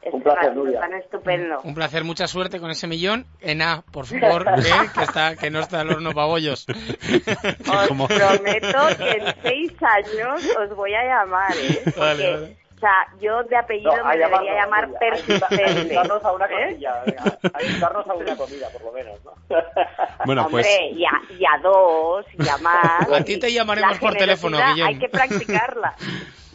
este 0.01 0.15
Un 0.15 0.23
placer, 0.23 0.55
Nuria. 0.55 0.79
estupendo. 0.99 1.61
Un 1.63 1.75
placer, 1.75 2.03
mucha 2.03 2.27
suerte 2.27 2.59
con 2.59 2.71
ese 2.71 2.87
millón. 2.87 3.25
En 3.41 3.61
A, 3.61 3.81
por 3.91 4.05
favor, 4.07 4.45
¿eh? 4.59 4.89
que, 4.95 5.03
está, 5.03 5.35
que 5.35 5.49
no 5.49 5.59
está 5.59 5.81
el 5.81 5.89
horno 5.91 6.11
para 6.13 6.27
bollos. 6.27 6.65
Os 6.69 7.87
como- 7.87 8.07
prometo 8.07 8.77
que 8.97 9.09
en 9.11 9.35
seis 9.41 9.71
años 9.81 10.41
os 10.57 10.75
voy 10.75 10.93
a 10.93 11.03
llamar, 11.03 11.51
¿eh? 11.57 11.81
Porque, 11.83 11.99
Vale, 11.99 12.31
vale. 12.31 12.57
o 12.75 12.79
sea, 12.79 13.07
yo 13.19 13.43
de 13.43 13.57
apellido 13.57 13.95
No, 13.97 14.05
me 14.05 14.13
a 14.13 14.17
debería 14.17 14.53
llamar 14.61 14.85
a 14.85 14.87
a 14.87 14.99
persistente. 14.99 15.71
invitarnos 15.81 16.23
a 16.23 16.31
una 16.31 16.45
¿eh? 16.45 16.65
venga, 16.73 17.03
a 17.53 17.61
invitarnos 17.63 18.07
a 18.07 18.13
una 18.13 18.35
comida, 18.37 18.69
por 18.69 18.81
lo 18.83 18.91
menos, 18.93 19.19
¿no? 19.25 19.33
bueno, 20.25 20.47
pues 20.49 20.65
Hombre, 20.65 20.91
y 20.91 21.03
a, 21.03 21.11
y 21.37 21.45
a 21.45 21.61
dos, 21.61 22.25
y 22.37 22.47
a 22.47 22.57
más. 22.59 23.11
A 23.11 23.23
ti 23.25 23.37
te 23.37 23.51
llamaremos 23.51 23.95
La 23.95 23.99
por 23.99 24.15
teléfono, 24.15 24.57
generosidad 24.57 24.87
Guillem. 24.87 24.87
Hay 24.87 24.97
que 24.99 25.09
practicarla. 25.09 25.95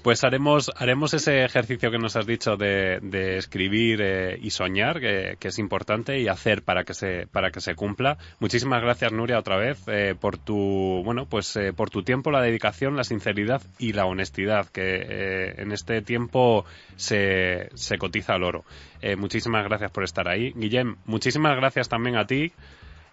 Pues 0.05 0.23
haremos, 0.23 0.71
haremos 0.77 1.15
ese 1.15 1.45
ejercicio 1.47 1.91
que 1.91 1.97
nos 1.97 2.15
has 2.15 2.27
dicho 2.27 2.59
de, 2.59 2.99
de 3.01 3.39
escribir 3.39 4.03
eh, 4.03 4.39
y 4.39 4.51
soñar, 4.51 5.01
que, 5.01 5.37
que 5.41 5.49
es 5.49 5.59
importante, 5.59 6.21
y 6.21 6.29
hacer 6.29 6.63
para 6.63 6.85
que 6.85 6.93
se, 6.93 7.27
para 7.27 7.51
que 7.51 7.63
se 7.63 7.75
cumpla. 7.75 8.19
Muchísimas 8.39 8.83
gracias, 8.83 9.13
Nuria, 9.13 9.39
otra 9.39 9.57
vez, 9.57 9.83
eh, 9.87 10.15
por 10.21 10.37
tu, 10.37 11.01
bueno, 11.07 11.25
pues 11.25 11.57
eh, 11.57 11.73
por 11.73 11.89
tu 11.89 12.03
tiempo, 12.03 12.31
la 12.31 12.43
dedicación, 12.43 12.97
la 12.97 13.05
sinceridad 13.05 13.63
y 13.79 13.95
la 13.95 14.05
honestidad, 14.05 14.67
que 14.69 14.83
eh, 15.09 15.55
en 15.57 15.73
este 15.73 16.03
tiempo 16.03 16.67
se, 16.97 17.71
se 17.73 17.97
cotiza 17.97 18.35
al 18.35 18.45
oro. 18.45 18.67
Eh, 19.01 19.17
muchísimas 19.17 19.65
gracias 19.65 19.91
por 19.91 20.05
estar 20.05 20.29
ahí. 20.29 20.53
Guillem, 20.55 20.97
muchísimas 21.07 21.57
gracias 21.57 21.89
también 21.89 22.17
a 22.17 22.27
ti. 22.27 22.53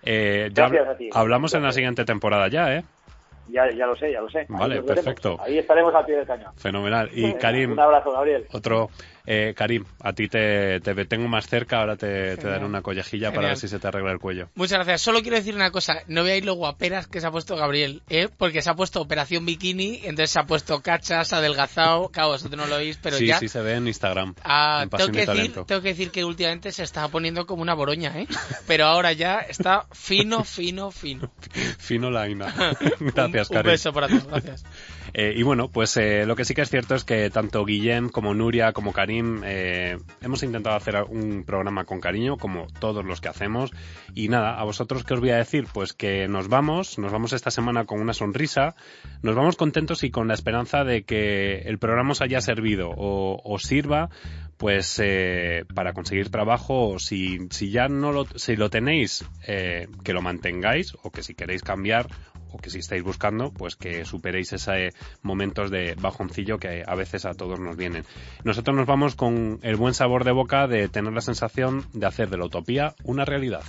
Eh, 0.03 0.49
ya 0.51 0.67
Gracias 0.67 0.87
a 0.89 0.97
ti. 0.97 1.09
hablamos 1.13 1.53
en 1.53 1.63
la 1.63 1.71
siguiente 1.71 2.03
temporada 2.05 2.49
ya, 2.49 2.73
¿eh? 2.75 2.83
Ya, 3.49 3.69
ya 3.71 3.85
lo 3.85 3.95
sé, 3.95 4.11
ya 4.11 4.21
lo 4.21 4.29
sé. 4.29 4.39
Ahí 4.39 4.45
Vale, 4.49 4.75
veremos. 4.81 4.95
perfecto. 4.95 5.37
Ahí 5.41 5.57
estaremos 5.57 5.93
al 5.93 6.05
pie 6.05 6.15
del 6.17 6.25
cañón. 6.27 6.53
Fenomenal. 6.55 7.09
Y 7.13 7.33
Karim, 7.33 7.71
Un 7.73 7.79
abrazo, 7.79 8.11
Gabriel. 8.11 8.45
Otro, 8.53 8.89
eh, 9.25 9.53
Karim, 9.55 9.85
a 9.99 10.13
ti 10.13 10.27
te, 10.27 10.79
te 10.79 11.05
tengo 11.05 11.27
más 11.27 11.47
cerca, 11.47 11.79
ahora 11.79 11.95
te, 11.95 12.35
daré 12.35 12.65
una 12.65 12.81
collejilla 12.81 13.31
para 13.31 13.49
ver 13.49 13.57
si 13.57 13.67
se 13.67 13.79
te 13.79 13.87
arregla 13.87 14.11
el 14.11 14.19
cuello. 14.19 14.49
Muchas 14.55 14.77
gracias. 14.77 15.01
Solo 15.01 15.21
quiero 15.21 15.37
decir 15.37 15.55
una 15.55 15.71
cosa. 15.71 16.01
No 16.07 16.23
veáis 16.23 16.45
lo 16.45 16.53
guaperas 16.55 17.07
que 17.07 17.21
se 17.21 17.27
ha 17.27 17.31
puesto 17.31 17.55
Gabriel, 17.55 18.01
¿eh? 18.09 18.29
Porque 18.35 18.61
se 18.61 18.69
ha 18.69 18.75
puesto 18.75 19.01
operación 19.01 19.45
bikini, 19.45 19.97
entonces 20.03 20.31
se 20.31 20.39
ha 20.39 20.45
puesto 20.45 20.81
cachas, 20.81 21.33
adelgazado. 21.33 22.09
Claro, 22.09 22.29
vosotros 22.29 22.57
no 22.57 22.67
lo 22.67 22.77
veis, 22.77 22.97
pero 23.01 23.17
sí, 23.17 23.27
ya... 23.27 23.39
sí 23.39 23.47
se 23.47 23.61
ve 23.61 23.75
en 23.75 23.87
Instagram. 23.87 24.35
Ah, 24.43 24.81
en 24.83 24.89
tengo, 24.89 25.11
que 25.11 25.25
decir, 25.25 25.53
tengo 25.65 25.81
que 25.81 25.89
decir 25.89 26.11
que 26.11 26.25
últimamente 26.25 26.71
se 26.71 26.83
está 26.83 27.07
poniendo 27.07 27.45
como 27.45 27.61
una 27.61 27.73
boroña, 27.73 28.19
¿eh? 28.19 28.27
Pero 28.67 28.85
ahora 28.85 29.13
ya 29.13 29.39
está 29.39 29.85
fino, 29.91 30.43
fino, 30.43 30.91
fino. 30.91 31.31
Fino 31.77 32.09
Laina. 32.09 32.53
Gracias, 32.99 33.49
un, 33.49 33.55
un 33.55 33.61
Karim. 33.61 33.71
beso 33.71 33.93
para 33.93 34.07
todos, 34.07 34.27
gracias. 34.27 34.63
Eh, 35.13 35.33
y 35.35 35.43
bueno, 35.43 35.69
pues 35.69 35.97
eh, 35.97 36.25
lo 36.25 36.35
que 36.35 36.45
sí 36.45 36.53
que 36.53 36.61
es 36.61 36.69
cierto 36.69 36.95
es 36.95 37.03
que 37.03 37.29
tanto 37.29 37.65
Guillem 37.65 38.09
como 38.09 38.33
Nuria 38.33 38.71
como 38.73 38.93
Karim 38.93 39.41
eh, 39.43 39.97
hemos 40.21 40.43
intentado 40.43 40.75
hacer 40.75 40.95
un 41.09 41.43
programa 41.43 41.85
con 41.85 41.99
cariño, 41.99 42.37
como 42.37 42.67
todos 42.79 43.03
los 43.05 43.21
que 43.21 43.29
hacemos. 43.29 43.71
Y 44.13 44.29
nada, 44.29 44.59
a 44.59 44.63
vosotros 44.63 45.03
qué 45.03 45.13
os 45.13 45.19
voy 45.19 45.31
a 45.31 45.37
decir, 45.37 45.67
pues 45.73 45.93
que 45.93 46.27
nos 46.27 46.47
vamos, 46.47 46.97
nos 46.97 47.11
vamos 47.11 47.33
esta 47.33 47.51
semana 47.51 47.85
con 47.85 47.99
una 47.99 48.13
sonrisa, 48.13 48.75
nos 49.21 49.35
vamos 49.35 49.55
contentos 49.55 50.03
y 50.03 50.11
con 50.11 50.27
la 50.27 50.33
esperanza 50.33 50.83
de 50.83 51.03
que 51.03 51.59
el 51.59 51.77
programa 51.77 52.11
os 52.11 52.21
haya 52.21 52.41
servido 52.41 52.91
o 52.95 53.57
sirva 53.59 54.09
pues 54.61 54.99
eh, 55.03 55.65
para 55.73 55.93
conseguir 55.93 56.29
trabajo 56.29 56.99
si, 56.99 57.39
si 57.49 57.71
ya 57.71 57.87
no 57.87 58.11
lo, 58.11 58.27
si 58.35 58.55
lo 58.55 58.69
tenéis 58.69 59.25
eh, 59.47 59.87
que 60.03 60.13
lo 60.13 60.21
mantengáis 60.21 60.93
o 61.01 61.09
que 61.09 61.23
si 61.23 61.33
queréis 61.33 61.63
cambiar 61.63 62.05
o 62.51 62.57
que 62.57 62.69
si 62.69 62.79
estáis 62.79 63.03
buscando, 63.03 63.51
pues 63.51 63.75
que 63.75 64.05
superéis 64.05 64.53
esos 64.53 64.93
momentos 65.21 65.71
de 65.71 65.95
bajoncillo 65.99 66.57
que 66.57 66.83
a 66.85 66.95
veces 66.95 67.25
a 67.25 67.33
todos 67.33 67.59
nos 67.59 67.77
vienen. 67.77 68.05
Nosotros 68.43 68.75
nos 68.75 68.85
vamos 68.85 69.15
con 69.15 69.59
el 69.61 69.75
buen 69.75 69.93
sabor 69.93 70.23
de 70.23 70.31
boca 70.31 70.67
de 70.67 70.87
tener 70.87 71.13
la 71.13 71.21
sensación 71.21 71.85
de 71.93 72.05
hacer 72.05 72.29
de 72.29 72.37
la 72.37 72.45
utopía 72.45 72.95
una 73.03 73.25
realidad. 73.25 73.63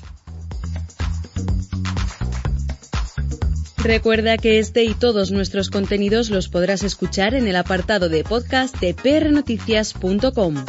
Recuerda 3.83 4.39
que 4.39 4.61
este 4.61 4.85
y 4.85 4.95
todos 4.95 5.33
nuestros 5.33 5.69
contenidos 5.69 6.31
los 6.31 6.49
podrás 6.49 6.85
escuchar 6.85 7.35
en 7.35 7.49
el 7.49 7.57
apartado 7.57 8.09
de 8.09 8.23
podcast 8.23 8.79
de 8.79 8.95
prnoticias.com. 8.95 10.65